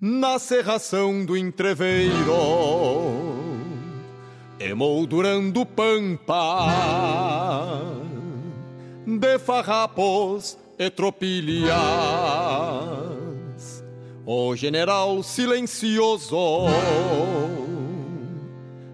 Na 0.00 0.38
serração 0.38 1.24
do 1.24 1.36
entreveiro, 1.36 2.12
emoldurando 4.60 5.66
pampa 5.66 6.68
de 9.06 9.38
farrapos 9.38 10.56
e 10.78 10.88
tropilhas. 10.90 11.68
O 14.24 14.54
general 14.54 15.22
silencioso 15.22 16.66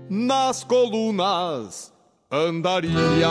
nas 0.08 0.62
colunas 0.62 1.92
andarilhas. 2.30 3.24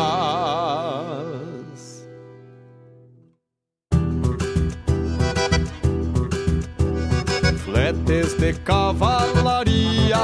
Fletes 7.64 8.34
de 8.36 8.54
cavalaria, 8.54 10.18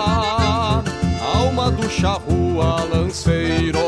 alma 1.36 1.72
do 1.72 1.90
charrua 1.90 2.84
lanceiro, 2.84 3.80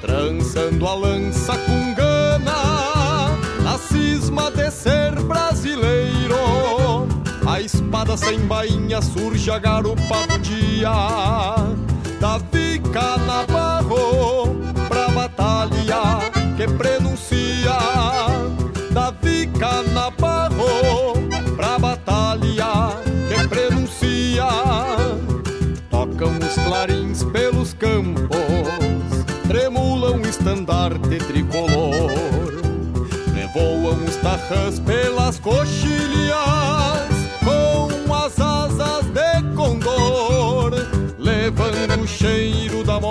trançando 0.00 0.86
a 0.86 0.94
lança 0.94 1.58
com 1.58 1.79
A 7.90 7.92
espada 7.92 8.16
sem 8.16 8.38
bainha 8.46 9.02
surge 9.02 9.50
a 9.50 9.58
garupa 9.58 10.24
do 10.28 10.38
dia, 10.38 10.92
Davi 12.20 12.78
Canabarro 12.92 14.54
pra 14.86 15.08
batalha 15.08 16.20
que 16.56 16.68
prenuncia. 16.68 17.76
Davi 18.92 19.48
Canabarro 19.58 21.14
pra 21.56 21.80
batalha 21.80 22.94
que 23.28 23.48
prenuncia. 23.48 24.46
Tocam 25.90 26.38
os 26.38 26.54
clarins 26.64 27.24
pelos 27.24 27.74
campos 27.74 28.38
Tremulam 29.48 30.20
o 30.20 30.28
estandarte 30.28 31.18
tricolor. 31.26 32.12
Revoam 33.34 34.04
os 34.04 34.14
tarrãs 34.14 34.78
pelas 34.78 35.40
coxilhas 35.40 36.79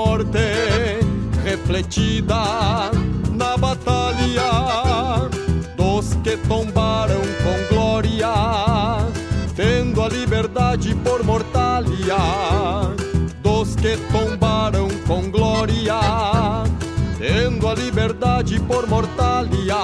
morte 0.09 0.99
refletida 1.43 2.89
na 3.31 3.55
batalha 3.57 5.29
dos 5.77 6.15
que 6.23 6.35
tombaram 6.47 7.21
com 7.43 7.75
glória, 7.75 8.33
tendo 9.55 10.01
a 10.01 10.09
liberdade 10.09 10.95
por 10.95 11.23
mortalha. 11.23 12.17
Dos 13.43 13.75
que 13.75 13.97
tombaram 14.11 14.87
com 15.05 15.29
glória, 15.29 15.99
tendo 17.19 17.67
a 17.67 17.75
liberdade 17.75 18.59
por 18.61 18.87
mortalha. 18.87 19.83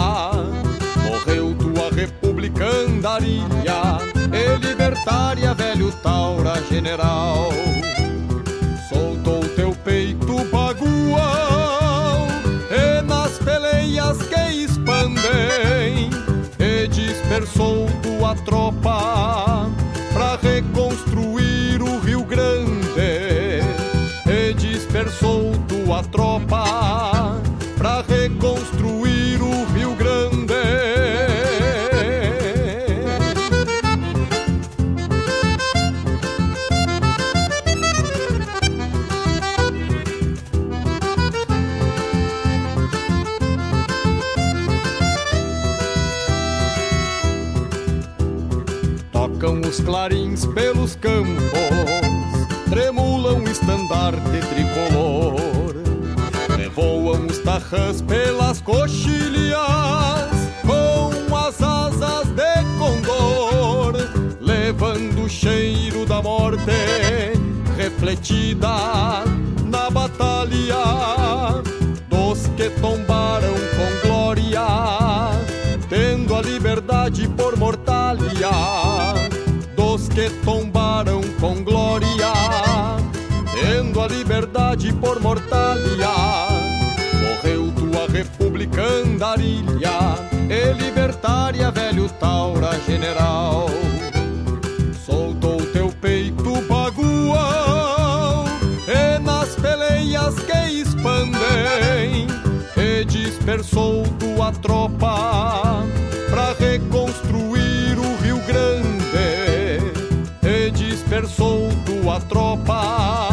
Morreu 1.05 1.55
tua 1.55 1.91
república 1.91 2.65
andarilha, 2.65 3.99
e 4.33 4.67
libertária, 4.67 5.53
velho 5.53 5.91
Taura 6.03 6.55
general 6.69 7.49
dispersou 17.55 17.87
tua 18.03 18.35
tropa 18.35 19.44
pelos 50.55 50.95
campos, 50.95 51.51
tremulam 52.69 53.43
o 53.43 53.49
estandarte 53.49 54.39
tricolor, 54.49 55.35
revoam 56.57 57.27
os 57.27 57.39
tarrãs 57.39 58.01
pelas 58.01 58.61
coxilhas, 58.61 59.59
com 60.65 61.35
as 61.35 61.61
asas 61.61 62.27
de 62.29 62.63
condor, 62.79 63.95
levando 64.39 65.25
o 65.25 65.29
cheiro 65.29 66.05
da 66.05 66.21
morte 66.21 66.61
refletida 67.75 69.25
na 69.65 69.89
batalha 69.89 71.61
dos 72.07 72.47
que 72.55 72.69
tombaram 72.79 73.53
com 73.75 74.07
glória, 74.07 74.65
tendo 75.89 76.33
a 76.33 76.41
liberdade 76.41 77.27
por 77.35 77.57
mortalha 77.57 79.24
liberdade 84.07 84.93
por 84.93 85.19
mortalha. 85.19 86.15
Morreu 87.21 87.71
tua 87.71 88.07
república 88.07 88.81
andarilha 88.83 90.15
e 90.49 90.73
libertária, 90.73 91.71
velho 91.71 92.09
taura 92.09 92.71
general. 92.87 93.67
Soltou 95.05 95.57
teu 95.67 95.89
peito 96.01 96.61
bagual 96.67 98.45
e 98.87 99.19
nas 99.19 99.55
peleias 99.55 100.35
que 100.35 100.81
expandem 100.81 102.27
e 102.77 103.05
dispersou 103.05 104.03
tua 104.19 104.51
tropa 104.51 105.83
pra 106.29 106.53
reconstruir 106.59 107.97
o 107.97 108.23
Rio 108.23 108.39
Grande. 108.45 108.95
E 110.43 110.69
dispersou 110.71 111.69
tua 111.85 112.19
tropa 112.21 113.24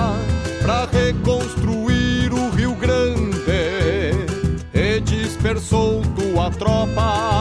solto 5.73 6.39
a 6.39 6.51
tropa. 6.51 7.32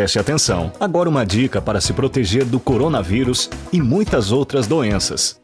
Preste 0.00 0.18
atenção. 0.18 0.72
Agora 0.80 1.10
uma 1.10 1.26
dica 1.26 1.60
para 1.60 1.78
se 1.78 1.92
proteger 1.92 2.46
do 2.46 2.58
coronavírus 2.58 3.50
e 3.70 3.82
muitas 3.82 4.32
outras 4.32 4.66
doenças. 4.66 5.38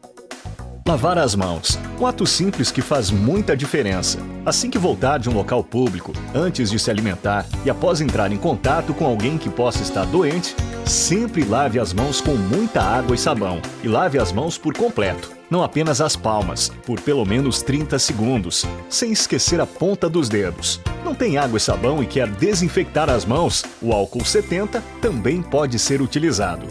Lavar 0.87 1.19
as 1.19 1.35
mãos. 1.35 1.77
Um 1.99 2.07
ato 2.07 2.25
simples 2.25 2.71
que 2.71 2.81
faz 2.81 3.11
muita 3.11 3.55
diferença. 3.55 4.17
Assim 4.43 4.71
que 4.71 4.79
voltar 4.79 5.19
de 5.19 5.29
um 5.29 5.33
local 5.35 5.63
público, 5.63 6.11
antes 6.33 6.71
de 6.71 6.79
se 6.79 6.89
alimentar 6.89 7.45
e 7.63 7.69
após 7.69 8.01
entrar 8.01 8.31
em 8.31 8.37
contato 8.37 8.95
com 8.95 9.05
alguém 9.05 9.37
que 9.37 9.47
possa 9.47 9.83
estar 9.83 10.05
doente, 10.05 10.55
Sempre 10.87 11.43
lave 11.43 11.79
as 11.79 11.91
mãos 11.91 12.21
com 12.21 12.35
muita 12.35 12.81
água 12.81 13.13
e 13.13 13.17
sabão 13.17 13.61
e 13.83 13.89
lave 13.89 14.17
as 14.17 14.31
mãos 14.31 14.57
por 14.57 14.73
completo, 14.73 15.33
não 15.49 15.61
apenas 15.61 15.99
as 15.99 16.15
palmas, 16.15 16.71
por 16.85 17.01
pelo 17.01 17.25
menos 17.25 17.61
30 17.61 17.99
segundos, 17.99 18.65
sem 18.89 19.11
esquecer 19.11 19.59
a 19.59 19.67
ponta 19.67 20.07
dos 20.07 20.29
dedos. 20.29 20.79
Não 21.03 21.13
tem 21.13 21.37
água 21.37 21.57
e 21.57 21.59
sabão 21.59 22.01
e 22.01 22.05
quer 22.05 22.29
desinfectar 22.29 23.09
as 23.09 23.25
mãos? 23.25 23.65
O 23.81 23.91
álcool 23.91 24.23
70 24.23 24.81
também 25.01 25.41
pode 25.41 25.77
ser 25.77 26.01
utilizado. 26.01 26.65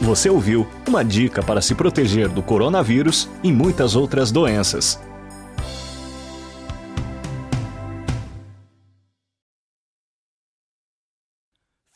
Você 0.00 0.30
ouviu 0.30 0.68
uma 0.86 1.04
dica 1.04 1.42
para 1.42 1.60
se 1.60 1.74
proteger 1.74 2.28
do 2.28 2.44
coronavírus 2.44 3.28
e 3.42 3.50
muitas 3.50 3.96
outras 3.96 4.30
doenças. 4.30 5.00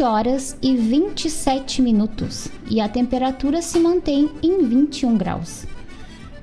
20 0.00 0.02
horas 0.04 0.56
e 0.62 0.74
27 0.74 1.82
minutos 1.82 2.48
e 2.70 2.80
a 2.80 2.88
temperatura 2.88 3.60
se 3.60 3.78
mantém 3.78 4.30
em 4.42 4.64
21 4.64 5.18
graus. 5.18 5.66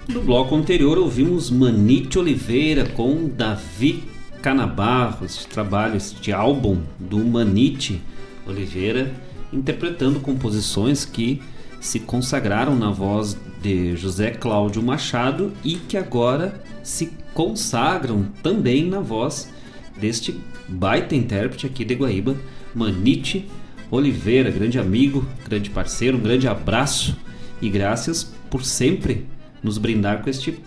No 0.09 0.21
bloco 0.21 0.55
anterior 0.55 0.97
ouvimos 0.97 1.49
Manite 1.49 2.17
Oliveira 2.17 2.85
com 2.85 3.27
Davi 3.27 4.05
Canabarro, 4.41 5.25
este 5.25 5.45
trabalho, 5.47 5.97
este 5.97 6.31
álbum 6.31 6.77
do 6.97 7.19
Manite 7.25 8.01
Oliveira, 8.45 9.13
interpretando 9.51 10.21
composições 10.21 11.03
que 11.03 11.41
se 11.81 11.99
consagraram 11.99 12.73
na 12.73 12.89
voz 12.89 13.37
de 13.61 13.97
José 13.97 14.31
Cláudio 14.31 14.81
Machado 14.81 15.51
e 15.61 15.75
que 15.75 15.97
agora 15.97 16.63
se 16.81 17.11
consagram 17.33 18.27
também 18.41 18.87
na 18.87 19.01
voz 19.01 19.51
deste 19.99 20.39
baita 20.69 21.15
intérprete 21.15 21.65
aqui 21.65 21.83
de 21.83 21.95
Guaíba, 21.95 22.37
Manite 22.73 23.45
Oliveira, 23.91 24.49
grande 24.51 24.79
amigo, 24.79 25.27
grande 25.45 25.69
parceiro, 25.69 26.17
um 26.17 26.21
grande 26.21 26.47
abraço 26.47 27.17
e 27.61 27.69
graças 27.69 28.23
por 28.49 28.63
sempre 28.63 29.25
nos 29.63 29.77
brindar 29.77 30.21
com 30.21 30.29
este 30.29 30.59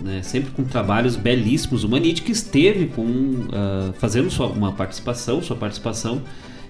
né, 0.00 0.22
sempre 0.22 0.50
com 0.50 0.64
trabalhos 0.64 1.16
belíssimos. 1.16 1.82
O 1.82 1.88
Manite 1.88 2.22
que 2.22 2.32
esteve 2.32 2.86
com 2.86 3.02
uh, 3.02 3.92
fazendo 3.98 4.30
sua, 4.30 4.48
uma 4.48 4.72
participação, 4.72 5.42
sua 5.42 5.56
participação 5.56 6.22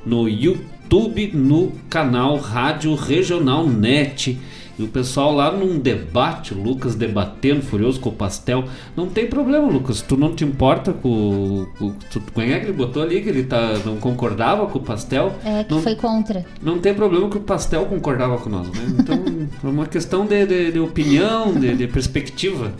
no 0.06 0.28
YouTube, 0.28 1.32
no 1.34 1.72
canal 1.90 2.38
Rádio 2.38 2.94
Regional 2.96 3.68
Net. 3.68 4.38
E 4.78 4.84
o 4.84 4.88
pessoal 4.88 5.32
lá 5.32 5.52
num 5.52 5.78
debate, 5.78 6.54
o 6.54 6.62
Lucas 6.62 6.96
debatendo 6.96 7.62
furioso 7.62 8.00
com 8.00 8.10
o 8.10 8.14
pastel. 8.14 8.66
Não 8.98 9.08
tem 9.08 9.28
problema, 9.28 9.68
Lucas. 9.68 10.02
Tu 10.02 10.18
não 10.18 10.34
te 10.34 10.44
importa 10.44 10.92
com. 10.92 11.68
com 11.78 11.92
tu, 12.10 12.20
quem 12.34 12.52
é 12.52 12.60
que 12.60 12.66
ele 12.66 12.74
botou 12.74 13.04
ali 13.04 13.22
que 13.22 13.30
ele 13.30 13.44
tá, 13.44 13.74
não 13.86 13.98
concordava 13.98 14.66
com 14.66 14.80
o 14.80 14.82
pastel? 14.82 15.36
É, 15.46 15.64
que 15.64 15.76
não, 15.76 15.82
foi 15.82 15.96
contra. 15.96 16.44
Não 16.62 16.80
tem 16.80 16.94
problema 16.94 17.30
que 17.30 17.38
o 17.38 17.42
pastel 17.42 17.86
concordava 17.86 18.40
com 18.40 18.50
nós. 18.50 18.68
Né? 18.68 18.96
Então, 19.00 19.16
é 19.64 19.68
uma 19.68 19.86
questão 19.86 20.26
de, 20.26 20.44
de, 20.48 20.72
de 20.72 20.80
opinião, 20.80 21.54
de, 21.54 21.76
de 21.76 21.88
perspectiva. 21.88 22.74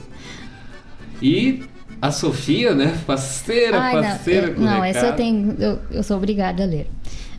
E 1.22 1.64
A 2.02 2.10
Sofia, 2.10 2.74
né? 2.74 2.98
Parceira, 3.06 3.80
Ai, 3.80 4.02
parceira 4.02 4.48
não, 4.48 4.56
com 4.56 4.62
não 4.62 4.84
essa 4.84 5.06
eu 5.06 5.16
tenho, 5.16 5.56
eu, 5.60 5.80
eu 5.92 6.04
sou 6.04 6.18
obrigada 6.18 6.64
a 6.64 6.66
ler. 6.66 6.90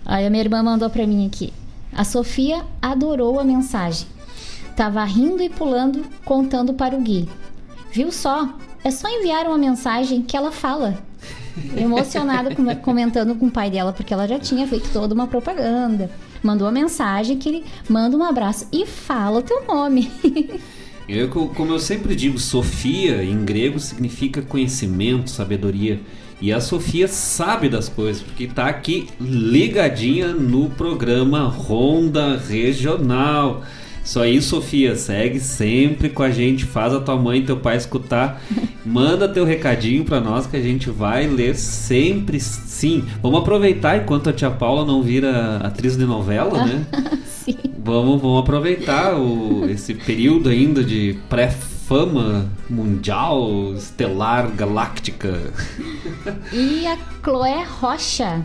Aí 0.06 0.24
a 0.24 0.30
minha 0.30 0.44
irmã 0.44 0.62
mandou 0.62 0.88
pra 0.88 1.04
mim 1.08 1.26
aqui. 1.26 1.52
A 1.92 2.04
Sofia 2.04 2.64
adorou 2.80 3.38
a 3.38 3.44
mensagem. 3.44 4.13
Tava 4.76 5.04
rindo 5.04 5.42
e 5.42 5.48
pulando, 5.48 6.04
contando 6.24 6.74
para 6.74 6.96
o 6.96 7.00
Gui. 7.00 7.28
Viu 7.92 8.10
só? 8.10 8.48
É 8.82 8.90
só 8.90 9.08
enviar 9.08 9.46
uma 9.46 9.56
mensagem 9.58 10.22
que 10.22 10.36
ela 10.36 10.50
fala. 10.50 10.98
Emocionada 11.76 12.54
com- 12.54 12.74
comentando 12.76 13.34
com 13.36 13.46
o 13.46 13.50
pai 13.50 13.70
dela, 13.70 13.92
porque 13.92 14.12
ela 14.12 14.26
já 14.26 14.38
tinha 14.38 14.66
feito 14.66 14.90
toda 14.92 15.14
uma 15.14 15.26
propaganda. 15.28 16.10
Mandou 16.42 16.66
a 16.66 16.72
mensagem 16.72 17.38
que 17.38 17.48
ele 17.48 17.64
manda 17.88 18.16
um 18.16 18.24
abraço 18.24 18.66
e 18.72 18.84
fala 18.84 19.38
o 19.38 19.42
teu 19.42 19.64
nome. 19.66 20.10
Eu, 21.06 21.28
co- 21.28 21.48
como 21.48 21.70
eu 21.70 21.78
sempre 21.78 22.16
digo, 22.16 22.38
Sofia 22.38 23.22
em 23.22 23.44
grego 23.44 23.78
significa 23.78 24.40
conhecimento, 24.40 25.28
sabedoria. 25.28 26.00
E 26.40 26.50
a 26.50 26.62
Sofia 26.62 27.06
sabe 27.06 27.68
das 27.68 27.90
coisas, 27.90 28.22
porque 28.22 28.46
tá 28.46 28.66
aqui 28.68 29.06
ligadinha 29.20 30.28
no 30.28 30.70
programa 30.70 31.42
Ronda 31.46 32.38
Regional. 32.38 33.62
Isso 34.04 34.20
aí, 34.20 34.42
Sofia, 34.42 34.94
segue 34.96 35.40
sempre 35.40 36.10
com 36.10 36.22
a 36.22 36.30
gente, 36.30 36.66
faz 36.66 36.92
a 36.92 37.00
tua 37.00 37.16
mãe 37.16 37.38
e 37.38 37.46
teu 37.46 37.56
pai 37.56 37.78
escutar. 37.78 38.42
Manda 38.84 39.26
teu 39.26 39.46
recadinho 39.46 40.04
pra 40.04 40.20
nós 40.20 40.46
que 40.46 40.58
a 40.58 40.60
gente 40.60 40.90
vai 40.90 41.26
ler 41.26 41.56
sempre 41.56 42.38
sim. 42.38 43.02
Vamos 43.22 43.40
aproveitar 43.40 43.96
enquanto 43.96 44.28
a 44.28 44.32
tia 44.32 44.50
Paula 44.50 44.84
não 44.84 45.02
vira 45.02 45.56
atriz 45.56 45.96
de 45.96 46.04
novela, 46.04 46.66
né? 46.66 46.84
Sim. 47.24 47.56
Vamos, 47.78 48.20
vamos 48.20 48.40
aproveitar 48.40 49.14
o, 49.18 49.68
esse 49.68 49.94
período 49.94 50.48
ainda 50.48 50.82
de 50.82 51.18
pré-fama 51.28 52.50
mundial, 52.68 53.74
estelar, 53.74 54.50
galáctica. 54.50 55.52
E 56.50 56.86
a 56.86 56.96
Chloé 57.22 57.64
Rocha, 57.64 58.44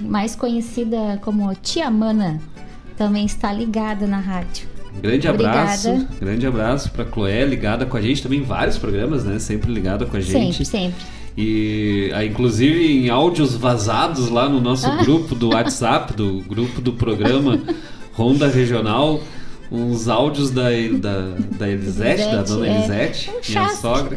mais 0.00 0.36
conhecida 0.36 1.18
como 1.22 1.54
Tia 1.54 1.90
Mana, 1.90 2.40
também 2.96 3.24
está 3.26 3.52
ligada 3.52 4.06
na 4.06 4.18
rádio. 4.18 4.68
Grande 5.02 5.26
abraço, 5.26 5.88
Obrigada. 5.90 6.14
grande 6.20 6.46
abraço 6.46 6.90
pra 6.92 7.04
Chloé, 7.04 7.44
ligada 7.44 7.84
com 7.84 7.96
a 7.96 8.00
gente 8.00 8.22
também 8.22 8.38
em 8.38 8.44
vários 8.44 8.78
programas, 8.78 9.24
né? 9.24 9.38
Sempre 9.40 9.72
ligada 9.72 10.06
com 10.06 10.16
a 10.16 10.20
gente. 10.20 10.54
Sempre, 10.58 10.64
sempre. 10.64 11.04
E 11.36 12.12
ah, 12.14 12.24
inclusive 12.24 12.86
em 13.04 13.10
áudios 13.10 13.56
vazados 13.56 14.28
lá 14.28 14.48
no 14.48 14.60
nosso 14.60 14.86
Ah. 14.86 14.96
grupo 15.02 15.34
do 15.34 15.48
WhatsApp, 15.48 16.14
do 16.14 16.44
grupo 16.48 16.80
do 16.80 16.92
programa 16.92 17.58
Ronda 18.14 18.46
Regional, 18.48 19.20
uns 19.70 20.06
áudios 20.08 20.50
da, 20.52 20.68
da, 20.92 21.34
da 21.58 21.68
Elisete, 21.68 22.22
da 22.22 22.34
Elisete, 22.36 22.48
dona 22.52 22.66
é. 22.68 22.78
Elisete, 22.78 23.30
Um 23.30 23.50
minha 23.50 23.68
sogra, 23.70 24.16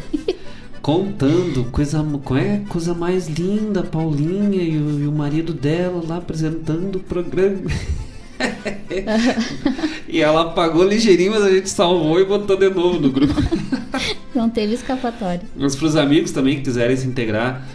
contando 0.80 1.64
coisa, 1.72 2.04
qual 2.22 2.38
é 2.38 2.56
a 2.64 2.68
coisa 2.68 2.94
mais 2.94 3.26
linda, 3.26 3.82
Paulinha 3.82 4.62
e 4.62 4.76
o, 4.78 5.00
e 5.00 5.06
o 5.08 5.12
marido 5.12 5.52
dela 5.52 6.00
lá 6.06 6.18
apresentando 6.18 6.96
o 6.96 7.00
programa. 7.00 7.62
e 10.08 10.20
ela 10.20 10.42
apagou 10.42 10.84
ligeirinho, 10.84 11.32
mas 11.32 11.42
a 11.42 11.50
gente 11.50 11.68
salvou 11.68 12.20
e 12.20 12.24
botou 12.24 12.56
de 12.56 12.70
novo 12.70 13.00
no 13.00 13.10
grupo. 13.10 13.34
Não 14.34 14.48
teve 14.48 14.74
escapatória. 14.74 15.42
Mas 15.56 15.74
para 15.74 15.86
os 15.86 15.96
amigos 15.96 16.30
também 16.30 16.56
que 16.56 16.62
quiserem 16.62 16.96
se 16.96 17.06
integrar 17.06 17.66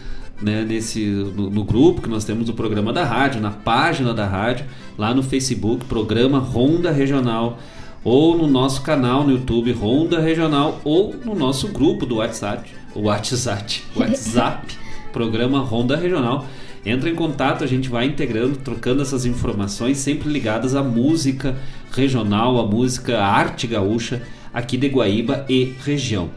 né, 0.41 0.65
nesse, 0.67 1.05
no, 1.05 1.49
no 1.49 1.63
grupo 1.63 2.01
que 2.01 2.09
nós 2.09 2.25
temos 2.25 2.45
do 2.45 2.53
programa 2.53 2.91
da 2.93 3.03
rádio, 3.03 3.41
na 3.41 3.51
página 3.51 4.13
da 4.13 4.25
rádio, 4.25 4.65
lá 4.97 5.13
no 5.13 5.23
Facebook, 5.23 5.85
programa 5.85 6.39
Ronda 6.39 6.91
Regional, 6.91 7.59
ou 8.03 8.37
no 8.37 8.47
nosso 8.47 8.81
canal 8.81 9.23
no 9.23 9.31
YouTube 9.31 9.71
Ronda 9.71 10.19
Regional, 10.19 10.81
ou 10.83 11.15
no 11.23 11.33
nosso 11.33 11.69
grupo 11.69 12.05
do 12.05 12.15
WhatsApp, 12.15 12.69
o 12.93 13.03
WhatsApp, 13.03 13.81
WhatsApp, 13.95 14.75
programa 15.11 15.59
Ronda 15.59 15.95
Regional. 15.95 16.45
Entra 16.85 17.09
em 17.09 17.15
contato, 17.15 17.63
a 17.63 17.67
gente 17.67 17.87
vai 17.87 18.05
integrando, 18.05 18.57
trocando 18.57 19.01
essas 19.01 19.25
informações, 19.25 19.97
sempre 19.97 20.29
ligadas 20.29 20.75
à 20.75 20.83
música 20.83 21.55
regional, 21.91 22.59
à 22.59 22.65
música 22.65 23.19
à 23.19 23.25
arte 23.25 23.67
gaúcha 23.67 24.21
aqui 24.53 24.75
de 24.75 24.87
Guaíba 24.87 25.45
e 25.47 25.73
região. 25.83 26.29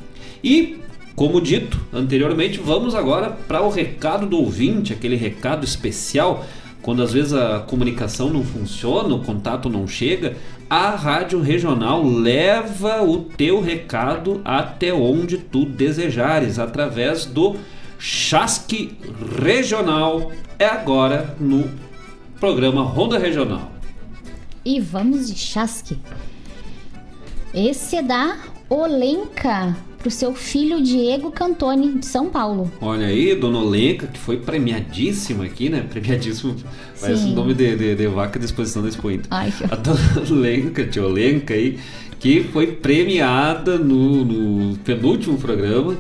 E, 0.43 0.77
como 1.17 1.41
dito 1.41 1.81
anteriormente, 1.93 2.61
vamos 2.61 2.95
agora 2.95 3.31
para 3.31 3.63
o 3.63 3.71
recado 3.71 4.27
do 4.27 4.39
ouvinte, 4.39 4.93
aquele 4.93 5.17
recado 5.17 5.65
especial. 5.65 6.47
Quando 6.81 7.03
às 7.03 7.13
vezes 7.13 7.33
a 7.33 7.59
comunicação 7.59 8.31
não 8.31 8.45
funciona, 8.45 9.13
o 9.13 9.25
contato 9.25 9.69
não 9.69 9.89
chega, 9.89 10.37
a 10.71 10.91
Rádio 10.91 11.41
Regional 11.41 12.05
leva 12.05 13.03
o 13.03 13.19
teu 13.19 13.61
recado 13.61 14.41
até 14.45 14.95
onde 14.95 15.39
tu 15.39 15.65
desejares, 15.65 16.61
através 16.61 17.27
do 17.27 17.57
Chasque 17.99 18.97
Regional. 19.43 20.33
É 20.59 20.67
agora 20.67 21.37
no 21.39 21.69
programa 22.41 22.83
Ronda 22.83 23.19
Regional. 23.19 23.73
E 24.65 24.81
vamos 24.81 25.29
de 25.29 25.39
chasque. 25.39 25.99
Esse 27.55 27.97
é 27.97 28.03
da 28.03 28.37
Olenka 28.69 29.77
pro 29.99 30.11
seu 30.11 30.35
filho 30.35 30.81
Diego 30.83 31.31
Cantoni, 31.31 31.99
de 31.99 32.07
São 32.07 32.29
Paulo. 32.29 32.71
Olha 32.81 33.07
aí, 33.07 33.35
Dona 33.35 33.59
Olenka, 33.59 34.07
que 34.07 34.19
foi 34.19 34.37
premiadíssima 34.37 35.45
aqui, 35.45 35.69
né? 35.69 35.85
Premiadíssimo, 35.89 36.55
parece 37.01 37.25
o 37.25 37.27
Sim. 37.29 37.35
nome 37.35 37.55
de, 37.55 37.77
de, 37.77 37.95
de 37.95 38.07
vaca 38.07 38.39
de 38.39 38.45
exposição 38.45 38.83
da 38.83 38.89
Expoente. 38.89 39.27
Ai, 39.31 39.51
que 39.51 39.65
A 39.65 39.77
Dona 39.77 39.99
Olenka, 40.31 40.85
tia 40.85 41.05
Olenka 41.05 41.55
aí, 41.55 41.79
que 42.21 42.45
foi 42.45 42.69
premiada 42.69 43.79
no, 43.79 44.25
no 44.25 44.77
penúltimo 44.79 45.39
programa 45.39 45.97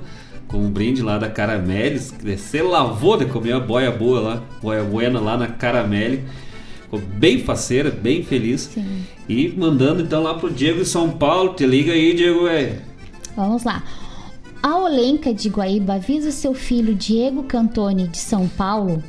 com 0.49 0.59
um 0.59 0.71
brinde 0.71 1.03
lá 1.03 1.19
da 1.19 1.29
Caramelis, 1.29 2.11
que 2.11 2.37
você 2.37 2.63
lavou 2.63 3.17
de 3.17 3.27
comer 3.27 3.53
a 3.53 3.61
boia 3.61 3.91
boa 3.91 4.21
lá, 4.21 4.43
boia 4.63 4.83
buena 4.83 5.21
lá 5.21 5.37
na 5.37 5.49
Caramelle. 5.49 6.25
Ficou 6.83 7.01
bem 7.01 7.41
faceira, 7.41 7.91
bem 7.91 8.23
feliz. 8.23 8.71
E 9.29 9.49
mandando 9.57 10.03
então 10.03 10.23
lá 10.23 10.35
pro 10.35 10.51
Diego 10.51 10.81
de 10.81 10.87
São 10.87 11.11
Paulo, 11.11 11.55
te 11.55 11.67
liga 11.67 11.93
aí, 11.93 12.15
Diego, 12.15 12.47
é. 12.47 12.81
Vamos 13.37 13.65
lá. 13.65 13.83
A 14.63 14.79
Olenka 14.79 15.35
de 15.35 15.49
Guaíba 15.49 15.95
avisa 15.95 16.31
seu 16.31 16.55
filho 16.55 16.95
Diego 16.95 17.43
Cantoni, 17.43 18.09
de 18.09 18.19
São 18.19 18.49
Paulo, 18.49 19.03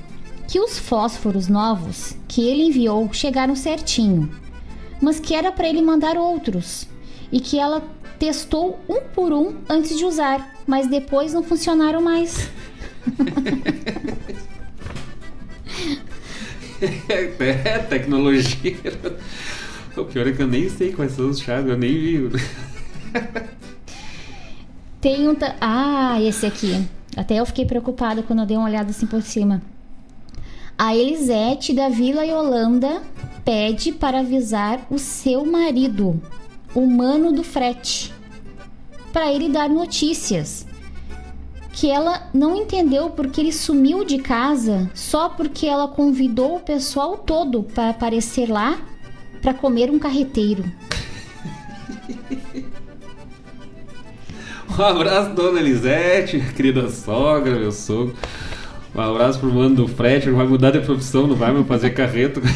que 0.48 0.60
os 0.60 0.80
fósforos 0.80 1.48
novos 1.48 2.16
que 2.28 2.48
ele 2.48 2.64
enviou 2.64 3.12
chegaram 3.14 3.56
certinho, 3.56 4.30
mas 5.02 5.20
que 5.20 5.34
era 5.34 5.52
para 5.52 5.68
ele 5.68 5.82
mandar 5.82 6.18
outros 6.18 6.88
e 7.32 7.40
que 7.40 7.60
ela 7.60 7.84
testou 8.18 8.80
um 8.90 9.02
por 9.14 9.32
um 9.32 9.56
antes 9.70 9.98
de 9.98 10.06
usar, 10.06 10.57
mas 10.68 10.88
depois 10.88 11.34
não 11.34 11.42
funcionaram 11.44 12.02
mais. 12.02 12.50
É, 17.10 17.80
tecnologia. 17.80 18.76
O 19.96 20.06
pior 20.06 20.28
é 20.28 20.32
que 20.32 20.42
eu 20.44 20.48
nem 20.48 20.70
sei 20.70 20.94
quais 20.94 21.14
são 21.14 21.30
os 21.30 21.40
chaves, 21.40 21.72
eu 21.72 21.78
nem 21.78 21.92
vi. 21.92 22.30
Tem 25.02 25.28
um. 25.28 25.34
ta- 25.34 25.56
Ah, 25.60 26.22
esse 26.22 26.46
aqui. 26.46 26.86
Até 27.16 27.40
eu 27.40 27.46
fiquei 27.48 27.66
preocupada 27.66 28.22
quando 28.22 28.40
eu 28.42 28.46
dei 28.46 28.56
uma 28.58 28.68
olhada 28.68 28.92
assim 28.92 29.08
por 29.08 29.24
cima. 29.24 29.62
A 30.78 30.96
Elisete 30.96 31.74
da 31.74 31.90
Vila 31.90 32.24
Yolanda 32.24 33.02
pede 33.44 33.92
para 33.92 34.20
avisar 34.20 34.86
o 34.92 35.00
seu 35.00 35.44
marido, 35.44 36.22
o 36.76 36.86
mano 36.86 37.32
do 37.32 37.44
frete, 37.44 38.14
para 39.12 39.32
ele 39.32 39.50
dar 39.50 39.70
notícias. 39.70 40.66
Que 41.74 41.92
ela 41.92 42.30
não 42.34 42.56
entendeu 42.56 43.10
porque 43.10 43.40
ele 43.40 43.52
sumiu 43.52 44.04
de 44.04 44.18
casa 44.18 44.90
só 44.96 45.30
porque 45.30 45.68
ela 45.68 45.88
convidou 45.88 46.56
o 46.56 46.60
pessoal 46.60 47.18
todo 47.18 47.64
para 47.64 47.90
aparecer 47.90 48.50
lá 48.50 48.80
para 49.42 49.54
comer 49.54 49.90
um 49.90 50.00
carreteiro. 50.00 50.64
Um 54.78 54.84
abraço, 54.84 55.34
dona 55.34 55.60
Elisete, 55.60 56.40
querida 56.56 56.88
sogra, 56.90 57.58
meu 57.58 57.72
sogro. 57.72 58.14
Um 58.94 59.02
abraço 59.02 59.40
pro 59.40 59.52
mano 59.52 59.76
do 59.76 59.88
frete, 59.88 60.30
vai 60.30 60.46
mudar 60.46 60.70
de 60.70 60.80
profissão, 60.82 61.26
não 61.26 61.36
vai 61.36 61.52
mais 61.52 61.68
fazer 61.68 61.92
carreto. 61.92 62.42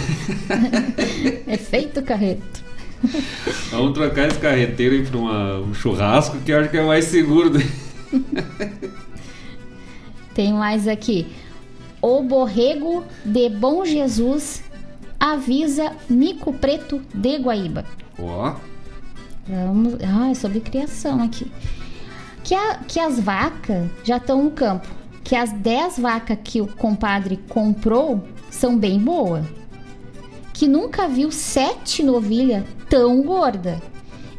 É 1.47 1.57
feito 1.57 2.01
carreto. 2.01 2.63
Vamos 3.71 3.93
trocar 3.93 4.27
esse 4.27 4.39
carreteiro 4.39 4.95
aí 4.95 5.03
pra 5.05 5.17
uma- 5.17 5.57
um 5.59 5.73
churrasco 5.73 6.37
que 6.39 6.51
eu 6.51 6.59
acho 6.59 6.69
que 6.69 6.77
é 6.77 6.83
mais 6.85 7.05
seguro. 7.05 7.51
Tem 10.33 10.53
mais 10.53 10.87
aqui. 10.87 11.27
O 12.01 12.23
Borrego 12.23 13.03
de 13.23 13.49
Bom 13.49 13.85
Jesus 13.85 14.63
avisa 15.19 15.91
Mico 16.09 16.53
Preto 16.53 17.01
de 17.13 17.37
Guaíba. 17.37 17.85
Ó, 18.17 18.55
Vamos. 19.47 19.95
Ah, 20.03 20.29
é 20.31 20.33
sobre 20.35 20.59
criação 20.61 21.21
aqui. 21.21 21.51
Que, 22.43 22.55
a- 22.55 22.79
que 22.87 22.99
as 22.99 23.19
vacas 23.19 23.89
já 24.03 24.17
estão 24.17 24.43
no 24.43 24.51
campo. 24.51 24.87
Que 25.23 25.35
as 25.35 25.51
10 25.51 25.99
vacas 25.99 26.37
que 26.43 26.61
o 26.61 26.67
compadre 26.67 27.37
comprou 27.49 28.23
são 28.49 28.77
bem 28.77 28.99
boas. 28.99 29.45
Que 30.61 30.67
nunca 30.67 31.07
viu 31.07 31.31
sete 31.31 32.03
novilhas 32.03 32.63
tão 32.88 33.23
gorda. 33.23 33.81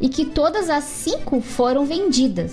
E 0.01 0.09
que 0.09 0.25
todas 0.25 0.71
as 0.71 0.85
cinco 0.85 1.41
foram 1.41 1.85
vendidas. 1.85 2.53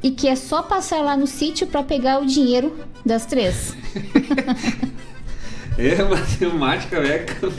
e 0.00 0.12
que 0.12 0.28
é 0.28 0.36
só 0.36 0.62
passar 0.62 1.00
lá 1.00 1.16
no 1.16 1.26
sítio 1.26 1.66
para 1.66 1.82
pegar 1.82 2.20
o 2.20 2.24
dinheiro 2.24 2.78
das 3.04 3.26
três. 3.26 3.74
É, 5.76 6.02
matemática, 6.04 7.00
Beca. 7.00 7.48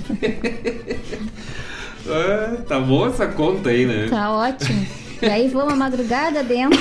ah, 2.08 2.62
tá 2.68 2.80
boa 2.80 3.10
essa 3.10 3.28
conta 3.28 3.72
aí, 3.72 3.86
né? 3.86 4.08
Tá 4.10 4.32
ótimo. 4.32 4.86
E 5.22 5.26
aí 5.28 5.48
vamos 5.50 5.74
a 5.74 5.76
madrugada 5.76 6.44
dentro, 6.44 6.80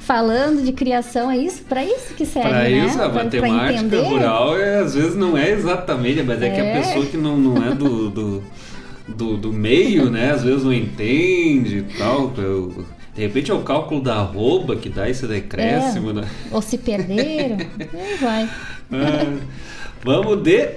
falando 0.00 0.62
de 0.62 0.72
criação, 0.72 1.30
é 1.30 1.38
isso? 1.38 1.62
Para 1.64 1.84
isso 1.84 2.14
que 2.14 2.26
serve, 2.26 2.48
Pra 2.50 2.58
né? 2.62 2.70
isso, 2.70 2.96
a 3.00 3.08
Pra- 3.08 3.24
pra 3.24 3.24
matemática 3.24 3.72
entender. 3.80 4.02
rural 4.08 4.56
é, 4.58 4.78
às 4.80 4.94
vezes 4.94 5.14
não 5.16 5.36
é 5.36 5.50
exatamente, 5.50 6.22
mas 6.22 6.42
é, 6.42 6.50
que 6.50 6.60
a 6.60 6.64
É. 6.64 6.80
pessoa 6.82 7.06
que 7.06 7.16
não, 7.16 7.36
não 7.36 7.66
é 7.66 7.74
do, 7.74 8.10
do, 8.10 8.44
do, 9.08 9.36
do 9.36 9.52
meio, 9.52 10.10
né? 10.10 10.32
Às 10.32 10.42
vezes 10.42 10.64
não 10.64 10.72
entende 10.72 11.78
e 11.78 11.98
tal. 11.98 12.32
Eu- 12.36 12.84
de 13.14 13.22
repente 13.22 13.50
é 13.50 13.54
o 13.54 13.62
cálculo 13.62 14.02
da 14.02 14.16
arroba 14.16 14.76
que 14.76 14.90
dá 14.90 15.08
esse 15.08 15.26
decréscimo, 15.26 16.10
É. 16.10 16.12
né? 16.12 16.24
Ou 16.52 16.60
se 16.60 16.76
perderam, 16.76 17.56
aí 17.58 18.16
vai. 18.20 18.50
Ah, 18.92 19.36
vamos 20.04 20.42
de 20.42 20.68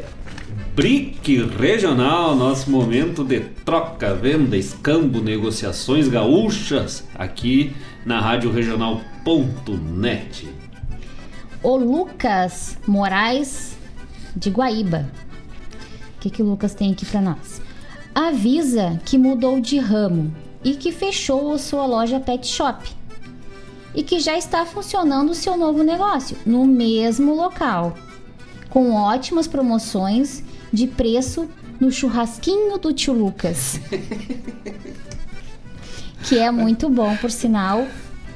BRIC 0.80 1.44
Regional, 1.60 2.34
nosso 2.38 2.72
momento 2.72 3.22
de 3.22 3.42
troca, 3.66 4.16
venda, 4.16 4.56
escambo, 4.56 5.20
negociações 5.20 6.08
gaúchas, 6.08 7.04
aqui 7.16 7.76
na 8.06 8.22
Rádio 8.22 8.50
Regional.net. 8.50 10.48
O 11.62 11.76
Lucas 11.76 12.78
Moraes 12.88 13.78
de 14.34 14.50
Guaíba. 14.50 15.06
O 16.16 16.22
que, 16.22 16.30
que 16.30 16.42
o 16.42 16.46
Lucas 16.46 16.74
tem 16.74 16.94
aqui 16.94 17.06
para 17.06 17.20
nós? 17.20 17.62
Avisa 18.16 19.02
que 19.04 19.18
mudou 19.18 19.60
de 19.60 19.80
ramo 19.80 20.34
e 20.64 20.76
que 20.76 20.94
fechou 20.94 21.52
a 21.52 21.58
sua 21.58 21.86
loja 21.86 22.22
pet 22.22 22.48
shop. 22.48 22.90
E 23.94 24.02
que 24.02 24.18
já 24.22 24.38
está 24.38 24.66
funcionando 24.66 25.32
o 25.32 25.36
seu 25.36 25.58
novo 25.58 25.84
negócio 25.84 26.38
no 26.46 26.64
mesmo 26.64 27.36
local, 27.36 27.98
com 28.70 28.94
ótimas 28.94 29.46
promoções 29.46 30.48
de 30.72 30.88
preço 30.88 31.48
no 31.80 31.92
churrasquinho 31.92 32.78
do 32.78 32.94
tio 32.94 33.14
Lucas. 33.14 33.80
que 36.24 36.38
é 36.38 36.52
muito 36.52 36.90
bom, 36.90 37.16
por 37.18 37.32
sinal. 37.32 37.88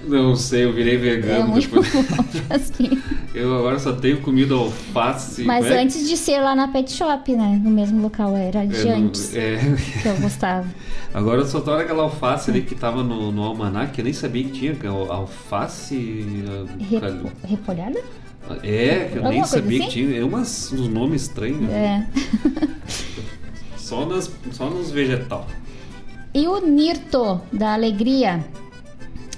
Não 0.05 0.35
sei, 0.35 0.65
eu 0.65 0.73
virei 0.73 0.95
É 0.95 0.97
vegano 0.97 1.47
muito 1.47 1.69
depois. 1.69 1.93
bom 1.93 2.23
churrasquinho. 2.31 3.01
Eu 3.33 3.57
agora 3.57 3.79
só 3.79 3.93
tenho 3.93 4.21
comido 4.21 4.53
alface. 4.53 5.43
Mas 5.43 5.65
é? 5.65 5.81
antes 5.81 6.07
de 6.07 6.15
ser 6.17 6.39
lá 6.39 6.55
na 6.55 6.67
pet 6.67 6.91
shop, 6.91 7.31
né? 7.35 7.59
No 7.63 7.71
mesmo 7.71 7.99
local, 8.01 8.35
era 8.37 8.63
de 8.67 8.87
É, 8.87 8.93
antes 8.93 9.33
é. 9.35 9.57
que 10.01 10.07
eu 10.07 10.15
gostava. 10.17 10.67
Agora 11.11 11.41
eu 11.41 11.47
só 11.47 11.59
tô 11.61 11.71
aquela 11.71 12.03
alface 12.03 12.51
ali 12.51 12.61
que 12.61 12.75
tava 12.75 13.01
no, 13.03 13.31
no 13.31 13.41
almanac, 13.43 13.97
eu 13.97 14.03
nem 14.03 14.13
sabia 14.13 14.43
que 14.43 14.51
tinha, 14.51 14.75
que 14.75 14.85
é 14.85 14.89
alface. 14.89 16.25
ah, 16.47 16.65
Re- 16.89 16.99
cal- 16.99 17.31
repolhada? 17.45 18.01
É, 18.63 19.09
que 19.11 19.17
eu 19.17 19.23
nem 19.23 19.25
Alguma 19.25 19.31
coisa 19.31 19.47
sabia 19.47 19.79
que 19.79 19.83
assim? 19.85 19.93
tinha. 19.93 20.19
É 20.19 20.23
umas, 20.23 20.71
uns 20.71 20.87
nomes 20.87 21.23
estranhos. 21.23 21.69
É. 21.71 22.05
Só, 23.77 24.05
nas, 24.05 24.31
só 24.51 24.69
nos 24.69 24.89
vegetal. 24.89 25.45
E 26.33 26.47
o 26.47 26.65
Nirto 26.65 27.41
da 27.51 27.73
Alegria 27.73 28.43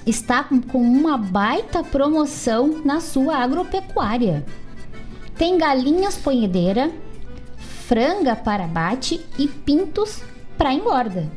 está 0.06 0.44
com 0.44 0.78
uma 0.80 1.18
baita 1.18 1.82
promoção 1.82 2.80
na 2.84 3.00
sua 3.00 3.36
agropecuária. 3.36 4.46
Tem 5.36 5.58
galinhas 5.58 6.16
ponhedeira, 6.16 6.90
franga 7.58 8.34
para 8.34 8.64
abate 8.64 9.20
e 9.36 9.46
pintos 9.48 10.22
para 10.56 10.72
engorda. 10.72 11.30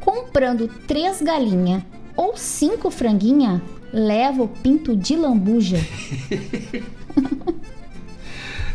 Comprando 0.00 0.68
três 0.86 1.22
galinhas 1.22 1.82
ou 2.16 2.36
cinco 2.36 2.90
franguinha, 2.90 3.62
leva 3.92 4.42
o 4.42 4.48
pinto 4.48 4.96
de 4.96 5.16
lambuja. 5.16 5.78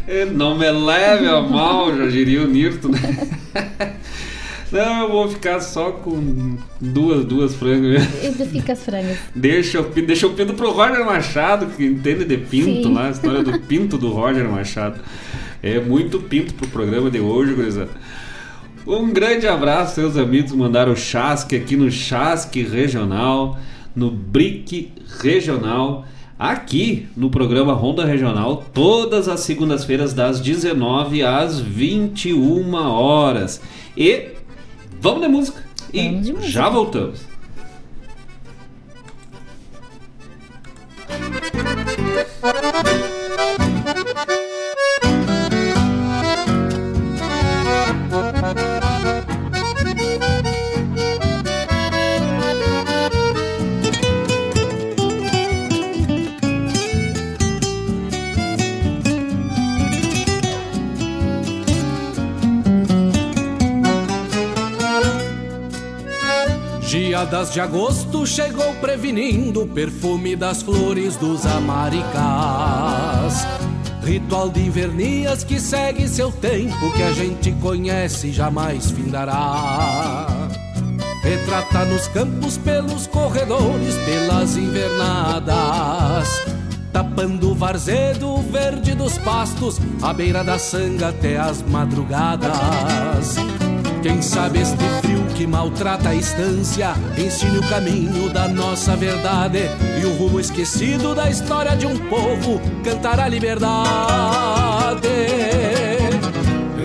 É, 0.05 0.25
Não 0.25 0.57
me 0.57 0.69
leve 0.69 1.27
a 1.27 1.39
mal, 1.39 1.95
já 1.95 2.07
diria 2.07 2.41
o 2.41 2.47
Nirto, 2.47 2.89
né? 2.89 2.99
Não, 4.71 5.03
eu 5.03 5.11
vou 5.11 5.29
ficar 5.29 5.59
só 5.59 5.91
com 5.91 6.57
duas, 6.81 7.23
duas 7.23 7.53
frangas 7.55 8.05
mesmo. 8.11 8.45
Fica 8.47 8.73
as 8.73 8.83
frangas. 8.83 9.17
Deixa 9.35 9.77
eu, 9.77 9.83
deixa 9.83 10.25
eu 10.25 10.33
pinto 10.33 10.55
pro 10.55 10.71
Roger 10.71 11.05
Machado, 11.05 11.67
que 11.67 11.85
entende 11.85 12.25
de 12.25 12.37
pinto 12.37 12.87
Sim. 12.87 12.93
lá, 12.93 13.07
a 13.07 13.11
história 13.11 13.43
do 13.43 13.59
pinto 13.61 13.99
do 13.99 14.09
Roger 14.09 14.49
Machado. 14.49 14.99
É 15.61 15.79
muito 15.79 16.19
pinto 16.19 16.55
pro 16.55 16.67
programa 16.67 17.11
de 17.11 17.19
hoje, 17.19 17.53
gurizada. 17.53 17.91
Um 18.85 19.13
grande 19.13 19.47
abraço, 19.47 19.95
seus 19.95 20.17
amigos 20.17 20.51
mandaram 20.53 20.91
o 20.91 20.97
Chasque 20.97 21.55
aqui 21.55 21.77
no 21.77 21.89
Chasque 21.91 22.63
Regional, 22.63 23.59
no 23.95 24.09
Brick 24.09 24.91
Regional, 25.19 26.05
aqui 26.37 27.07
no 27.15 27.29
programa 27.29 27.73
Ronda 27.73 28.05
Regional, 28.05 28.63
todas 28.73 29.27
as 29.27 29.41
segundas-feiras 29.41 30.13
das 30.13 30.41
19 30.41 31.23
às 31.23 31.59
21 31.59 32.73
horas. 32.73 33.61
E 33.95 34.31
vamos 34.99 35.21
de 35.21 35.27
música. 35.27 35.63
E 35.93 36.33
já 36.41 36.69
voltamos. 36.69 37.33
Geadas 67.13 67.53
de 67.53 67.61
agosto 67.61 68.25
chegou 68.25 68.73
prevenindo 68.81 69.61
o 69.61 69.67
perfume 69.67 70.35
das 70.35 70.63
flores 70.63 71.15
dos 71.15 71.45
amaricás. 71.45 73.45
Ritual 74.01 74.49
de 74.49 74.61
invernias 74.61 75.43
que 75.43 75.59
segue 75.59 76.07
seu 76.07 76.31
tempo, 76.31 76.91
que 76.91 77.03
a 77.03 77.11
gente 77.11 77.51
conhece 77.61 78.29
e 78.29 78.33
jamais 78.33 78.89
findará. 78.89 80.25
Retrata 81.21 81.85
nos 81.85 82.07
campos, 82.07 82.57
pelos 82.57 83.05
corredores, 83.05 83.93
pelas 84.05 84.57
invernadas. 84.57 86.41
Tapando 86.91 87.51
o 87.51 87.53
varzedo 87.53 88.37
verde 88.37 88.95
dos 88.95 89.19
pastos, 89.19 89.79
à 90.01 90.11
beira 90.13 90.43
da 90.43 90.57
sanga 90.57 91.09
até 91.09 91.37
as 91.37 91.61
madrugadas. 91.61 93.35
Quem 94.03 94.21
sabe 94.21 94.59
este 94.59 94.83
frio 95.01 95.23
que 95.33 95.47
maltrata 95.47 96.09
a 96.09 96.15
estância 96.15 96.93
ensine 97.17 97.57
o 97.57 97.69
caminho 97.69 98.29
da 98.33 98.49
nossa 98.49 98.97
verdade 98.97 99.59
e 99.97 100.05
o 100.05 100.13
rumo 100.17 100.41
esquecido 100.41 101.15
da 101.15 101.29
história 101.29 101.73
de 101.77 101.87
um 101.87 101.97
povo 102.09 102.59
cantar 102.83 103.17
a 103.21 103.29
liberdade. 103.29 105.07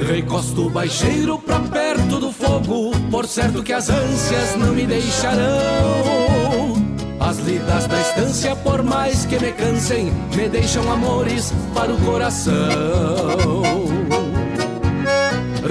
Recosto 0.08 0.68
o 0.68 0.70
baixeiro 0.70 1.40
pra 1.40 1.58
perto 1.58 2.20
do 2.20 2.30
fogo, 2.30 2.92
por 3.10 3.26
certo 3.26 3.64
que 3.64 3.72
as 3.72 3.90
ânsias 3.90 4.54
não 4.54 4.72
me 4.72 4.86
deixarão. 4.86 6.76
As 7.18 7.38
lidas 7.38 7.88
da 7.88 8.00
estância, 8.00 8.54
por 8.54 8.84
mais 8.84 9.26
que 9.26 9.40
me 9.40 9.50
cansem, 9.50 10.12
me 10.36 10.48
deixam 10.48 10.88
amores 10.92 11.52
para 11.74 11.92
o 11.92 11.98
coração. 11.98 12.54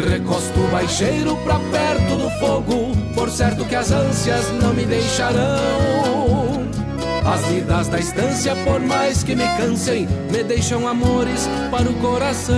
Recosto 0.09 0.56
o 0.77 0.79
baixeiro 0.79 1.35
pra 1.37 1.59
perto 1.71 2.15
do 2.17 2.29
fogo, 2.39 2.95
por 3.15 3.31
certo 3.31 3.65
que 3.65 3.73
as 3.75 3.91
ânsias 3.91 4.51
não 4.61 4.75
me 4.75 4.85
deixarão. 4.85 6.67
As 7.25 7.49
lidas 7.49 7.87
da 7.87 7.99
estância, 7.99 8.55
por 8.57 8.79
mais 8.79 9.23
que 9.23 9.35
me 9.35 9.43
cansem, 9.57 10.07
me 10.31 10.43
deixam 10.43 10.87
amores 10.87 11.49
para 11.71 11.89
o 11.89 11.93
coração. 11.95 12.55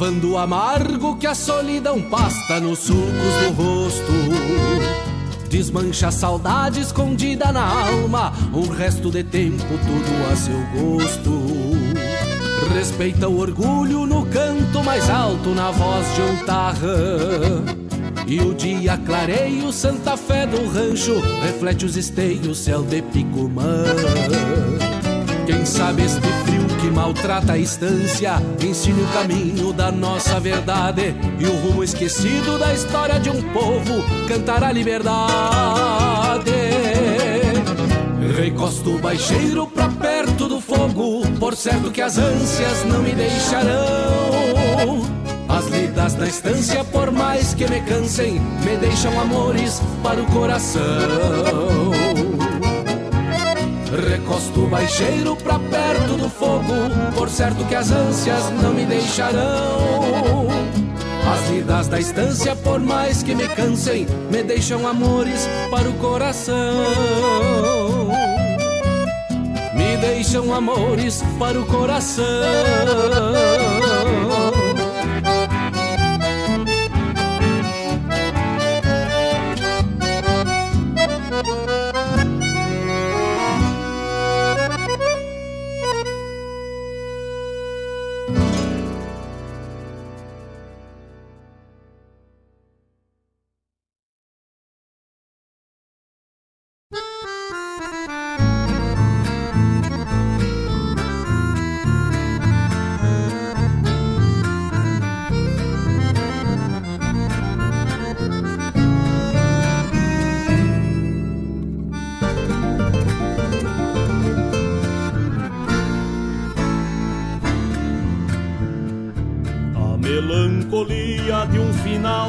Lavando 0.00 0.30
o 0.30 0.38
amargo 0.38 1.18
que 1.18 1.26
a 1.26 1.34
solidão 1.34 2.00
pasta 2.00 2.58
nos 2.58 2.78
sulcos 2.78 3.34
do 3.42 3.52
rosto. 3.52 4.12
Desmancha 5.50 6.08
a 6.08 6.10
saudade 6.10 6.80
escondida 6.80 7.52
na 7.52 7.62
alma, 7.62 8.32
um 8.54 8.66
resto 8.66 9.10
de 9.10 9.22
tempo 9.22 9.62
tudo 9.62 10.32
a 10.32 10.36
seu 10.36 10.58
gosto. 10.72 11.42
Respeita 12.72 13.28
o 13.28 13.38
orgulho 13.38 14.06
no 14.06 14.24
canto 14.24 14.82
mais 14.82 15.10
alto, 15.10 15.50
na 15.50 15.70
voz 15.70 16.06
de 16.14 16.22
um 16.22 16.36
tarrã. 16.46 17.62
E 18.26 18.40
o 18.40 18.54
dia 18.54 18.96
clareia 18.96 19.66
o 19.66 19.72
Santa 19.72 20.16
Fé 20.16 20.46
do 20.46 20.66
rancho, 20.66 21.20
reflete 21.42 21.84
os 21.84 21.98
esteios, 21.98 22.56
céu 22.56 22.82
de 22.82 23.02
Picumã. 23.02 23.84
Quem 25.50 25.66
sabe 25.66 26.04
este 26.04 26.20
frio 26.20 26.64
que 26.80 26.86
maltrata 26.92 27.54
a 27.54 27.58
estância 27.58 28.34
ensine 28.64 29.02
o 29.02 29.06
caminho 29.08 29.72
da 29.72 29.90
nossa 29.90 30.38
verdade 30.38 31.12
e 31.40 31.44
o 31.44 31.56
rumo 31.56 31.82
esquecido 31.82 32.56
da 32.56 32.72
história 32.72 33.18
de 33.18 33.30
um 33.30 33.42
povo 33.52 34.04
cantar 34.28 34.62
a 34.62 34.70
liberdade. 34.70 36.52
Recosto 38.40 38.94
o 38.94 38.98
baixeiro 39.00 39.66
pra 39.66 39.88
perto 39.88 40.46
do 40.46 40.60
fogo, 40.60 41.26
por 41.40 41.56
certo 41.56 41.90
que 41.90 42.00
as 42.00 42.16
ânsias 42.16 42.84
não 42.84 43.02
me 43.02 43.10
deixarão. 43.12 45.00
As 45.48 45.66
lidas 45.66 46.14
da 46.14 46.28
estância, 46.28 46.84
por 46.84 47.10
mais 47.10 47.54
que 47.54 47.66
me 47.66 47.80
cansem, 47.80 48.34
me 48.34 48.76
deixam 48.76 49.20
amores 49.20 49.82
para 50.00 50.22
o 50.22 50.26
coração. 50.26 50.80
Recosto 53.90 54.68
baixeiro 54.68 55.34
pra 55.34 55.58
perto 55.58 56.16
do 56.16 56.30
fogo, 56.30 56.72
por 57.14 57.28
certo 57.28 57.64
que 57.64 57.74
as 57.74 57.90
ânsias 57.90 58.50
não 58.62 58.72
me 58.72 58.86
deixarão. 58.86 60.46
As 61.32 61.50
lidas 61.50 61.88
da 61.88 61.98
estância, 61.98 62.54
por 62.54 62.78
mais 62.78 63.22
que 63.22 63.34
me 63.34 63.48
cansem, 63.48 64.06
me 64.30 64.42
deixam 64.44 64.86
amores 64.86 65.48
para 65.70 65.88
o 65.88 65.92
coração. 65.94 66.56
Me 69.74 69.96
deixam 69.96 70.54
amores 70.54 71.22
para 71.38 71.60
o 71.60 71.66
coração. 71.66 72.24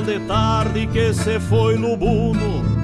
De 0.02 0.20
tarde 0.28 0.88
que 0.88 1.14
se 1.14 1.40
foi 1.40 1.78
lubuno 1.78 2.82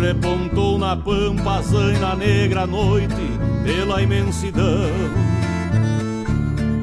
Repontou 0.00 0.78
na 0.78 0.96
pampa 0.96 1.56
a 1.56 1.62
zaina 1.62 2.14
negra 2.14 2.68
noite 2.68 3.16
pela 3.64 4.00
imensidão. 4.00 4.88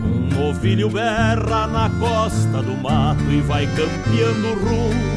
Um 0.05 0.27
novilho 0.37 0.89
berra 0.89 1.65
na 1.65 1.89
costa 1.91 2.61
do 2.61 2.75
mato 2.75 3.23
e 3.31 3.39
vai 3.39 3.67
campeando 3.67 4.53
rumo. 4.59 5.15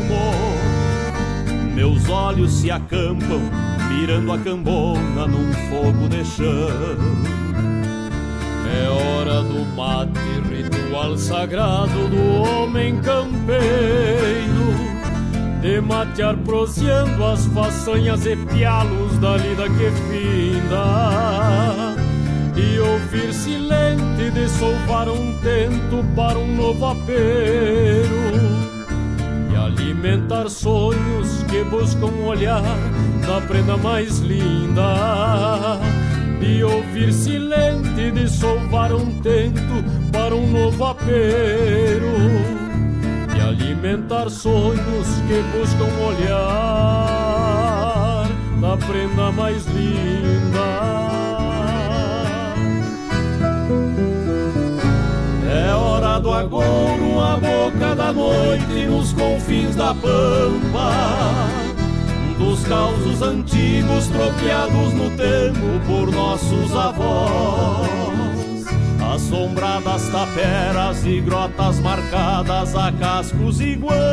Meus 1.74 2.09
olhos 2.09 2.52
se 2.52 2.70
acampam 2.70 3.40
mirando 3.89 4.32
a 4.32 4.39
cambona 4.39 5.26
num 5.26 5.52
fogo 5.68 6.09
de 6.09 6.24
chão. 6.24 6.97
É 8.80 8.89
hora 8.89 9.43
do 9.43 9.66
mate, 9.74 10.20
ritual 10.98 11.16
sagrado 11.16 12.08
do 12.08 12.42
homem 12.42 13.00
campeiro 13.00 13.68
De 15.60 15.80
matear 15.80 16.36
proseando 16.38 17.24
as 17.24 17.46
façanhas 17.46 18.26
e 18.26 18.36
pialos 18.36 19.18
da 19.18 19.36
lida 19.36 19.64
que 19.64 19.90
finda 20.08 20.84
E 22.56 22.78
ouvir 22.80 23.32
silente 23.32 24.30
de 24.32 24.48
solvar 24.48 25.08
um 25.08 25.38
tento 25.40 26.04
para 26.14 26.38
um 26.38 26.56
novo 26.56 26.84
apero 26.86 28.08
E 29.52 29.56
alimentar 29.56 30.48
sonhos 30.48 31.42
que 31.44 31.62
buscam 31.64 32.12
olhar 32.26 32.62
da 33.26 33.40
prenda 33.46 33.76
mais 33.76 34.18
linda 34.18 35.78
e 36.40 36.62
ouvir 36.62 37.12
silente 37.12 38.10
de 38.12 38.28
solvar 38.28 38.92
um 38.92 39.20
tento 39.20 39.97
para 40.12 40.35
um 40.35 40.47
novo 40.47 40.85
apero 40.85 42.12
e 43.36 43.40
alimentar 43.40 44.28
sonhos 44.30 45.06
que 45.26 45.43
buscam 45.56 45.89
olhar 46.06 47.48
da 48.60 48.76
prenda 48.76 49.30
mais 49.32 49.64
linda. 49.66 50.98
É 55.51 55.74
hora 55.74 56.18
do 56.20 56.32
agouro, 56.32 57.20
a 57.20 57.36
boca 57.36 57.94
da 57.94 58.12
noite 58.12 58.86
nos 58.86 59.12
confins 59.12 59.76
da 59.76 59.94
pampa 59.94 61.48
dos 62.39 62.64
causos 62.66 63.20
antigos 63.20 64.06
tropeados 64.06 64.94
no 64.94 65.10
tempo 65.10 65.80
por 65.86 66.10
nossos 66.12 66.74
avós. 66.74 68.07
Assombradas 69.18 70.08
taperas 70.10 71.04
e 71.04 71.20
grotas 71.20 71.80
marcadas 71.80 72.76
a 72.76 72.92
cascos 72.92 73.60
e 73.60 73.74
guampas. 73.74 74.04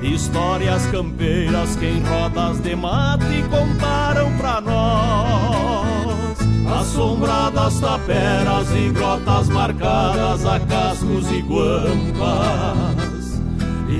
Histórias 0.00 0.86
campeiras 0.86 1.74
que 1.74 1.84
em 1.84 2.00
rodas 2.00 2.62
de 2.62 2.76
mate 2.76 3.42
contaram 3.50 4.30
pra 4.38 4.60
nós. 4.60 6.38
Assombradas 6.80 7.80
taperas 7.80 8.70
e 8.70 8.90
grotas 8.90 9.48
marcadas 9.48 10.46
a 10.46 10.60
cascos 10.60 11.28
e 11.32 11.42
guampas. 11.42 13.42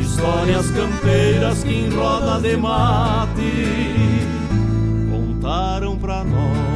Histórias 0.00 0.70
campeiras 0.70 1.64
que 1.64 1.74
em 1.74 1.90
roda 1.90 2.40
de 2.40 2.56
mate 2.56 3.66
contaram 5.10 5.98
pra 5.98 6.22
nós. 6.22 6.71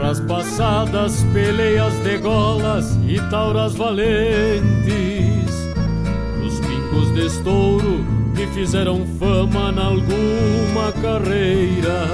Guerras 0.00 0.20
passadas, 0.20 1.22
peleias 1.32 1.92
de 2.02 2.18
golas 2.18 2.98
e 3.06 3.20
tauras 3.28 3.74
valentes, 3.74 5.50
os 6.42 6.58
pingos 6.60 7.14
de 7.14 7.26
estouro 7.26 8.02
que 8.34 8.46
fizeram 8.48 9.06
fama 9.18 9.70
na 9.70 9.84
alguma 9.84 10.90
carreira, 11.02 12.06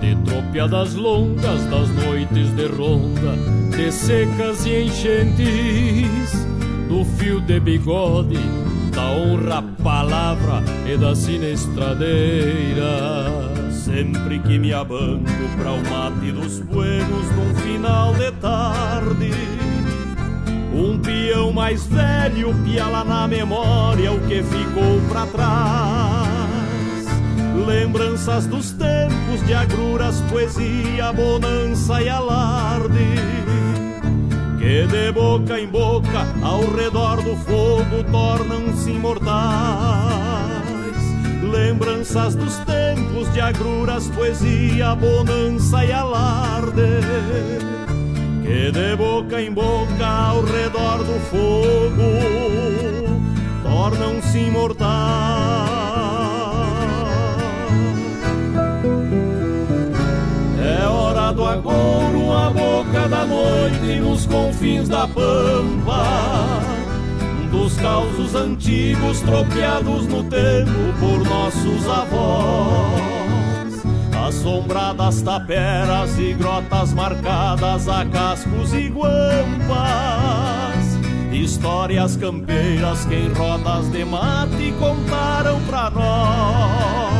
de 0.00 0.16
tropiadas 0.24 0.94
longas 0.94 1.62
das 1.66 1.90
noites 2.06 2.50
de 2.56 2.66
ronda, 2.66 3.36
de 3.76 3.92
secas 3.92 4.64
e 4.64 4.84
enchentes, 4.84 6.46
do 6.88 7.04
fio 7.18 7.38
de 7.42 7.60
bigode, 7.60 8.40
da 8.94 9.10
honra 9.10 9.62
palavra 9.82 10.62
e 10.90 10.96
da 10.96 11.14
sinestradeira. 11.14 13.51
Sempre 13.92 14.38
que 14.38 14.58
me 14.58 14.72
abanco 14.72 15.22
pra 15.58 15.70
o 15.72 15.82
mate 15.90 16.32
dos 16.32 16.60
buenos 16.60 17.30
num 17.32 17.54
final 17.56 18.14
de 18.14 18.32
tarde 18.32 19.30
Um 20.74 20.98
peão 20.98 21.52
mais 21.52 21.86
velho 21.88 22.54
piala 22.64 23.04
na 23.04 23.28
memória 23.28 24.10
o 24.10 24.18
que 24.20 24.42
ficou 24.42 24.98
pra 25.10 25.26
trás 25.26 26.32
Lembranças 27.66 28.46
dos 28.46 28.72
tempos 28.72 29.46
de 29.46 29.52
agruras, 29.52 30.22
poesia, 30.22 31.12
bonança 31.12 32.00
e 32.00 32.08
alarde. 32.08 33.14
Que 34.58 34.86
de 34.86 35.12
boca 35.12 35.60
em 35.60 35.68
boca, 35.68 36.26
ao 36.42 36.60
redor 36.74 37.22
do 37.22 37.36
fogo, 37.36 38.02
tornam-se 38.10 38.90
imortais. 38.90 40.71
Lembranças 41.42 42.34
dos 42.34 42.56
tempos 42.58 43.32
de 43.32 43.40
agruras, 43.40 44.08
poesia, 44.08 44.94
bonança 44.94 45.84
e 45.84 45.92
alarde. 45.92 47.00
Que 48.42 48.70
de 48.70 48.96
boca 48.96 49.40
em 49.40 49.52
boca, 49.52 50.06
ao 50.06 50.42
redor 50.42 50.98
do 50.98 51.18
fogo, 51.30 52.12
tornam-se 53.62 54.38
imortais. 54.38 55.72
do 61.32 61.46
agouro 61.46 62.32
a 62.32 62.50
boca 62.50 63.08
da 63.08 63.24
noite 63.24 64.00
nos 64.00 64.26
confins 64.26 64.88
da 64.88 65.08
pampa 65.08 66.81
dos 67.52 67.76
causos 67.76 68.34
antigos 68.34 69.20
tropeados 69.20 70.08
no 70.08 70.24
tempo 70.24 70.92
por 70.98 71.22
nossos 71.22 71.86
avós. 71.86 73.02
Assombradas 74.26 75.20
taperas 75.20 76.18
e 76.18 76.32
grotas 76.32 76.94
marcadas 76.94 77.86
a 77.88 78.06
cascos 78.06 78.72
e 78.72 78.88
guampas. 78.88 79.12
Histórias 81.30 82.16
campeiras 82.16 83.04
que 83.04 83.14
em 83.14 83.32
rodas 83.32 83.92
de 83.92 84.04
mate 84.04 84.72
contaram 84.78 85.60
pra 85.62 85.90
nós. 85.90 87.12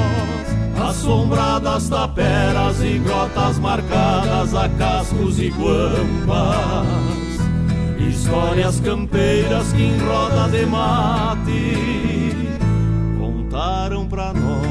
Assombradas 0.88 1.88
taperas 1.90 2.80
e 2.82 2.98
grotas 2.98 3.58
marcadas 3.58 4.54
a 4.54 4.68
cascos 4.70 5.38
e 5.38 5.50
guampas. 5.50 7.21
Histórias 8.08 8.80
campeiras 8.80 9.72
que 9.72 9.82
em 9.82 9.98
roda 9.98 10.48
de 10.48 10.66
mate 10.66 11.76
contaram 13.18 14.06
pra 14.06 14.32
nós. 14.32 14.61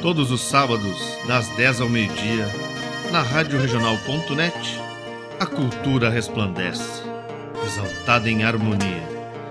Todos 0.00 0.30
os 0.30 0.42
sábados, 0.42 1.18
das 1.26 1.48
10 1.56 1.80
ao 1.80 1.88
meio-dia, 1.88 2.46
na 3.10 3.22
Rádio 3.22 3.60
Regional.net, 3.60 4.78
a 5.40 5.46
cultura 5.46 6.08
resplandece, 6.10 7.02
exaltada 7.64 8.28
em 8.28 8.44
harmonia 8.44 9.13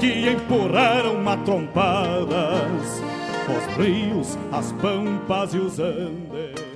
que 0.00 0.30
empurraram 0.30 1.22
matrompadas 1.22 3.02
os 3.50 3.76
rios, 3.76 4.38
as 4.50 4.72
pampas 4.72 5.52
e 5.52 5.58
os 5.58 5.78
andes. 5.78 6.69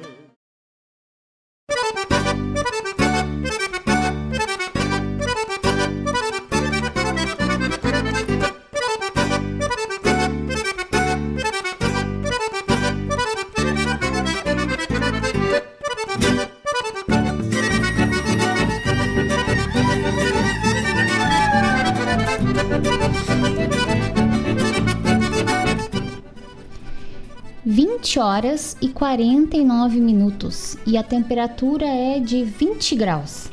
Horas 28.24 28.74
e 28.80 28.88
49 28.88 30.00
minutos 30.00 30.78
e 30.86 30.96
a 30.96 31.02
temperatura 31.02 31.84
é 31.84 32.18
de 32.18 32.42
20 32.42 32.96
graus. 32.96 33.50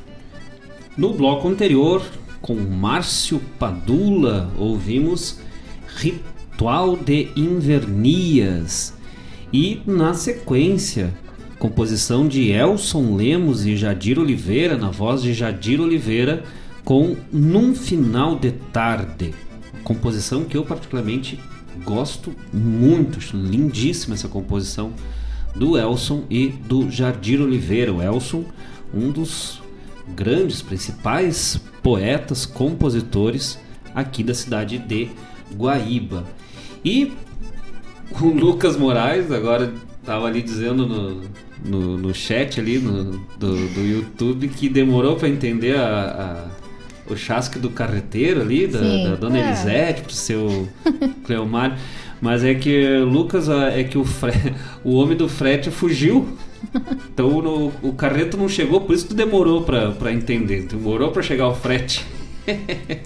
No 0.98 1.14
bloco 1.14 1.50
anterior, 1.50 2.02
com 2.42 2.56
Márcio 2.56 3.42
Padula, 3.60 4.50
ouvimos 4.58 5.40
Ritual 5.98 6.96
de 6.96 7.28
Invernias 7.36 8.94
e 9.52 9.82
na 9.86 10.14
sequência, 10.14 11.14
composição 11.60 12.26
de 12.26 12.50
Elson 12.52 13.18
Lemos 13.18 13.66
e 13.66 13.76
Jadir 13.76 14.18
Oliveira, 14.18 14.78
na 14.78 14.90
voz 14.90 15.22
de 15.22 15.34
Jadir 15.34 15.82
Oliveira, 15.82 16.44
com 16.86 17.18
Num 17.30 17.76
Final 17.76 18.38
de 18.38 18.52
Tarde. 18.72 19.34
Composição 19.84 20.46
que 20.46 20.56
eu 20.56 20.64
particularmente 20.64 21.38
Gosto 21.84 22.36
muito, 22.54 23.20
lindíssima 23.36 24.16
essa 24.16 24.28
composição 24.28 24.94
do 25.56 25.78
Elson 25.78 26.24
e 26.30 26.48
do 26.48 26.90
Jardir 26.90 27.42
Oliveira. 27.42 27.94
O 27.94 28.02
Elson, 28.02 28.46
um 28.94 29.10
dos 29.10 29.62
grandes, 30.16 30.62
principais 30.62 31.60
poetas, 31.82 32.46
compositores 32.46 33.58
aqui 33.94 34.24
da 34.24 34.34
cidade 34.34 34.78
de 34.78 35.10
Guaíba. 35.56 36.26
E 36.84 37.14
o 38.20 38.28
Lucas 38.28 38.76
Moraes, 38.76 39.32
agora 39.32 39.74
estava 40.00 40.26
ali 40.26 40.42
dizendo 40.42 40.86
no, 40.86 41.22
no, 41.64 41.98
no, 41.98 42.14
chat 42.14 42.60
ali 42.60 42.80
no, 42.80 43.20
do, 43.38 43.68
do 43.70 43.82
YouTube 43.82 44.48
que 44.48 44.68
demorou 44.68 45.16
para 45.16 45.30
entender 45.30 45.78
a 45.78 46.50
o 47.12 47.18
chasque 47.18 47.60
do 47.60 47.70
carreteiro 47.70 48.42
ali, 48.42 48.68
da, 48.68 48.80
da 48.80 49.16
dona 49.16 49.38
é. 49.38 49.48
Elisete, 49.48 50.02
pro 50.02 50.14
seu 50.14 50.68
Cleomário. 51.26 51.78
Mas 52.22 52.44
é 52.44 52.54
que 52.54 52.98
Lucas, 53.00 53.50
é 53.50 53.84
que 53.84 53.98
o, 53.98 54.06
fre... 54.06 54.32
o 54.84 54.96
homem 54.96 55.18
do 55.18 55.28
frete 55.28 55.72
fugiu. 55.72 56.38
Então 57.12 57.42
no, 57.42 57.72
o 57.82 57.94
carreto 57.94 58.38
não 58.38 58.48
chegou, 58.48 58.82
por 58.82 58.94
isso 58.94 59.08
que 59.08 59.14
demorou 59.14 59.64
para 59.64 60.12
entender. 60.12 60.68
Demorou 60.68 61.12
para 61.12 61.22
chegar 61.22 61.48
o 61.48 61.56
frete. 61.56 62.06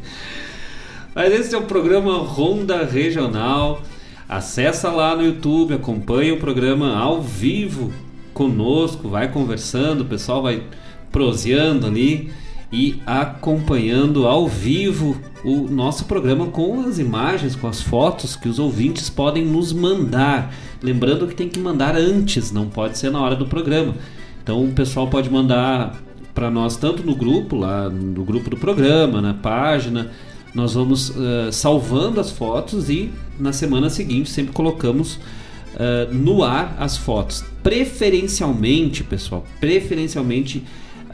Mas 1.15 1.34
esse 1.34 1.56
é 1.56 1.57
o 1.57 1.64
programa 1.64 2.18
Ronda 2.18 2.84
Regional. 2.84 3.82
Acessa 4.27 4.91
lá 4.91 5.15
no 5.15 5.23
YouTube, 5.23 5.73
acompanha 5.73 6.34
o 6.34 6.38
programa 6.38 6.98
ao 6.98 7.22
vivo 7.22 7.94
conosco, 8.34 9.07
vai 9.07 9.32
conversando, 9.32 10.02
o 10.02 10.06
pessoal 10.06 10.41
vai 10.41 10.64
proseando 11.11 11.88
ali 11.88 12.34
e 12.71 13.01
acompanhando 13.05 14.25
ao 14.27 14.47
vivo 14.47 15.15
o 15.43 15.67
nosso 15.69 16.05
programa 16.05 16.47
com 16.47 16.81
as 16.81 16.99
imagens, 16.99 17.55
com 17.55 17.67
as 17.67 17.81
fotos 17.81 18.35
que 18.35 18.49
os 18.49 18.59
ouvintes 18.59 19.09
podem 19.09 19.45
nos 19.45 19.71
mandar. 19.71 20.53
Lembrando 20.81 21.27
que 21.27 21.35
tem 21.35 21.47
que 21.47 21.59
mandar 21.59 21.95
antes, 21.95 22.51
não 22.51 22.67
pode 22.67 22.97
ser 22.97 23.11
na 23.11 23.21
hora 23.21 23.35
do 23.35 23.45
programa. 23.45 23.95
Então 24.43 24.63
o 24.63 24.71
pessoal 24.71 25.07
pode 25.07 25.29
mandar 25.29 25.95
para 26.33 26.51
nós 26.51 26.75
tanto 26.75 27.01
no 27.03 27.15
grupo, 27.15 27.55
lá 27.55 27.89
no 27.89 28.23
grupo 28.23 28.49
do 28.49 28.57
programa, 28.57 29.21
na 29.21 29.33
página. 29.33 30.11
Nós 30.53 30.73
vamos 30.73 31.09
uh, 31.09 31.51
salvando 31.51 32.19
as 32.19 32.31
fotos 32.31 32.89
e 32.89 33.11
na 33.39 33.53
semana 33.53 33.89
seguinte 33.89 34.29
sempre 34.29 34.53
colocamos 34.53 35.15
uh, 35.15 36.13
no 36.13 36.43
ar 36.43 36.75
as 36.79 36.97
fotos. 36.97 37.43
Preferencialmente, 37.63 39.03
pessoal, 39.03 39.45
preferencialmente 39.59 40.63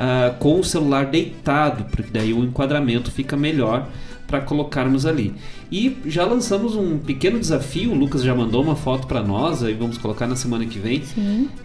uh, 0.02 0.36
com 0.40 0.60
o 0.60 0.64
celular 0.64 1.06
deitado, 1.06 1.86
porque 1.92 2.10
daí 2.12 2.34
o 2.34 2.44
enquadramento 2.44 3.12
fica 3.12 3.38
melhor 3.38 3.88
para 4.26 4.42
colocarmos 4.42 5.06
ali. 5.06 5.34
E 5.72 5.98
já 6.06 6.26
lançamos 6.26 6.76
um 6.76 6.98
pequeno 6.98 7.38
desafio, 7.38 7.92
o 7.92 7.96
Lucas 7.96 8.24
já 8.24 8.34
mandou 8.34 8.64
uma 8.64 8.76
foto 8.76 9.06
para 9.06 9.22
nós, 9.22 9.62
aí 9.62 9.74
vamos 9.74 9.98
colocar 9.98 10.26
na 10.26 10.36
semana 10.36 10.66
que 10.66 10.80
vem. 10.80 11.04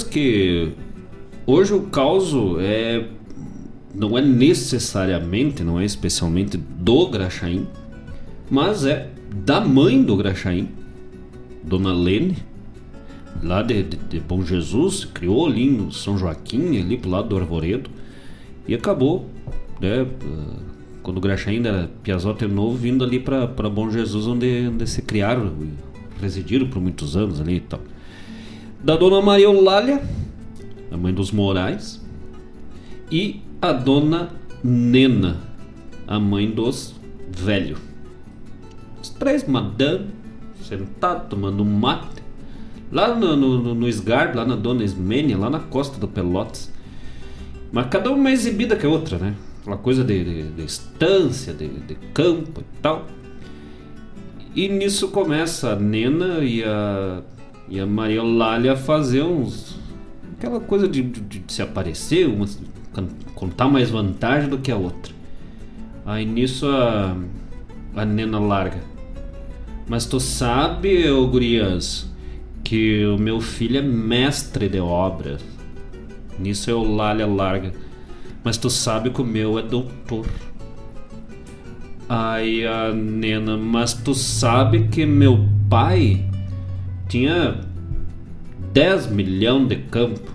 Buenas 0.00 0.04
que 0.04 0.72
hoje 1.46 1.74
o 1.74 1.82
caos 1.82 2.32
é 2.60 3.06
não 3.94 4.16
é 4.16 4.22
necessariamente, 4.22 5.64
não 5.64 5.80
é 5.80 5.84
especialmente 5.84 6.56
do 6.56 7.08
Graxaim, 7.08 7.66
mas 8.48 8.84
é 8.84 9.10
da 9.34 9.60
mãe 9.60 10.02
do 10.02 10.16
Graxaim, 10.16 10.68
Dona 11.62 11.92
Lene, 11.92 12.36
lá 13.42 13.62
de, 13.62 13.82
de, 13.82 13.96
de, 13.96 14.20
Bom 14.20 14.42
Jesus, 14.42 15.04
criou 15.04 15.46
ali 15.46 15.68
no 15.68 15.92
São 15.92 16.16
Joaquim, 16.16 16.78
ali 16.78 16.96
pro 16.96 17.10
lado 17.10 17.28
do 17.28 17.36
Arvoredo, 17.36 17.90
e 18.68 18.74
acabou, 18.74 19.28
né, 19.80 20.06
quando 21.02 21.18
o 21.18 21.20
Graxaim 21.20 21.66
era 21.66 21.90
Piazote 22.02 22.46
Novo, 22.46 22.76
vindo 22.76 23.04
ali 23.04 23.18
para 23.18 23.46
Bom 23.68 23.90
Jesus, 23.90 24.26
onde, 24.26 24.68
onde 24.68 24.86
se 24.86 25.02
criaram, 25.02 25.52
residiram 26.20 26.68
por 26.68 26.80
muitos 26.80 27.16
anos 27.16 27.40
ali 27.40 27.56
e 27.56 27.60
tal 27.60 27.80
da 28.82 28.96
dona 28.96 29.20
Maria 29.20 29.44
Eulália, 29.44 30.02
a 30.90 30.96
mãe 30.96 31.12
dos 31.12 31.30
Morais, 31.30 32.00
e 33.10 33.42
a 33.60 33.72
dona 33.72 34.30
Nena, 34.64 35.38
a 36.06 36.18
mãe 36.18 36.50
dos 36.50 36.94
Velho. 37.28 37.76
Os 39.02 39.10
três 39.10 39.46
madame, 39.46 40.06
sentados, 40.62 41.28
tomando 41.28 41.64
mate, 41.64 42.22
lá 42.90 43.14
no, 43.14 43.36
no, 43.36 43.74
no 43.74 43.86
lá 44.34 44.44
na 44.44 44.56
dona 44.56 44.82
Ismênia, 44.82 45.38
lá 45.38 45.48
na 45.48 45.60
costa 45.60 45.98
do 45.98 46.08
Pelotas. 46.08 46.72
Mas 47.70 47.86
cada 47.86 48.10
uma 48.10 48.18
mais 48.18 48.40
exibida 48.40 48.76
que 48.76 48.84
a 48.84 48.88
outra, 48.88 49.18
né? 49.18 49.34
Aquela 49.60 49.76
coisa 49.76 50.02
de, 50.02 50.24
de, 50.24 50.50
de 50.50 50.64
estância, 50.64 51.52
de, 51.52 51.68
de 51.68 51.94
campo 52.12 52.60
e 52.60 52.80
tal. 52.82 53.06
E 54.54 54.68
nisso 54.68 55.08
começa 55.08 55.72
a 55.72 55.76
Nena 55.76 56.40
e 56.40 56.64
a 56.64 57.22
e 57.70 57.78
a 57.78 57.86
Maria 57.86 58.16
Eulália 58.16 58.76
fazer 58.76 59.22
uns. 59.22 59.78
aquela 60.36 60.58
coisa 60.58 60.88
de, 60.88 61.00
de, 61.00 61.20
de 61.20 61.52
se 61.52 61.62
aparecer, 61.62 62.28
contar 63.36 63.68
mais 63.68 63.88
vantagem 63.88 64.48
do 64.48 64.58
que 64.58 64.72
a 64.72 64.76
outra. 64.76 65.14
Aí 66.04 66.24
nisso 66.24 66.66
a, 66.66 67.16
a 67.94 68.04
Nena 68.04 68.40
larga. 68.40 68.80
Mas 69.88 70.04
tu 70.04 70.18
sabe, 70.18 71.08
ô 71.08 71.26
gurias, 71.28 72.10
que 72.64 73.04
o 73.06 73.16
meu 73.16 73.40
filho 73.40 73.78
é 73.78 73.82
mestre 73.82 74.68
de 74.68 74.80
obra. 74.80 75.38
Nisso 76.38 76.70
a 76.70 76.72
Eulália 76.72 77.26
larga. 77.26 77.72
Mas 78.42 78.56
tu 78.56 78.68
sabe 78.68 79.10
que 79.10 79.22
o 79.22 79.24
meu 79.24 79.58
é 79.58 79.62
doutor. 79.62 80.26
Aí 82.08 82.66
a 82.66 82.92
Nena, 82.92 83.56
mas 83.56 83.94
tu 83.94 84.12
sabe 84.12 84.88
que 84.88 85.06
meu 85.06 85.48
pai 85.68 86.29
tinha 87.10 87.60
10 88.72 89.08
milhões 89.08 89.68
de 89.68 89.76
campo. 89.76 90.30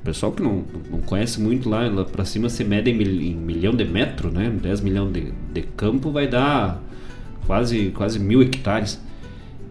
O 0.00 0.02
pessoal 0.02 0.32
que 0.32 0.42
não, 0.42 0.64
não 0.90 1.00
conhece 1.00 1.40
muito 1.40 1.68
lá, 1.68 1.88
lá 1.88 2.04
pra 2.04 2.24
cima 2.24 2.48
se 2.48 2.64
mede 2.64 2.90
em, 2.90 2.94
mil, 2.94 3.06
em 3.06 3.36
milhão 3.36 3.72
de 3.72 3.84
metro, 3.84 4.30
né? 4.30 4.50
10 4.50 4.80
milhões 4.80 5.12
de, 5.12 5.32
de 5.52 5.62
campo 5.62 6.10
vai 6.10 6.26
dar 6.26 6.82
quase, 7.46 7.90
quase 7.90 8.18
mil 8.18 8.42
hectares. 8.42 9.00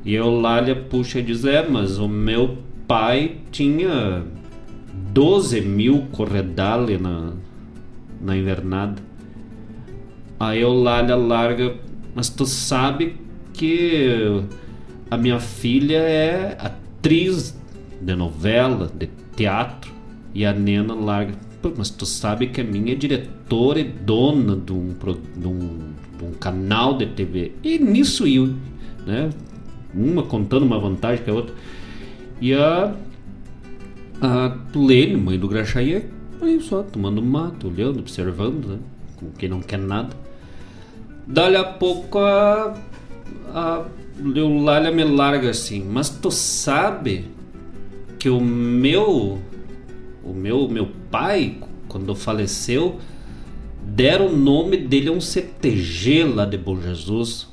E 0.06 0.14
eu 0.14 0.30
lá 0.30 0.62
lhe 0.62 0.74
puxa 0.74 1.20
e 1.20 1.24
diz, 1.24 1.44
é, 1.44 1.68
mas 1.68 2.00
o 2.00 2.08
meu 2.08 2.58
pai 2.88 3.38
tinha 3.52 4.24
12 5.12 5.60
mil 5.62 6.08
corredales 6.14 7.02
na, 7.02 7.34
na 8.22 8.38
invernada. 8.38 9.02
Aí 10.40 10.62
eu 10.62 10.72
lá 10.72 11.02
larga, 11.02 11.76
mas 12.16 12.30
tu 12.30 12.46
sabe 12.46 13.18
que 13.52 14.42
a 15.10 15.18
minha 15.18 15.40
filha 15.40 15.98
é 15.98 16.58
atriz 16.60 17.58
de 18.00 18.16
novela, 18.16 18.92
de 18.94 19.10
teatro, 19.36 19.92
e 20.34 20.46
a 20.46 20.54
Nena 20.54 20.94
larga. 20.94 21.34
Mas 21.76 21.90
tu 21.90 22.06
sabe 22.06 22.48
que 22.48 22.62
a 22.62 22.64
minha 22.64 22.94
é 22.94 22.96
diretora 22.96 23.80
e 23.80 23.84
dona 23.84 24.56
de 24.56 24.72
um, 24.72 24.96
de 25.36 25.48
um, 25.48 25.80
de 26.18 26.24
um 26.24 26.32
canal 26.40 26.98
de 26.98 27.08
TV. 27.08 27.52
E 27.64 27.78
nisso 27.78 28.26
eu, 28.26 28.54
né? 29.06 29.30
Uma 29.94 30.24
contando 30.24 30.64
uma 30.64 30.80
vantagem 30.80 31.24
que 31.24 31.30
a 31.30 31.34
outra. 31.34 31.54
E 32.40 32.54
a, 32.54 32.96
a 34.22 34.58
Lene, 34.74 35.18
mãe 35.18 35.38
do 35.38 35.48
Graxaí, 35.48 35.96
é 35.96 36.06
aí 36.42 36.62
só, 36.62 36.84
tomando 36.84 37.22
mato, 37.22 37.68
olhando, 37.68 38.00
observando, 38.00 38.66
né? 38.68 38.80
Com 39.18 39.32
quem 39.32 39.50
não 39.50 39.60
quer 39.60 39.80
nada. 39.80 40.16
Dali 41.28 41.58
a 41.58 41.64
pouco 41.66 42.20
a, 42.20 42.78
a 43.54 43.86
Eulália 44.36 44.92
me 44.92 45.04
larga 45.04 45.50
assim, 45.50 45.84
mas 45.84 46.10
tu 46.10 46.30
sabe 46.30 47.26
que 48.18 48.30
o 48.30 48.42
meu 48.42 49.40
o 50.24 50.34
meu 50.34 50.68
meu 50.68 50.90
pai 51.10 51.58
quando 51.88 52.14
faleceu 52.14 53.00
deram 53.82 54.28
o 54.28 54.38
nome 54.38 54.78
dele 54.78 55.10
a 55.10 55.12
um 55.12 55.22
CTG 55.22 56.24
lá 56.24 56.46
de 56.46 56.58
Bom 56.58 56.80
Jesus, 56.80 57.48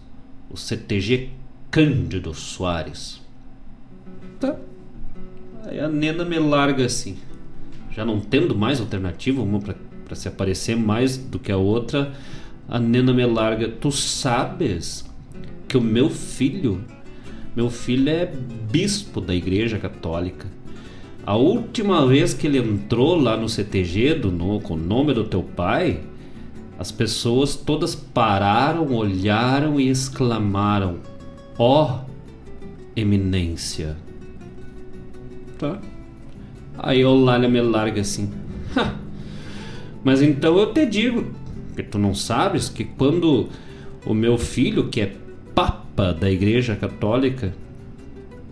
o 0.50 0.56
CTG 0.56 1.30
Cândido 1.70 2.34
Soares. 2.34 3.20
Tá. 4.40 4.56
Aí 5.64 5.80
a 5.80 5.88
Nena 5.88 6.24
me 6.24 6.38
larga 6.38 6.84
assim, 6.84 7.16
já 7.92 8.04
não 8.04 8.20
tendo 8.20 8.54
mais 8.56 8.80
alternativa 8.80 9.40
uma 9.40 9.60
para 9.60 10.14
se 10.14 10.28
aparecer 10.28 10.76
mais 10.76 11.16
do 11.16 11.38
que 11.38 11.50
a 11.50 11.56
outra, 11.56 12.12
a 12.68 12.78
Nena 12.78 13.12
me 13.12 13.24
larga. 13.24 13.68
Tu 13.68 13.90
sabes 13.90 15.04
que 15.68 15.76
o 15.76 15.80
meu 15.80 16.08
filho, 16.10 16.80
meu 17.54 17.70
filho 17.70 18.08
é 18.08 18.30
bispo 18.70 19.20
da 19.20 19.34
Igreja 19.34 19.78
Católica. 19.78 20.46
A 21.24 21.36
última 21.36 22.06
vez 22.06 22.32
que 22.32 22.46
ele 22.46 22.58
entrou 22.58 23.16
lá 23.16 23.36
no 23.36 23.48
CTG 23.48 24.14
do 24.14 24.30
no, 24.30 24.60
com 24.60 24.74
o 24.74 24.76
nome 24.76 25.12
do 25.12 25.24
teu 25.24 25.42
pai, 25.42 26.00
As 26.78 26.92
pessoas 26.92 27.56
todas 27.56 27.94
pararam, 27.94 28.92
olharam 28.92 29.80
e 29.80 29.88
exclamaram: 29.88 30.98
Ó, 31.58 31.84
oh, 31.84 32.10
eminência! 32.94 33.96
Tá? 35.58 35.80
Aí 36.78 37.00
Eulália 37.00 37.48
me 37.48 37.62
larga 37.62 38.02
assim: 38.02 38.30
Mas 40.04 40.20
então 40.20 40.58
eu 40.58 40.72
te 40.72 40.84
digo, 40.84 41.32
que 41.74 41.82
tu 41.82 41.98
não 41.98 42.14
sabes 42.14 42.68
que 42.68 42.84
quando 42.84 43.48
o 44.04 44.14
meu 44.14 44.36
filho, 44.36 44.88
que 44.88 45.00
é 45.00 45.16
papa 45.56 46.12
da 46.12 46.30
Igreja 46.30 46.76
Católica, 46.76 47.54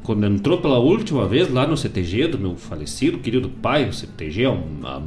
quando 0.03 0.27
entrou 0.27 0.59
pela 0.59 0.79
última 0.79 1.29
vez 1.29 1.53
lá 1.53 1.67
no 1.67 1.77
CTG 1.77 2.29
do 2.29 2.39
meu 2.39 2.57
falecido 2.57 3.19
querido 3.19 3.51
pai, 3.51 3.87
o 3.87 3.93
CTG, 3.93 4.47
a, 4.47 5.03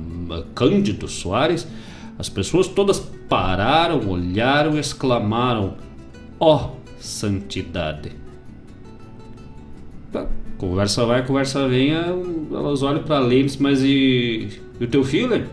Cândido 0.53 1.07
Soares, 1.07 1.67
as 2.19 2.29
pessoas 2.29 2.67
todas 2.67 2.99
pararam, 3.27 4.07
olharam 4.07 4.75
e 4.75 4.79
exclamaram: 4.79 5.75
Ó 6.39 6.55
oh, 6.55 6.77
santidade! 6.99 8.11
Tá, 10.11 10.27
conversa 10.57 11.03
vai, 11.03 11.25
conversa 11.25 11.67
vem, 11.67 11.91
elas 11.91 12.83
olham 12.83 13.03
para 13.03 13.19
Lênis, 13.19 13.57
mas 13.57 13.81
e, 13.81 14.49
e, 14.79 14.83
o 14.83 14.87
teu 14.87 15.03
filho? 15.03 15.47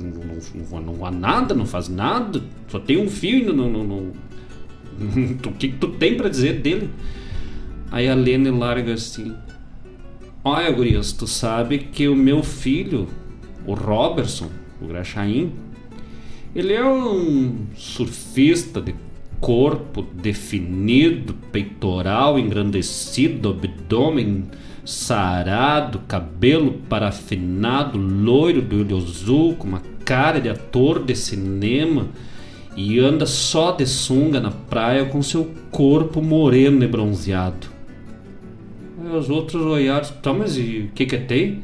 Não, 0.00 0.80
não, 0.80 0.94
não, 0.94 1.06
há 1.06 1.10
nada, 1.10 1.54
não 1.54 1.66
faz 1.66 1.88
nada, 1.88 2.40
só 2.68 2.78
tem 2.78 2.98
um 2.98 3.08
filho, 3.08 3.52
não, 3.52 3.70
não, 3.70 3.84
não, 3.84 4.12
o 5.46 5.52
que, 5.52 5.68
tu 5.68 5.88
tem 5.88 6.16
para 6.16 6.28
dizer 6.28 6.60
dele? 6.60 6.90
Aí 7.90 8.08
a 8.08 8.14
Lene 8.14 8.50
larga 8.50 8.94
assim: 8.94 9.34
Olha, 10.42 10.70
Gurias, 10.70 11.12
tu 11.12 11.26
sabe 11.26 11.78
que 11.78 12.08
o 12.08 12.16
meu 12.16 12.42
filho, 12.42 13.08
o 13.66 13.74
Robertson, 13.74 14.50
o 14.80 14.86
Graxaim, 14.86 15.52
ele 16.54 16.72
é 16.72 16.84
um 16.84 17.66
surfista 17.74 18.80
de 18.80 18.94
corpo 19.40 20.02
definido, 20.02 21.34
peitoral 21.52 22.38
engrandecido, 22.38 23.50
abdômen 23.50 24.44
sarado, 24.84 26.00
cabelo 26.06 26.74
parafinado, 26.88 27.98
loiro 27.98 28.62
do 28.62 28.80
olho 28.80 28.96
azul, 28.96 29.56
com 29.56 29.66
uma 29.66 29.82
cara 30.04 30.40
de 30.40 30.48
ator 30.48 31.04
de 31.04 31.14
cinema 31.16 32.08
e 32.76 32.98
anda 32.98 33.24
só 33.24 33.72
de 33.72 33.86
sunga 33.86 34.38
na 34.38 34.50
praia 34.50 35.06
com 35.06 35.22
seu 35.22 35.50
corpo 35.70 36.20
moreno 36.20 36.84
e 36.84 36.86
bronzeado. 36.86 37.68
Os 39.14 39.30
outros 39.30 39.62
olharam, 39.64 40.06
tá, 40.22 40.32
mas 40.32 40.58
e 40.58 40.88
o 40.90 40.94
que 40.94 41.06
que 41.06 41.16
tem? 41.16 41.62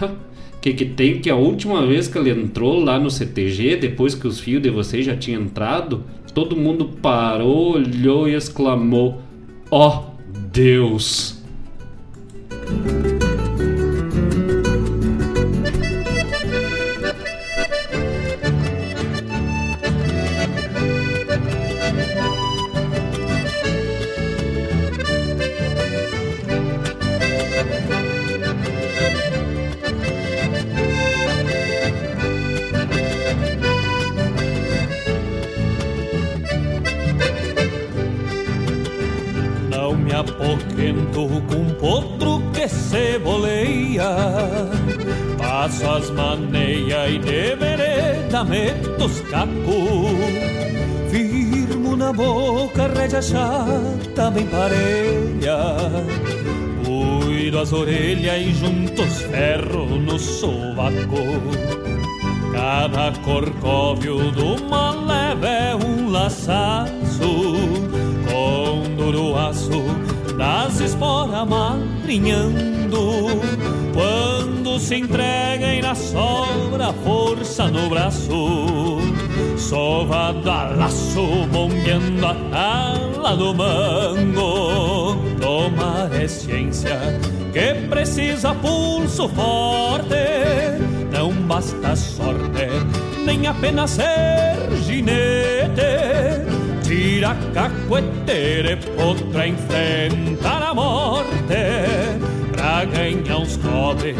O 0.00 0.62
que 0.62 0.74
que 0.74 0.84
tem 0.84 1.20
que 1.20 1.28
a 1.28 1.34
última 1.34 1.84
vez 1.86 2.06
que 2.06 2.16
ele 2.16 2.30
entrou 2.30 2.82
lá 2.82 2.98
no 2.98 3.10
CTG, 3.10 3.76
depois 3.76 4.14
que 4.14 4.26
os 4.26 4.38
filhos 4.38 4.62
de 4.62 4.70
vocês 4.70 5.04
já 5.04 5.16
tinham 5.16 5.42
entrado, 5.42 6.04
todo 6.32 6.56
mundo 6.56 6.88
parou, 7.02 7.72
olhou 7.72 8.28
e 8.28 8.34
exclamou: 8.34 9.20
Ó 9.70 9.88
oh, 9.88 10.04
Deus! 10.52 11.42
Passo 45.92 46.04
as 46.04 46.10
maneia 46.12 47.06
e 47.06 47.18
de 47.18 47.54
vereda 47.54 48.44
meto 48.44 49.04
os 49.04 49.20
caco 49.28 50.08
Firmo 51.10 51.96
na 51.96 52.14
boca, 52.14 52.86
rédea 52.86 53.20
chata 53.20 54.30
bem 54.30 54.46
parelha 54.46 55.76
Cuido 56.82 57.58
as 57.58 57.74
orelhas 57.74 58.40
e 58.40 58.54
junto 58.54 59.02
os 59.02 59.20
ferros 59.20 59.90
no 59.90 60.18
sovaco 60.18 61.26
Cada 62.52 63.12
corcóvio 63.20 64.30
do 64.30 64.64
maleve 64.64 65.46
é 65.46 65.76
um 65.76 66.10
laçaço 66.10 67.52
duro 68.96 69.36
aço 69.36 69.82
das 70.38 70.80
esporas 70.80 71.46
madrinhando 71.46 73.28
quando 73.92 74.31
se 74.82 74.96
entrega 74.96 75.74
e 75.74 75.80
na 75.80 75.94
sobra 75.94 76.92
força 77.04 77.68
no 77.68 77.88
braço 77.88 78.98
sovado 79.56 80.50
a 80.50 80.64
laço 80.76 81.46
bombeando 81.52 82.26
a 82.26 82.34
tala 82.50 83.36
do 83.36 83.54
mango. 83.54 85.16
Tomar 85.40 86.12
é 86.12 86.26
ciência 86.26 86.98
que 87.52 87.74
precisa 87.88 88.52
pulso 88.56 89.28
forte. 89.28 90.16
Não 91.12 91.32
basta 91.32 91.94
sorte 91.94 92.66
nem 93.24 93.46
apenas 93.46 93.90
ser 93.90 94.68
ginete 94.84 95.82
tira 96.82 97.36
cacuetere 97.54 98.76
potrà 98.96 99.46
enfrentar 99.46 100.62
a 100.62 100.74
morte 100.74 101.62
pra 102.52 102.84
ganhar 102.84 103.38
uns 103.38 103.56
cobre 103.58 104.14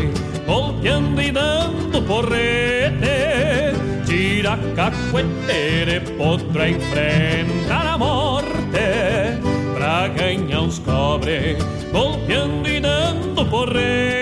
golpeando 0.53 1.23
e 1.23 1.33
dando 1.33 2.03
porrete 2.03 3.73
tira 4.05 4.59
cacuetere 4.77 6.01
potrà 6.19 6.69
enfrentar 6.69 7.87
a 7.87 7.97
morte 7.97 9.41
pra 9.75 10.09
ganhar 10.09 10.61
uns 10.61 10.79
cobre 10.81 11.57
golpeando 11.91 12.69
e 12.69 12.81
dando 12.81 13.47
porrete 13.47 14.22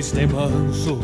Manso 0.00 0.98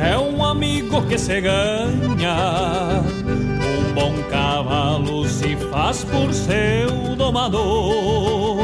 é 0.00 0.16
um 0.16 0.44
amigo 0.44 1.02
que 1.08 1.18
se 1.18 1.40
ganha. 1.40 3.02
Um 3.26 3.92
bom 3.92 4.14
cavalo 4.30 5.28
se 5.28 5.56
faz 5.56 6.04
por 6.04 6.32
seu 6.32 7.16
domador. 7.16 8.60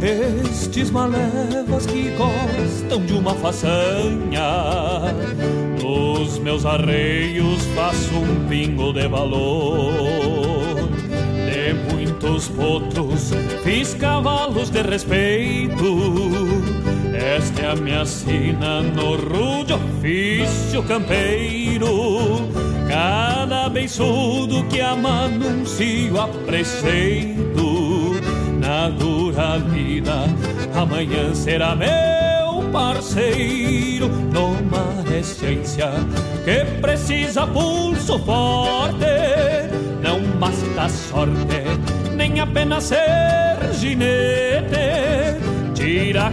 Estes 0.00 0.92
malevas 0.92 1.86
que 1.86 2.12
gostam 2.16 3.04
de 3.04 3.14
uma 3.14 3.34
façanha. 3.34 5.02
Nos 5.82 6.38
meus 6.38 6.64
arreios 6.64 7.64
faço 7.74 8.14
um 8.14 8.48
pingo 8.48 8.92
de 8.92 9.08
valor. 9.08 10.88
De 11.50 11.74
muitos 11.92 12.46
potros 12.50 13.32
fiz 13.64 13.94
cavalos 13.94 14.70
de 14.70 14.82
respeito 14.82 16.37
esta 17.28 17.62
é 17.62 17.70
a 17.70 17.76
minha 17.76 18.06
sina 18.06 18.80
no 18.80 19.16
rude 19.16 19.74
ofício 19.74 20.82
campeiro. 20.84 22.48
Cada 22.88 23.68
beiçudo 23.68 24.64
que 24.64 24.80
amanuncio 24.80 26.18
a 26.18 26.26
preceito 26.46 28.16
Na 28.58 28.88
dura 28.88 29.58
vida 29.58 30.24
amanhã 30.74 31.34
será 31.34 31.76
meu 31.76 32.70
parceiro. 32.72 34.08
Numa 34.08 35.04
essência 35.14 35.90
que 36.44 36.64
precisa 36.80 37.46
pulso 37.46 38.18
forte. 38.20 39.04
Não 40.02 40.20
basta 40.38 40.88
sorte, 40.88 41.62
nem 42.16 42.40
apenas 42.40 42.84
ser 42.84 43.74
ginete. 43.74 45.38
Tira 45.74 46.32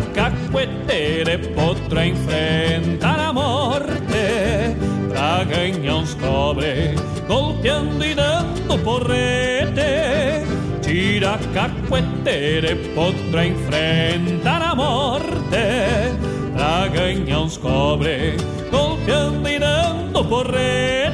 cacuetere 0.95 1.37
potrà 1.53 2.05
enfrentar 2.05 3.19
a 3.19 3.33
morte. 3.33 4.75
Pra 5.09 5.43
ganhar 5.43 5.95
uns 5.95 6.13
cobre 6.15 6.95
golpeando 7.27 8.03
e 8.03 8.15
dando 8.15 8.77
porrete. 8.79 10.45
Tira 10.81 11.37
tira 11.37 11.39
cacuetere 11.53 12.75
potro 12.93 13.41
enfrentar 13.41 14.61
a 14.61 14.75
morte. 14.75 16.15
Pra 16.53 16.87
ganhar 16.87 17.41
uns 17.41 17.57
cobre 17.57 18.37
golpeando 18.71 19.49
e 19.49 19.59
dando 19.59 20.23
porrete. 20.23 21.04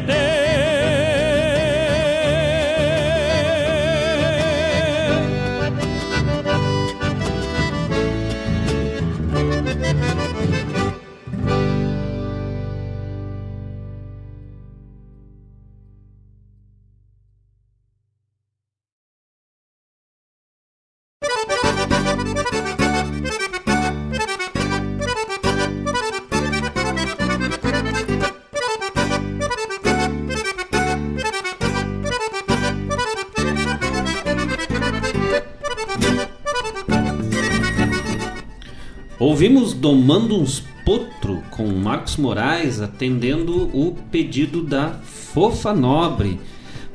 Ouvimos 39.31 39.73
Domando 39.73 40.37
uns 40.37 40.61
Potro 40.83 41.41
com 41.51 41.65
Marcos 41.65 42.17
Moraes 42.17 42.81
atendendo 42.81 43.69
o 43.73 43.95
pedido 44.11 44.61
da 44.61 44.89
Fofa 45.05 45.73
Nobre. 45.73 46.37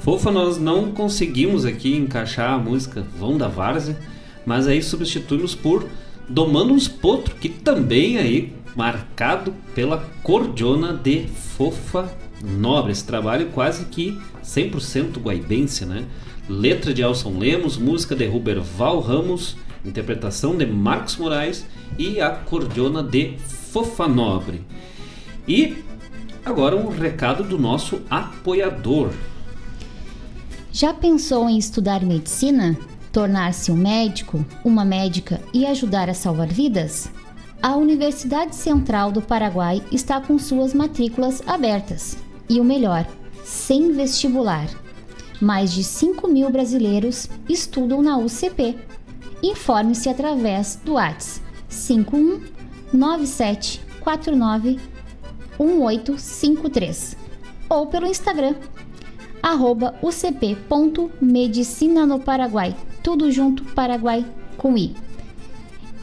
Fofa, 0.00 0.30
nós 0.30 0.58
não 0.58 0.92
conseguimos 0.92 1.64
aqui 1.64 1.96
encaixar 1.96 2.52
a 2.52 2.58
música 2.58 3.06
Vão 3.18 3.38
da 3.38 3.48
Várzea, 3.48 3.98
mas 4.44 4.68
aí 4.68 4.82
substituímos 4.82 5.54
por 5.54 5.88
Domando 6.28 6.74
uns 6.74 6.86
Potro, 6.86 7.34
que 7.36 7.48
também 7.48 8.18
aí 8.18 8.52
marcado 8.76 9.54
pela 9.74 10.06
cordiona 10.22 10.92
de 10.92 11.26
Fofa 11.56 12.12
Nobre. 12.44 12.92
Esse 12.92 13.06
trabalho 13.06 13.46
quase 13.46 13.86
que 13.86 14.20
100% 14.44 15.22
guaibense, 15.22 15.86
né? 15.86 16.04
Letra 16.50 16.92
de 16.92 17.02
Alson 17.02 17.38
Lemos, 17.38 17.78
música 17.78 18.14
de 18.14 18.26
Ruberval 18.26 19.00
Ramos, 19.00 19.56
interpretação 19.88 20.56
de 20.56 20.66
Marcos 20.66 21.16
Moraes 21.16 21.64
e 21.98 22.20
a 22.20 22.30
cordiona 22.30 23.02
de 23.02 23.38
Fofa 23.38 24.08
Nobre. 24.08 24.62
E 25.46 25.84
agora 26.44 26.76
um 26.76 26.88
recado 26.88 27.42
do 27.44 27.58
nosso 27.58 28.00
apoiador. 28.10 29.10
Já 30.72 30.92
pensou 30.92 31.48
em 31.48 31.56
estudar 31.56 32.04
medicina? 32.04 32.76
Tornar-se 33.12 33.72
um 33.72 33.76
médico, 33.76 34.44
uma 34.64 34.84
médica 34.84 35.40
e 35.54 35.64
ajudar 35.64 36.10
a 36.10 36.14
salvar 36.14 36.48
vidas? 36.48 37.10
A 37.62 37.74
Universidade 37.74 38.54
Central 38.54 39.10
do 39.10 39.22
Paraguai 39.22 39.82
está 39.90 40.20
com 40.20 40.38
suas 40.38 40.74
matrículas 40.74 41.42
abertas. 41.46 42.18
E 42.48 42.60
o 42.60 42.64
melhor, 42.64 43.06
sem 43.42 43.92
vestibular. 43.92 44.68
Mais 45.40 45.72
de 45.72 45.82
5 45.82 46.28
mil 46.28 46.50
brasileiros 46.50 47.28
estudam 47.48 48.02
na 48.02 48.18
UCP. 48.18 48.76
Informe-se 49.42 50.08
através 50.08 50.80
do 50.84 50.94
WhatsApp 50.94 51.44
51 51.68 52.40
9749 52.92 54.78
1853 55.58 57.16
ou 57.68 57.86
pelo 57.86 58.06
Instagram 58.06 58.54
arroba 59.42 59.94
ucp.medicina 60.02 62.04
no 62.04 62.18
Paraguai, 62.18 62.76
tudo 63.02 63.30
junto 63.30 63.64
Paraguai 63.64 64.24
com 64.56 64.76
i. 64.76 64.94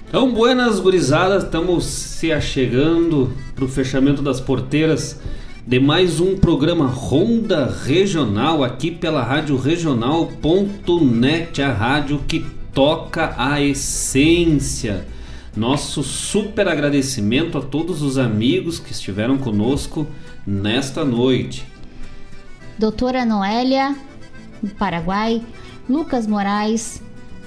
Então, 0.09 0.31
buenas 0.33 0.81
gurizadas, 0.81 1.45
estamos 1.45 1.85
se 1.85 2.33
achegando 2.33 3.33
para 3.55 3.65
o 3.65 3.69
fechamento 3.69 4.21
das 4.23 4.41
porteiras 4.41 5.21
de 5.67 5.81
mais 5.81 6.21
um 6.21 6.37
programa 6.37 6.87
Ronda 6.87 7.65
Regional 7.67 8.63
aqui 8.63 8.91
pela 8.91 9.23
Rádio 9.23 9.57
Regional.net, 9.57 11.63
a 11.63 11.73
rádio 11.73 12.21
que 12.29 12.45
toca 12.75 13.35
a 13.39 13.61
essência. 13.61 15.07
Nosso 15.57 16.03
super 16.03 16.67
agradecimento 16.67 17.57
a 17.57 17.63
todos 17.63 18.03
os 18.03 18.19
amigos 18.19 18.81
que 18.81 18.91
estiveram 18.91 19.39
conosco 19.39 20.07
nesta 20.45 21.05
noite. 21.05 21.65
Doutora 22.77 23.25
Noélia, 23.25 23.97
Paraguai, 24.77 25.41
Lucas 25.89 26.27
Moraes, 26.27 27.01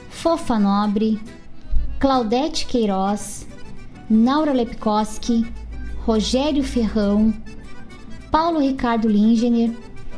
Fofa 0.10 0.58
Nobre, 0.58 1.20
Claudete 1.99 2.66
Queiroz, 2.66 3.45
Naura 4.10 4.54
Lepkoski, 4.54 5.45
Rogério 6.06 6.64
Ferrão, 6.64 7.34
Paulo 8.32 8.60
Ricardo 8.60 9.10
Lingener, 9.10 9.72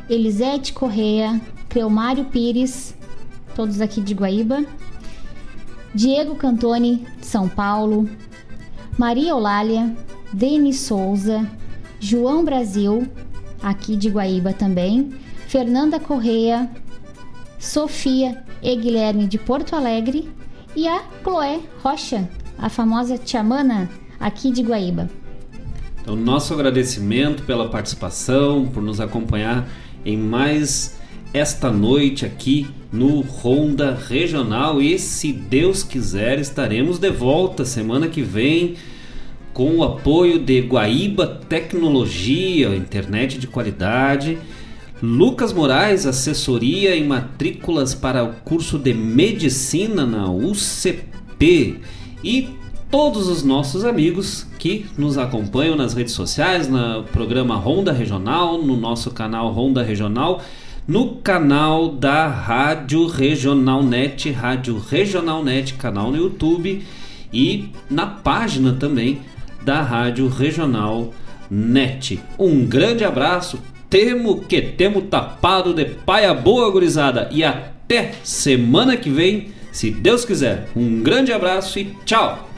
Elisete 0.08 0.72
Correa, 0.72 1.40
Cleomário 1.68 2.26
Pires, 2.26 2.94
todos 3.56 3.80
aqui 3.80 4.00
de 4.00 4.14
Guaíba, 4.14 4.64
Diego 5.94 6.34
Cantoni, 6.36 7.06
São 7.20 7.48
Paulo, 7.48 8.08
Maria 8.96 9.34
Olália, 9.34 9.96
Denis 10.32 10.80
Souza, 10.80 11.48
João 11.98 12.44
Brasil, 12.44 13.08
aqui 13.62 13.96
de 13.96 14.08
Guaíba 14.08 14.52
também, 14.52 15.10
Fernanda 15.48 15.98
Correia, 15.98 16.70
Sofia 17.58 18.44
e 18.62 18.76
Guilherme 18.76 19.26
de 19.26 19.36
Porto 19.38 19.74
Alegre. 19.74 20.30
E 20.76 20.86
a 20.86 21.02
Chloé 21.24 21.58
Rocha, 21.82 22.28
a 22.56 22.68
famosa 22.68 23.18
Tiamana, 23.18 23.90
aqui 24.20 24.52
de 24.52 24.62
Guaíba. 24.62 25.10
Então, 26.00 26.14
nosso 26.14 26.54
agradecimento 26.54 27.42
pela 27.42 27.68
participação, 27.68 28.68
por 28.68 28.80
nos 28.80 29.00
acompanhar 29.00 29.68
em 30.04 30.16
mais 30.16 30.99
esta 31.32 31.70
noite 31.70 32.26
aqui 32.26 32.66
no 32.92 33.20
Ronda 33.20 33.94
Regional. 34.08 34.82
E 34.82 34.98
se 34.98 35.32
Deus 35.32 35.82
quiser 35.82 36.38
estaremos 36.38 36.98
de 36.98 37.10
volta 37.10 37.64
semana 37.64 38.08
que 38.08 38.22
vem 38.22 38.74
com 39.52 39.76
o 39.76 39.84
apoio 39.84 40.38
de 40.38 40.60
Guaíba 40.60 41.26
Tecnologia, 41.26 42.74
internet 42.74 43.38
de 43.38 43.46
qualidade, 43.46 44.38
Lucas 45.02 45.52
Moraes, 45.52 46.06
assessoria 46.06 46.94
em 46.94 47.06
matrículas 47.06 47.94
para 47.94 48.22
o 48.22 48.32
curso 48.44 48.78
de 48.78 48.92
medicina 48.92 50.04
na 50.04 50.30
UCP 50.30 51.80
e 52.22 52.48
todos 52.90 53.28
os 53.28 53.42
nossos 53.42 53.84
amigos 53.84 54.46
que 54.58 54.84
nos 54.98 55.16
acompanham 55.16 55.74
nas 55.74 55.94
redes 55.94 56.12
sociais, 56.12 56.68
no 56.68 57.04
programa 57.04 57.56
Ronda 57.56 57.92
Regional, 57.92 58.58
no 58.58 58.76
nosso 58.76 59.10
canal 59.10 59.50
Ronda 59.52 59.82
Regional 59.82 60.42
no 60.90 61.14
canal 61.22 61.88
da 61.88 62.26
Rádio 62.26 63.06
Regional 63.06 63.80
Net, 63.80 64.28
Rádio 64.32 64.76
Regional 64.76 65.44
Net, 65.44 65.74
canal 65.74 66.10
no 66.10 66.16
YouTube 66.16 66.84
e 67.32 67.70
na 67.88 68.06
página 68.08 68.72
também 68.72 69.20
da 69.62 69.82
Rádio 69.82 70.26
Regional 70.26 71.14
Net. 71.48 72.20
Um 72.36 72.66
grande 72.66 73.04
abraço, 73.04 73.60
temo 73.88 74.40
que 74.40 74.60
temo 74.60 75.02
tapado 75.02 75.72
de 75.72 75.84
paia 75.84 76.34
boa 76.34 76.68
gurizada 76.72 77.28
e 77.30 77.44
até 77.44 78.14
semana 78.24 78.96
que 78.96 79.10
vem, 79.10 79.52
se 79.70 79.92
Deus 79.92 80.24
quiser. 80.24 80.70
Um 80.74 81.04
grande 81.04 81.32
abraço 81.32 81.78
e 81.78 81.96
tchau. 82.04 82.50